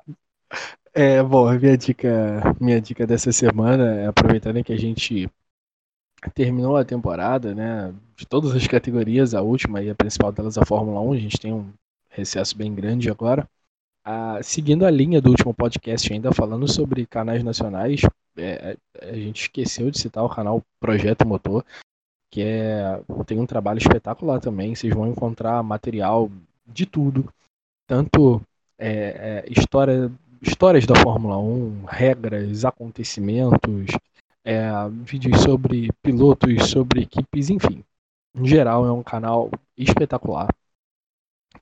É, 0.93 1.21
bom, 1.21 1.51
minha 1.53 1.77
dica, 1.77 2.55
minha 2.59 2.81
dica 2.81 3.05
dessa 3.05 3.31
semana 3.31 3.95
é 4.01 4.07
aproveitando 4.07 4.63
que 4.63 4.73
a 4.73 4.77
gente 4.77 5.29
terminou 6.33 6.75
a 6.75 6.83
temporada, 6.85 7.53
né? 7.53 7.93
De 8.15 8.25
todas 8.25 8.55
as 8.55 8.67
categorias, 8.67 9.33
a 9.33 9.41
última 9.41 9.81
e 9.81 9.89
a 9.89 9.95
principal 9.95 10.31
delas, 10.31 10.57
a 10.57 10.65
Fórmula 10.65 10.99
1, 11.01 11.13
a 11.13 11.17
gente 11.17 11.39
tem 11.39 11.53
um 11.53 11.71
recesso 12.09 12.57
bem 12.57 12.73
grande 12.73 13.09
agora. 13.09 13.47
Ah, 14.03 14.39
seguindo 14.41 14.85
a 14.85 14.89
linha 14.89 15.21
do 15.21 15.29
último 15.29 15.53
podcast, 15.53 16.11
ainda 16.11 16.31
falando 16.33 16.67
sobre 16.67 17.05
canais 17.05 17.43
nacionais, 17.43 18.01
é, 18.35 18.75
a 19.01 19.13
gente 19.13 19.41
esqueceu 19.41 19.91
de 19.91 19.99
citar 19.99 20.23
o 20.23 20.29
canal 20.29 20.63
Projeto 20.79 21.27
Motor, 21.27 21.63
que 22.31 22.41
é, 22.41 23.01
tem 23.27 23.39
um 23.39 23.45
trabalho 23.45 23.77
espetacular 23.77 24.39
também. 24.39 24.73
Vocês 24.73 24.93
vão 24.93 25.07
encontrar 25.07 25.61
material 25.61 26.31
de 26.65 26.85
tudo, 26.85 27.31
tanto 27.87 28.41
é, 28.77 29.43
é, 29.45 29.51
história 29.51 30.11
histórias 30.41 30.85
da 30.85 30.95
Fórmula 30.95 31.37
1, 31.37 31.85
regras, 31.85 32.65
acontecimentos, 32.65 33.87
é, 34.43 34.71
vídeos 35.03 35.41
sobre 35.41 35.89
pilotos, 36.01 36.69
sobre 36.69 37.01
equipes, 37.01 37.49
enfim. 37.49 37.83
Em 38.35 38.45
geral, 38.45 38.85
é 38.85 38.91
um 38.91 39.03
canal 39.03 39.49
espetacular. 39.77 40.47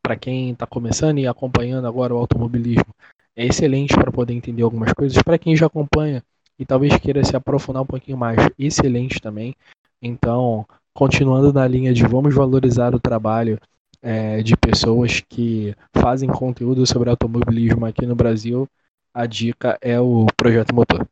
Para 0.01 0.15
quem 0.15 0.51
está 0.51 0.65
começando 0.65 1.17
e 1.19 1.27
acompanhando 1.27 1.87
agora 1.87 2.13
o 2.13 2.17
automobilismo, 2.17 2.93
é 3.35 3.45
excelente 3.45 3.93
para 3.93 4.11
poder 4.11 4.33
entender 4.33 4.63
algumas 4.63 4.93
coisas. 4.93 5.21
Para 5.21 5.37
quem 5.37 5.55
já 5.55 5.67
acompanha 5.67 6.23
e 6.59 6.65
talvez 6.65 6.97
queira 6.97 7.23
se 7.23 7.35
aprofundar 7.35 7.83
um 7.83 7.85
pouquinho 7.85 8.17
mais, 8.17 8.37
excelente 8.57 9.21
também. 9.21 9.55
Então, 10.01 10.65
continuando 10.93 11.53
na 11.53 11.67
linha 11.67 11.93
de 11.93 12.03
vamos 12.05 12.33
valorizar 12.33 12.93
o 12.93 12.99
trabalho 12.99 13.59
é, 14.01 14.41
de 14.41 14.55
pessoas 14.55 15.21
que 15.21 15.75
fazem 15.93 16.29
conteúdo 16.29 16.85
sobre 16.85 17.09
automobilismo 17.09 17.85
aqui 17.85 18.05
no 18.05 18.15
Brasil, 18.15 18.67
a 19.13 19.25
dica 19.25 19.77
é 19.81 19.99
o 19.99 20.27
Projeto 20.37 20.73
Motor. 20.73 21.07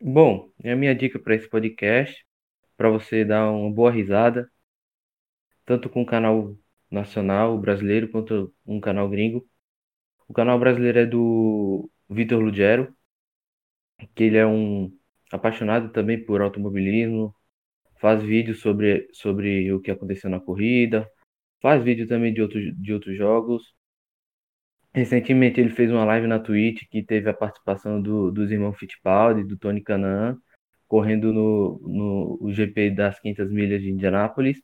Bom, 0.00 0.50
é 0.62 0.72
a 0.72 0.76
minha 0.76 0.94
dica 0.94 1.18
para 1.18 1.34
esse 1.34 1.48
podcast, 1.48 2.24
para 2.76 2.90
você 2.90 3.24
dar 3.24 3.50
uma 3.50 3.70
boa 3.70 3.90
risada, 3.90 4.50
tanto 5.64 5.88
com 5.88 6.02
o 6.02 6.06
canal 6.06 6.56
nacional 6.90 7.58
brasileiro 7.58 8.08
quanto 8.10 8.54
um 8.66 8.80
canal 8.80 9.08
gringo. 9.08 9.48
O 10.28 10.34
canal 10.34 10.58
brasileiro 10.58 10.98
é 10.98 11.06
do 11.06 11.90
Vitor 12.08 12.40
Lugero, 12.40 12.94
que 14.14 14.24
ele 14.24 14.36
é 14.36 14.46
um 14.46 14.92
apaixonado 15.32 15.90
também 15.90 16.22
por 16.24 16.40
automobilismo, 16.40 17.34
faz 18.00 18.22
vídeos 18.22 18.60
sobre, 18.60 19.08
sobre 19.12 19.72
o 19.72 19.80
que 19.80 19.90
aconteceu 19.90 20.30
na 20.30 20.40
corrida, 20.40 21.10
faz 21.60 21.82
vídeo 21.82 22.06
também 22.06 22.32
de 22.32 22.42
outros, 22.42 22.62
de 22.76 22.92
outros 22.92 23.16
jogos. 23.16 23.62
Recentemente 24.94 25.60
ele 25.60 25.70
fez 25.70 25.90
uma 25.90 26.04
live 26.04 26.26
na 26.26 26.38
Twitch 26.38 26.84
que 26.90 27.02
teve 27.02 27.28
a 27.28 27.34
participação 27.34 28.00
do, 28.00 28.30
dos 28.32 28.50
irmãos 28.50 28.78
Fittipaldi, 28.78 29.44
do 29.44 29.58
Tony 29.58 29.82
Canaan, 29.82 30.38
correndo 30.88 31.32
no, 31.32 31.78
no 31.86 32.38
o 32.40 32.52
GP 32.52 32.90
das 32.90 33.20
500 33.20 33.50
milhas 33.52 33.82
de 33.82 33.90
Indianápolis. 33.90 34.58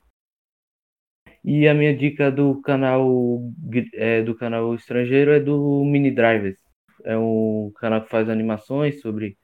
E 1.43 1.67
a 1.67 1.73
minha 1.73 1.95
dica 1.95 2.31
do 2.31 2.61
canal 2.61 3.41
é, 3.93 4.21
do 4.23 4.35
canal 4.35 4.73
estrangeiro 4.75 5.31
é 5.31 5.39
do 5.39 5.83
Mini 5.85 6.09
Drivers. 6.09 6.57
É 7.03 7.17
um 7.17 7.71
canal 7.75 8.03
que 8.03 8.09
faz 8.09 8.29
animações 8.29 9.01
sobre 9.01 9.37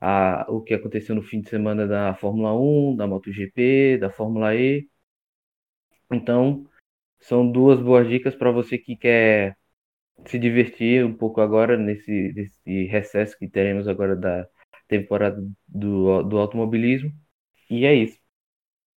a, 0.00 0.46
o 0.48 0.62
que 0.62 0.74
aconteceu 0.74 1.14
no 1.14 1.22
fim 1.22 1.40
de 1.40 1.50
semana 1.50 1.86
da 1.86 2.14
Fórmula 2.14 2.52
1, 2.58 2.96
da 2.96 3.06
MotoGP, 3.06 3.98
da 3.98 4.10
Fórmula 4.10 4.54
E. 4.54 4.88
Então, 6.12 6.66
são 7.28 7.50
duas 7.50 7.80
boas 7.80 8.08
dicas 8.08 8.34
para 8.34 8.50
você 8.50 8.78
que 8.78 8.96
quer 8.96 9.56
se 10.26 10.38
divertir 10.38 11.04
um 11.04 11.12
pouco 11.12 11.40
agora 11.40 11.76
nesse, 11.76 12.32
nesse 12.34 12.84
recesso 12.86 13.36
que 13.38 13.48
teremos 13.48 13.88
agora 13.88 14.14
da 14.14 14.46
temporada 14.88 15.42
do, 15.66 16.22
do 16.22 16.38
automobilismo. 16.38 17.10
E 17.70 17.84
é 17.84 17.94
isso. 17.94 18.18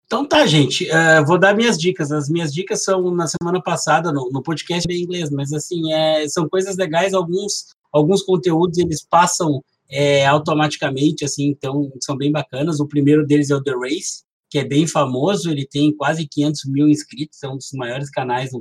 Então 0.07 0.27
tá, 0.27 0.47
gente. 0.47 0.85
Uh, 0.85 1.25
vou 1.27 1.39
dar 1.39 1.57
minhas 1.57 1.79
dicas. 1.79 2.13
As 2.13 2.29
minhas 2.29 2.53
dicas 2.53 2.85
são 2.85 3.11
na 3.15 3.27
semana 3.27 3.63
passada 3.63 4.13
no, 4.13 4.31
no 4.31 4.43
podcast 4.43 4.87
em 4.91 5.03
inglês, 5.03 5.31
mas 5.31 5.53
assim 5.53 5.93
é, 5.93 6.29
são 6.29 6.49
coisas 6.49 6.77
legais. 6.77 7.15
Alguns 7.15 7.75
alguns 7.93 8.23
conteúdos 8.23 8.79
eles 8.79 9.05
passam 9.05 9.63
é, 9.89 10.27
automaticamente, 10.27 11.25
assim, 11.25 11.47
então 11.47 11.91
são 12.01 12.17
bem 12.17 12.31
bacanas. 12.31 12.81
O 12.81 12.87
primeiro 12.87 13.27
deles 13.27 13.51
é 13.51 13.55
o 13.55 13.63
The 13.63 13.73
Race, 13.73 14.23
que 14.51 14.59
é 14.59 14.65
bem 14.65 14.87
famoso. 14.87 15.51
Ele 15.51 15.67
tem 15.67 15.95
quase 15.95 16.27
500 16.27 16.65
mil 16.67 16.89
inscritos, 16.89 17.43
é 17.43 17.49
um 17.49 17.57
dos 17.57 17.71
maiores 17.73 18.11
canais 18.11 18.53
no, 18.53 18.61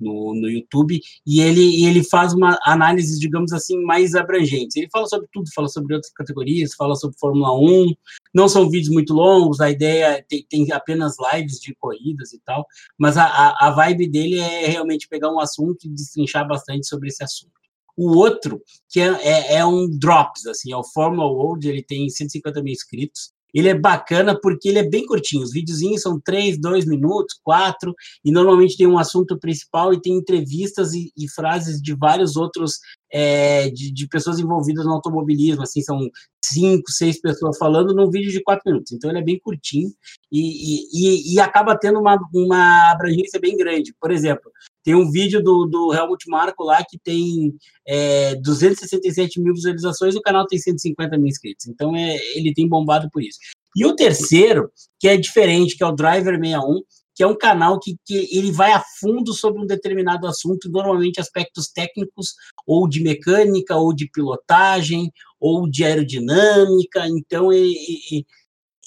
no, 0.00 0.34
no 0.34 0.48
YouTube, 0.48 1.00
e 1.26 1.40
ele, 1.40 1.84
ele 1.84 2.04
faz 2.04 2.32
uma 2.32 2.58
análise, 2.64 3.18
digamos 3.18 3.52
assim, 3.52 3.82
mais 3.82 4.14
abrangente. 4.14 4.78
Ele 4.78 4.88
fala 4.90 5.06
sobre 5.06 5.28
tudo, 5.32 5.50
fala 5.54 5.68
sobre 5.68 5.94
outras 5.94 6.12
categorias, 6.12 6.74
fala 6.74 6.94
sobre 6.94 7.18
Fórmula 7.18 7.52
1, 7.58 7.94
não 8.34 8.48
são 8.48 8.70
vídeos 8.70 8.92
muito 8.92 9.12
longos, 9.12 9.60
a 9.60 9.70
ideia 9.70 10.24
tem, 10.28 10.46
tem 10.48 10.72
apenas 10.72 11.16
lives 11.32 11.58
de 11.58 11.74
corridas 11.74 12.32
e 12.32 12.40
tal, 12.44 12.66
mas 12.96 13.16
a, 13.16 13.24
a, 13.24 13.68
a 13.68 13.70
vibe 13.70 14.08
dele 14.08 14.38
é 14.38 14.66
realmente 14.66 15.08
pegar 15.08 15.32
um 15.32 15.40
assunto 15.40 15.84
e 15.84 15.90
destrinchar 15.90 16.46
bastante 16.46 16.86
sobre 16.86 17.08
esse 17.08 17.22
assunto. 17.22 17.52
O 17.96 18.16
outro, 18.16 18.62
que 18.88 19.00
é, 19.00 19.08
é, 19.08 19.54
é, 19.56 19.66
um 19.66 19.88
Drops, 19.90 20.46
assim, 20.46 20.72
é 20.72 20.76
o 20.76 20.84
Fórmula 20.84 21.26
World, 21.26 21.68
ele 21.68 21.82
tem 21.82 22.08
150 22.08 22.62
mil 22.62 22.72
inscritos, 22.72 23.32
ele 23.54 23.68
é 23.68 23.74
bacana 23.74 24.38
porque 24.38 24.68
ele 24.68 24.78
é 24.78 24.88
bem 24.88 25.06
curtinho. 25.06 25.42
Os 25.42 25.52
videozinhos 25.52 26.02
são 26.02 26.20
três, 26.20 26.58
dois 26.60 26.84
minutos, 26.84 27.38
quatro, 27.42 27.94
e 28.24 28.30
normalmente 28.30 28.76
tem 28.76 28.86
um 28.86 28.98
assunto 28.98 29.38
principal 29.38 29.92
e 29.92 30.00
tem 30.00 30.14
entrevistas 30.14 30.92
e, 30.92 31.12
e 31.16 31.28
frases 31.28 31.80
de 31.80 31.94
vários 31.94 32.36
outros 32.36 32.78
é, 33.12 33.70
de, 33.70 33.92
de, 33.92 34.08
pessoas 34.08 34.38
envolvidas 34.38 34.84
no 34.84 34.92
automobilismo. 34.92 35.62
Assim, 35.62 35.82
são 35.82 35.98
cinco, 36.44 36.90
seis 36.90 37.20
pessoas 37.20 37.56
falando 37.58 37.94
num 37.94 38.10
vídeo 38.10 38.30
de 38.30 38.42
quatro 38.42 38.62
minutos. 38.66 38.92
Então 38.92 39.10
ele 39.10 39.20
é 39.20 39.24
bem 39.24 39.38
curtinho 39.38 39.90
e, 40.30 40.84
e, 40.92 41.34
e 41.34 41.40
acaba 41.40 41.78
tendo 41.78 41.98
uma, 41.98 42.18
uma 42.34 42.90
abrangência 42.90 43.40
bem 43.40 43.56
grande. 43.56 43.94
Por 44.00 44.10
exemplo, 44.10 44.50
tem 44.84 44.94
um 44.94 45.10
vídeo 45.10 45.42
do, 45.42 45.66
do 45.66 45.92
Helmut 45.92 46.28
Marko 46.28 46.64
lá 46.64 46.82
que 46.82 46.98
tem 46.98 47.54
é, 47.86 48.34
267 48.36 49.40
mil 49.40 49.54
visualizações 49.54 50.14
o 50.14 50.22
canal 50.22 50.46
tem 50.46 50.58
150 50.58 51.16
mil 51.16 51.26
inscritos. 51.26 51.66
Então 51.66 51.94
é, 51.94 52.16
ele 52.34 52.52
tem 52.54 52.68
bombado 52.68 53.08
por 53.10 53.22
isso. 53.22 53.38
E 53.76 53.84
o 53.84 53.94
terceiro, 53.94 54.70
que 54.98 55.06
é 55.06 55.16
diferente, 55.16 55.76
que 55.76 55.84
é 55.84 55.86
o 55.86 55.92
Driver 55.92 56.38
61, 56.38 56.80
que 57.18 57.24
é 57.24 57.26
um 57.26 57.36
canal 57.36 57.80
que, 57.80 57.96
que 58.04 58.28
ele 58.30 58.52
vai 58.52 58.70
a 58.70 58.80
fundo 59.00 59.34
sobre 59.34 59.60
um 59.60 59.66
determinado 59.66 60.24
assunto, 60.24 60.70
normalmente 60.70 61.18
aspectos 61.18 61.66
técnicos, 61.66 62.36
ou 62.64 62.88
de 62.88 63.02
mecânica, 63.02 63.74
ou 63.74 63.92
de 63.92 64.08
pilotagem, 64.08 65.12
ou 65.40 65.68
de 65.68 65.84
aerodinâmica. 65.84 67.08
Então 67.08 67.50
é, 67.50 67.58
é, 67.58 68.22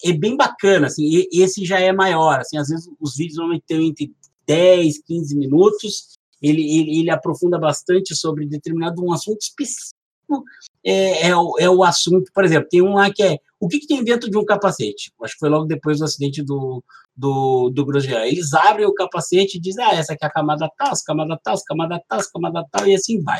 é 0.05 0.13
bem 0.13 0.37
bacana, 0.37 0.87
assim, 0.87 1.25
esse 1.29 1.65
já 1.65 1.81
é 1.81 1.91
maior, 1.91 2.39
assim, 2.39 2.57
às 2.57 2.69
vezes 2.69 2.89
os 3.01 3.17
vídeos 3.17 3.35
normalmente 3.35 3.65
têm 3.67 3.89
entre 3.89 4.15
10, 4.47 5.01
15 5.03 5.35
minutos, 5.35 6.17
ele, 6.41 6.61
ele, 6.61 6.99
ele 7.01 7.09
aprofunda 7.09 7.59
bastante 7.59 8.15
sobre 8.15 8.47
determinado 8.47 9.03
um 9.03 9.11
assunto 9.11 9.41
específico, 9.41 10.41
é, 10.83 11.27
é, 11.27 11.35
o, 11.35 11.55
é 11.59 11.69
o 11.69 11.83
assunto, 11.83 12.31
por 12.33 12.43
exemplo, 12.43 12.67
tem 12.69 12.81
um 12.81 12.93
lá 12.93 13.11
que 13.11 13.23
é 13.23 13.37
o 13.59 13.67
que, 13.67 13.79
que, 13.79 13.87
tem 13.87 14.03
dentro 14.03 14.29
de 14.29 14.37
um 14.37 14.43
capacete? 14.43 15.13
Acho 15.21 15.33
que 15.33 15.39
foi 15.39 15.49
logo 15.49 15.65
depois 15.65 15.99
do 15.99 16.05
acidente 16.05 16.41
do, 16.41 16.83
do, 17.15 17.69
do 17.69 17.85
Grosjean. 17.85 18.25
Eles 18.25 18.53
abrem 18.53 18.87
o 18.87 18.93
capacete 18.93 19.57
e 19.57 19.61
dizem, 19.61 19.85
ah, 19.85 19.93
essa 19.93 20.13
aqui 20.13 20.25
é 20.25 20.27
a 20.27 20.31
camada 20.31 20.67
tal, 20.75 20.93
camada 21.05 21.39
tal, 21.43 21.55
camada 21.67 22.01
tal, 22.07 22.19
camada 22.33 22.65
tal, 22.71 22.87
e 22.87 22.95
assim 22.95 23.21
vai. 23.21 23.39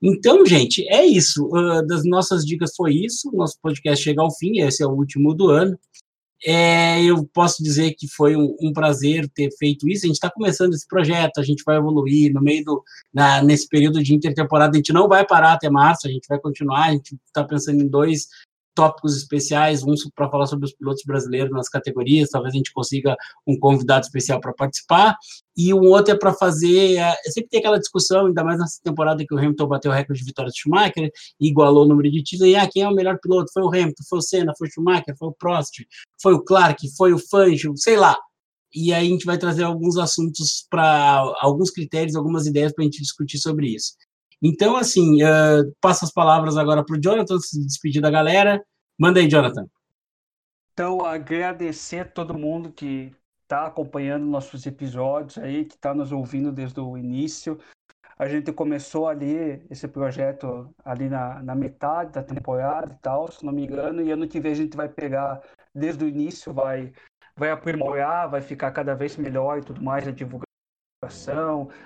Então, 0.00 0.46
gente, 0.46 0.88
é 0.88 1.04
isso. 1.04 1.46
Uh, 1.48 1.84
das 1.84 2.04
nossas 2.04 2.44
dicas 2.46 2.72
foi 2.76 2.94
isso. 2.94 3.30
Nosso 3.34 3.56
podcast 3.60 4.02
chega 4.02 4.22
ao 4.22 4.34
fim, 4.34 4.60
esse 4.60 4.84
é 4.84 4.86
o 4.86 4.92
último 4.92 5.34
do 5.34 5.50
ano. 5.50 5.76
É, 6.44 7.02
eu 7.04 7.24
posso 7.34 7.62
dizer 7.62 7.94
que 7.94 8.08
foi 8.08 8.34
um, 8.34 8.56
um, 8.60 8.72
prazer 8.72 9.28
ter 9.28 9.50
feito 9.58 9.88
isso. 9.88 10.04
A 10.04 10.08
gente 10.08 10.16
está 10.16 10.30
começando 10.30 10.72
esse 10.72 10.86
projeto, 10.86 11.38
a 11.38 11.42
gente 11.42 11.62
vai 11.64 11.76
evoluir 11.76 12.32
no 12.32 12.40
meio 12.40 12.64
do 12.64 12.82
na, 13.12 13.42
nesse 13.42 13.68
período 13.68 14.02
de 14.02 14.14
intertemporada. 14.14 14.72
A 14.72 14.76
gente 14.76 14.92
não 14.92 15.06
vai 15.06 15.26
parar 15.26 15.52
até 15.52 15.68
março, 15.68 16.06
a 16.06 16.10
gente 16.10 16.26
vai 16.28 16.38
continuar. 16.38 16.88
A 16.88 16.92
gente 16.92 17.16
está 17.26 17.44
pensando 17.44 17.82
em 17.82 17.88
dois 17.88 18.28
tópicos 18.74 19.16
especiais, 19.16 19.82
um 19.82 19.94
para 20.14 20.30
falar 20.30 20.46
sobre 20.46 20.64
os 20.64 20.72
pilotos 20.72 21.02
brasileiros 21.04 21.50
nas 21.50 21.68
categorias, 21.68 22.30
talvez 22.30 22.54
a 22.54 22.56
gente 22.56 22.72
consiga 22.72 23.16
um 23.46 23.58
convidado 23.58 24.04
especial 24.04 24.40
para 24.40 24.52
participar, 24.52 25.16
e 25.56 25.74
um 25.74 25.82
outro 25.88 26.14
é 26.14 26.18
para 26.18 26.32
fazer, 26.32 26.96
é, 26.96 27.14
sempre 27.30 27.50
tem 27.50 27.60
aquela 27.60 27.78
discussão, 27.78 28.26
ainda 28.26 28.42
mais 28.42 28.58
nessa 28.58 28.80
temporada 28.82 29.24
que 29.26 29.34
o 29.34 29.38
Hamilton 29.38 29.66
bateu 29.66 29.90
o 29.90 29.94
recorde 29.94 30.20
de 30.20 30.26
vitórias 30.26 30.54
de 30.54 30.60
Schumacher, 30.60 31.10
igualou 31.40 31.84
o 31.84 31.88
número 31.88 32.10
de 32.10 32.22
títulos, 32.22 32.52
e 32.52 32.56
ah, 32.56 32.68
quem 32.70 32.82
é 32.82 32.88
o 32.88 32.94
melhor 32.94 33.18
piloto? 33.20 33.52
Foi 33.52 33.62
o 33.62 33.68
Hamilton, 33.68 34.02
foi 34.08 34.18
o 34.18 34.22
Senna, 34.22 34.52
foi 34.56 34.68
o 34.68 34.70
Schumacher, 34.70 35.14
foi 35.18 35.28
o 35.28 35.32
Prost, 35.32 35.84
foi 36.22 36.34
o 36.34 36.42
Clark, 36.42 36.88
foi 36.96 37.12
o 37.12 37.18
Fangio, 37.18 37.74
sei 37.76 37.96
lá. 37.96 38.16
E 38.72 38.92
aí 38.92 39.06
a 39.06 39.10
gente 39.10 39.26
vai 39.26 39.36
trazer 39.36 39.64
alguns 39.64 39.96
assuntos 39.96 40.64
para 40.70 41.34
alguns 41.40 41.70
critérios, 41.70 42.14
algumas 42.14 42.46
ideias 42.46 42.72
para 42.72 42.82
a 42.82 42.86
gente 42.86 43.02
discutir 43.02 43.38
sobre 43.38 43.74
isso. 43.74 43.94
Então, 44.42 44.76
assim, 44.76 45.22
uh, 45.22 45.72
passo 45.80 46.04
as 46.04 46.12
palavras 46.12 46.56
agora 46.56 46.84
para 46.84 46.96
o 46.96 47.00
Jonathan 47.00 47.38
se 47.38 47.60
despedir 47.64 48.00
da 48.00 48.10
galera. 48.10 48.62
Manda 48.98 49.20
aí, 49.20 49.28
Jonathan. 49.28 49.66
Então, 50.72 51.04
agradecer 51.04 52.00
a 52.00 52.04
todo 52.04 52.38
mundo 52.38 52.72
que 52.72 53.12
está 53.42 53.66
acompanhando 53.66 54.24
nossos 54.24 54.64
episódios 54.64 55.36
aí, 55.36 55.64
que 55.64 55.74
está 55.74 55.92
nos 55.92 56.12
ouvindo 56.12 56.50
desde 56.52 56.80
o 56.80 56.96
início. 56.96 57.58
A 58.16 58.28
gente 58.28 58.52
começou 58.52 59.08
ali 59.08 59.62
esse 59.68 59.88
projeto 59.88 60.72
ali 60.84 61.08
na, 61.08 61.42
na 61.42 61.54
metade 61.54 62.12
da 62.12 62.22
temporada 62.22 62.94
e 62.94 63.02
tal, 63.02 63.30
se 63.30 63.44
não 63.44 63.52
me 63.52 63.64
engano, 63.64 64.02
e 64.02 64.10
ano 64.10 64.28
que 64.28 64.40
vem 64.40 64.52
a 64.52 64.54
gente 64.54 64.76
vai 64.76 64.88
pegar 64.88 65.42
desde 65.74 66.04
o 66.04 66.08
início, 66.08 66.52
vai, 66.52 66.92
vai 67.36 67.50
aprimorar, 67.50 68.28
vai 68.28 68.40
ficar 68.40 68.70
cada 68.72 68.94
vez 68.94 69.16
melhor 69.16 69.58
e 69.58 69.62
tudo 69.62 69.82
mais, 69.82 70.06
a 70.06 70.12
divulgação 70.12 70.49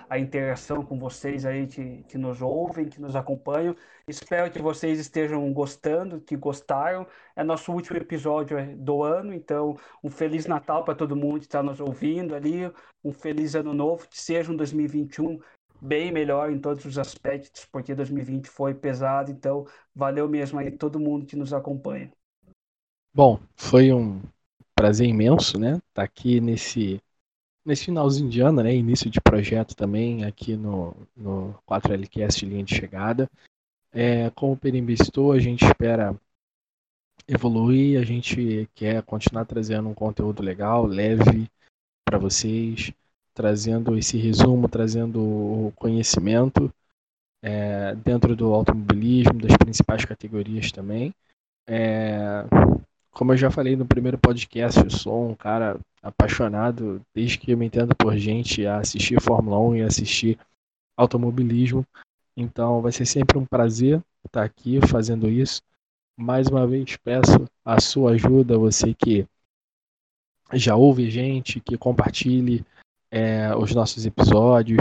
a 0.08 0.18
interação 0.18 0.84
com 0.84 0.98
vocês 0.98 1.46
aí 1.46 1.68
que, 1.68 2.02
que 2.08 2.18
nos 2.18 2.42
ouvem, 2.42 2.88
que 2.88 3.00
nos 3.00 3.14
acompanham. 3.14 3.76
Espero 4.08 4.50
que 4.50 4.60
vocês 4.60 4.98
estejam 4.98 5.52
gostando, 5.52 6.20
que 6.20 6.36
gostaram. 6.36 7.06
É 7.36 7.44
nosso 7.44 7.72
último 7.72 7.96
episódio 7.96 8.58
é, 8.58 8.74
do 8.74 9.04
ano, 9.04 9.32
então 9.32 9.78
um 10.02 10.10
feliz 10.10 10.46
Natal 10.46 10.82
para 10.82 10.96
todo 10.96 11.14
mundo 11.14 11.38
que 11.38 11.46
está 11.46 11.62
nos 11.62 11.78
ouvindo 11.78 12.34
ali, 12.34 12.68
um 13.04 13.12
feliz 13.12 13.54
ano 13.54 13.72
novo, 13.72 14.08
que 14.08 14.20
seja 14.20 14.50
um 14.50 14.56
2021 14.56 15.38
bem 15.80 16.10
melhor 16.10 16.50
em 16.50 16.58
todos 16.58 16.84
os 16.84 16.98
aspectos, 16.98 17.66
porque 17.66 17.94
2020 17.94 18.48
foi 18.48 18.74
pesado, 18.74 19.30
então 19.30 19.64
valeu 19.94 20.28
mesmo 20.28 20.58
aí 20.58 20.72
todo 20.72 20.98
mundo 20.98 21.24
que 21.24 21.36
nos 21.36 21.52
acompanha. 21.52 22.10
Bom, 23.14 23.38
foi 23.54 23.92
um 23.92 24.20
prazer 24.74 25.06
imenso, 25.06 25.56
né? 25.56 25.74
Estar 25.74 25.82
tá 25.94 26.02
aqui 26.02 26.40
nesse 26.40 27.00
nesse 27.64 27.86
finalzinho 27.86 28.28
de 28.28 28.40
ano, 28.40 28.62
né, 28.62 28.74
início 28.74 29.10
de 29.10 29.20
projeto 29.20 29.74
também 29.74 30.24
aqui 30.24 30.56
no, 30.56 30.94
no 31.16 31.54
4LCast 31.66 32.46
Linha 32.46 32.64
de 32.64 32.74
Chegada. 32.74 33.30
É, 33.92 34.28
como 34.30 34.56
Perimbistou, 34.56 35.32
a 35.32 35.38
gente 35.38 35.64
espera 35.64 36.14
evoluir, 37.26 38.00
a 38.00 38.04
gente 38.04 38.68
quer 38.74 39.02
continuar 39.02 39.44
trazendo 39.44 39.88
um 39.88 39.94
conteúdo 39.94 40.42
legal, 40.42 40.84
leve 40.84 41.48
para 42.04 42.18
vocês, 42.18 42.92
trazendo 43.32 43.96
esse 43.96 44.18
resumo, 44.18 44.68
trazendo 44.68 45.20
o 45.20 45.72
conhecimento 45.76 46.72
é, 47.42 47.94
dentro 47.96 48.36
do 48.36 48.52
automobilismo, 48.52 49.40
das 49.40 49.56
principais 49.56 50.04
categorias 50.04 50.70
também. 50.70 51.14
É, 51.66 52.44
como 53.14 53.32
eu 53.32 53.36
já 53.36 53.50
falei 53.50 53.76
no 53.76 53.86
primeiro 53.86 54.18
podcast, 54.18 54.80
eu 54.82 54.90
sou 54.90 55.30
um 55.30 55.34
cara 55.36 55.78
apaixonado, 56.02 57.00
desde 57.14 57.38
que 57.38 57.52
eu 57.52 57.56
me 57.56 57.66
entendo 57.66 57.94
por 57.94 58.16
gente, 58.18 58.66
a 58.66 58.78
assistir 58.78 59.20
Fórmula 59.22 59.58
1 59.60 59.76
e 59.76 59.82
assistir 59.82 60.38
automobilismo. 60.96 61.86
Então 62.36 62.82
vai 62.82 62.90
ser 62.90 63.06
sempre 63.06 63.38
um 63.38 63.46
prazer 63.46 64.02
estar 64.26 64.42
aqui 64.42 64.80
fazendo 64.88 65.30
isso. 65.30 65.62
Mais 66.16 66.48
uma 66.48 66.66
vez 66.66 66.96
peço 66.96 67.48
a 67.64 67.80
sua 67.80 68.12
ajuda, 68.12 68.58
você 68.58 68.92
que 68.92 69.26
já 70.52 70.74
ouve 70.74 71.08
gente, 71.08 71.60
que 71.60 71.78
compartilhe 71.78 72.64
é, 73.10 73.54
os 73.54 73.72
nossos 73.72 74.04
episódios 74.04 74.80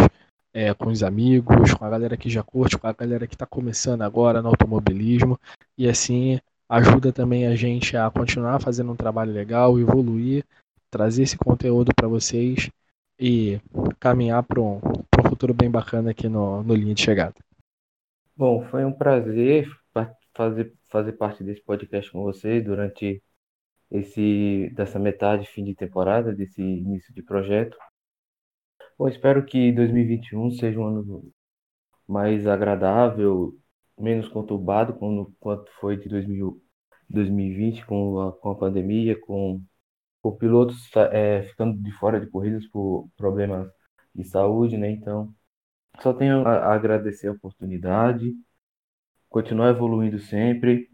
é, 0.51 0.73
com 0.73 0.89
os 0.89 1.03
amigos, 1.03 1.73
com 1.73 1.85
a 1.85 1.89
galera 1.89 2.18
que 2.18 2.30
já 2.30 2.41
curte, 2.41 2.77
com 2.80 2.88
a 2.88 2.93
galera 2.93 3.27
que 3.27 3.35
está 3.35 3.45
começando 3.45 4.01
agora 4.01 4.41
no 4.41 4.49
automobilismo. 4.49 5.39
E 5.77 5.88
assim 5.88 6.39
ajuda 6.73 7.13
também 7.13 7.45
a 7.45 7.55
gente 7.55 7.95
a 7.95 8.09
continuar 8.09 8.59
fazendo 8.59 8.91
um 8.91 8.95
trabalho 8.95 9.31
legal, 9.31 9.79
evoluir, 9.79 10.43
trazer 10.89 11.21
esse 11.21 11.37
conteúdo 11.37 11.91
para 11.95 12.07
vocês 12.07 12.71
e 13.19 13.59
caminhar 13.99 14.41
para 14.41 14.59
um, 14.59 14.77
um 14.77 15.29
futuro 15.29 15.53
bem 15.53 15.69
bacana 15.69 16.09
aqui 16.09 16.27
no, 16.27 16.63
no 16.63 16.73
Linha 16.73 16.95
de 16.95 17.03
Chegada. 17.03 17.35
Bom, 18.35 18.65
foi 18.65 18.83
um 18.83 18.91
prazer 18.91 19.69
fazer, 20.35 20.73
fazer 20.89 21.11
parte 21.13 21.43
desse 21.43 21.61
podcast 21.61 22.11
com 22.11 22.23
vocês 22.23 22.63
durante 22.63 23.21
esse 23.91 24.71
dessa 24.75 24.97
metade, 24.97 25.45
fim 25.45 25.63
de 25.63 25.75
temporada, 25.75 26.33
desse 26.33 26.59
início 26.59 27.13
de 27.13 27.21
projeto. 27.21 27.77
Bom, 28.97 29.07
espero 29.07 29.45
que 29.45 29.71
2021 29.71 30.49
seja 30.51 30.79
um 30.79 30.85
ano 30.87 31.31
mais 32.07 32.47
agradável, 32.47 33.55
menos 33.99 34.27
conturbado 34.27 34.97
quanto 35.39 35.71
foi 35.79 35.97
de 35.97 36.09
2000, 36.09 36.62
2020 37.09 37.85
com 37.85 38.19
a, 38.21 38.34
com 38.34 38.51
a 38.51 38.55
pandemia, 38.57 39.19
com, 39.19 39.61
com 40.21 40.35
pilotos 40.38 40.89
é, 41.11 41.43
ficando 41.43 41.81
de 41.81 41.91
fora 41.93 42.19
de 42.19 42.27
corridas 42.27 42.65
por 42.67 43.09
problemas 43.17 43.69
de 44.15 44.23
saúde, 44.25 44.77
né? 44.77 44.89
Então, 44.91 45.34
só 46.01 46.13
tenho 46.13 46.47
a, 46.47 46.73
agradecer 46.73 47.27
a 47.27 47.31
oportunidade, 47.34 48.34
continuar 49.30 49.69
evoluindo 49.69 50.19
sempre. 50.19 50.89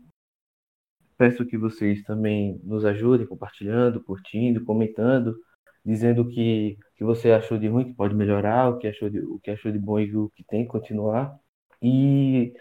Peço 1.18 1.46
que 1.46 1.58
vocês 1.58 2.04
também 2.04 2.60
nos 2.64 2.86
ajudem 2.86 3.28
compartilhando, 3.28 4.04
curtindo, 4.04 4.64
comentando, 4.64 5.36
dizendo 5.84 6.22
o 6.22 6.30
que, 6.30 6.78
que 6.96 7.04
você 7.04 7.32
achou 7.32 7.58
de 7.58 7.68
ruim, 7.68 7.86
que 7.86 7.94
pode 7.94 8.16
melhorar, 8.16 8.70
o 8.70 8.78
que 8.80 8.88
achou 8.88 9.10
de, 9.10 9.20
o 9.20 9.40
que 9.40 9.52
achou 9.52 9.72
de 9.72 9.80
bom 9.80 10.00
e 10.00 10.16
o 10.16 10.30
que 10.32 10.44
tem 10.46 10.64
que 10.64 10.72
continuar. 10.72 11.38
E 11.82 12.54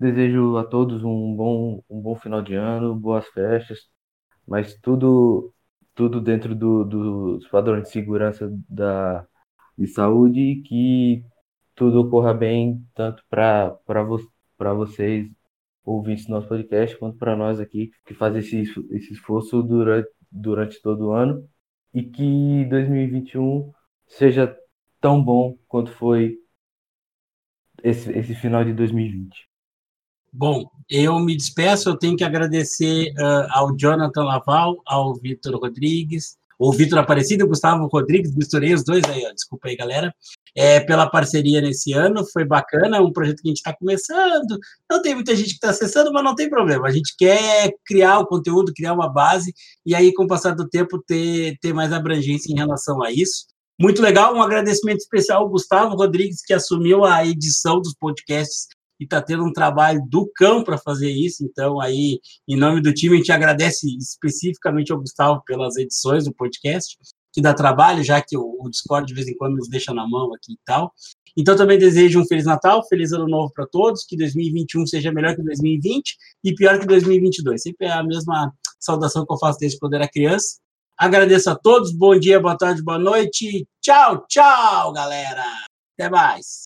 desejo 0.00 0.56
a 0.58 0.64
todos 0.64 1.02
um 1.04 1.34
bom, 1.36 1.82
um 1.88 2.00
bom 2.00 2.16
final 2.16 2.42
de 2.42 2.54
ano, 2.54 2.94
boas 2.94 3.26
festas, 3.28 3.80
mas 4.46 4.74
tudo 4.80 5.52
tudo 5.96 6.20
dentro 6.20 6.54
do, 6.54 6.84
dos 6.84 7.48
padrões 7.48 7.84
de 7.84 7.90
segurança 7.90 8.52
da, 8.68 9.26
de 9.78 9.86
saúde 9.88 10.40
e 10.40 10.62
que 10.62 11.24
tudo 11.74 12.00
ocorra 12.00 12.34
bem, 12.34 12.84
tanto 12.94 13.24
para 13.30 13.78
vo, 14.04 14.18
vocês, 14.76 15.28
ouvintes 15.84 16.26
do 16.26 16.32
nosso 16.32 16.48
podcast, 16.48 16.96
quanto 16.98 17.18
para 17.18 17.36
nós 17.36 17.60
aqui, 17.60 17.90
que 18.06 18.14
fazem 18.14 18.40
esse, 18.40 18.62
esse 18.90 19.12
esforço 19.14 19.62
durante, 19.62 20.08
durante 20.30 20.82
todo 20.82 21.08
o 21.08 21.12
ano. 21.12 21.48
E 21.94 22.02
que 22.02 22.66
2021 22.66 23.72
seja 24.06 24.54
tão 25.00 25.22
bom 25.24 25.56
quanto 25.66 25.90
foi 25.92 26.36
esse, 27.82 28.10
esse 28.12 28.34
final 28.34 28.64
de 28.64 28.74
2020. 28.74 29.48
Bom, 30.38 30.70
eu 30.90 31.18
me 31.18 31.34
despeço, 31.34 31.88
eu 31.88 31.96
tenho 31.96 32.14
que 32.14 32.22
agradecer 32.22 33.10
uh, 33.12 33.46
ao 33.52 33.74
Jonathan 33.74 34.22
Laval, 34.22 34.76
ao 34.84 35.14
Vitor 35.14 35.58
Rodrigues, 35.58 36.36
o 36.58 36.70
Vitor 36.74 36.98
Aparecido 36.98 37.42
e 37.42 37.48
Gustavo 37.48 37.86
Rodrigues, 37.86 38.36
misturei 38.36 38.74
os 38.74 38.84
dois 38.84 39.02
aí, 39.04 39.24
ó, 39.26 39.32
desculpa 39.32 39.68
aí, 39.68 39.76
galera, 39.76 40.14
é, 40.54 40.78
pela 40.78 41.08
parceria 41.08 41.62
nesse 41.62 41.94
ano, 41.94 42.22
foi 42.34 42.44
bacana, 42.44 42.98
é 42.98 43.00
um 43.00 43.14
projeto 43.14 43.40
que 43.40 43.48
a 43.48 43.50
gente 43.50 43.56
está 43.56 43.74
começando, 43.74 44.58
não 44.90 45.00
tem 45.00 45.14
muita 45.14 45.34
gente 45.34 45.48
que 45.48 45.54
está 45.54 45.70
acessando, 45.70 46.12
mas 46.12 46.22
não 46.22 46.34
tem 46.34 46.50
problema, 46.50 46.86
a 46.86 46.92
gente 46.92 47.14
quer 47.16 47.72
criar 47.86 48.18
o 48.18 48.26
conteúdo, 48.26 48.74
criar 48.74 48.92
uma 48.92 49.10
base, 49.10 49.54
e 49.86 49.94
aí, 49.94 50.12
com 50.12 50.24
o 50.24 50.28
passar 50.28 50.54
do 50.54 50.68
tempo, 50.68 51.02
ter, 51.06 51.56
ter 51.62 51.72
mais 51.72 51.94
abrangência 51.94 52.52
em 52.52 52.56
relação 52.56 53.02
a 53.02 53.10
isso. 53.10 53.46
Muito 53.80 54.02
legal, 54.02 54.34
um 54.34 54.42
agradecimento 54.42 54.98
especial 54.98 55.42
ao 55.42 55.48
Gustavo 55.48 55.96
Rodrigues, 55.96 56.42
que 56.44 56.52
assumiu 56.52 57.06
a 57.06 57.24
edição 57.24 57.80
dos 57.80 57.94
podcasts 57.98 58.66
e 59.00 59.04
está 59.04 59.20
tendo 59.20 59.44
um 59.44 59.52
trabalho 59.52 60.02
do 60.08 60.30
cão 60.34 60.64
para 60.64 60.78
fazer 60.78 61.10
isso. 61.10 61.44
Então, 61.44 61.80
aí, 61.80 62.20
em 62.48 62.56
nome 62.56 62.80
do 62.80 62.92
time, 62.92 63.14
a 63.14 63.18
gente 63.18 63.32
agradece 63.32 63.86
especificamente 63.96 64.92
ao 64.92 64.98
Gustavo 64.98 65.42
pelas 65.44 65.76
edições 65.76 66.24
do 66.24 66.34
podcast, 66.34 66.96
que 67.32 67.40
dá 67.40 67.52
trabalho, 67.52 68.02
já 68.02 68.20
que 68.20 68.36
o, 68.36 68.68
Discord 68.70 69.06
de 69.06 69.14
vez 69.14 69.28
em 69.28 69.36
quando 69.36 69.56
nos 69.56 69.68
deixa 69.68 69.92
na 69.92 70.08
mão 70.08 70.32
aqui 70.34 70.52
e 70.52 70.58
tal. 70.64 70.92
Então, 71.36 71.54
também 71.54 71.78
desejo 71.78 72.20
um 72.20 72.26
Feliz 72.26 72.46
Natal, 72.46 72.86
Feliz 72.88 73.12
Ano 73.12 73.28
Novo 73.28 73.52
para 73.52 73.66
todos, 73.66 74.04
que 74.04 74.16
2021 74.16 74.86
seja 74.86 75.12
melhor 75.12 75.36
que 75.36 75.42
2020 75.42 76.16
e 76.42 76.54
pior 76.54 76.78
que 76.78 76.86
2022. 76.86 77.60
Sempre 77.60 77.86
é 77.86 77.92
a 77.92 78.02
mesma 78.02 78.50
saudação 78.80 79.26
que 79.26 79.32
eu 79.32 79.38
faço 79.38 79.58
desde 79.58 79.78
quando 79.78 79.94
era 79.94 80.08
criança. 80.08 80.56
Agradeço 80.98 81.50
a 81.50 81.54
todos, 81.54 81.92
bom 81.92 82.18
dia, 82.18 82.40
boa 82.40 82.56
tarde, 82.56 82.82
boa 82.82 82.98
noite. 82.98 83.68
Tchau, 83.82 84.24
tchau, 84.26 84.94
galera. 84.94 85.44
Até 85.92 86.08
mais. 86.08 86.64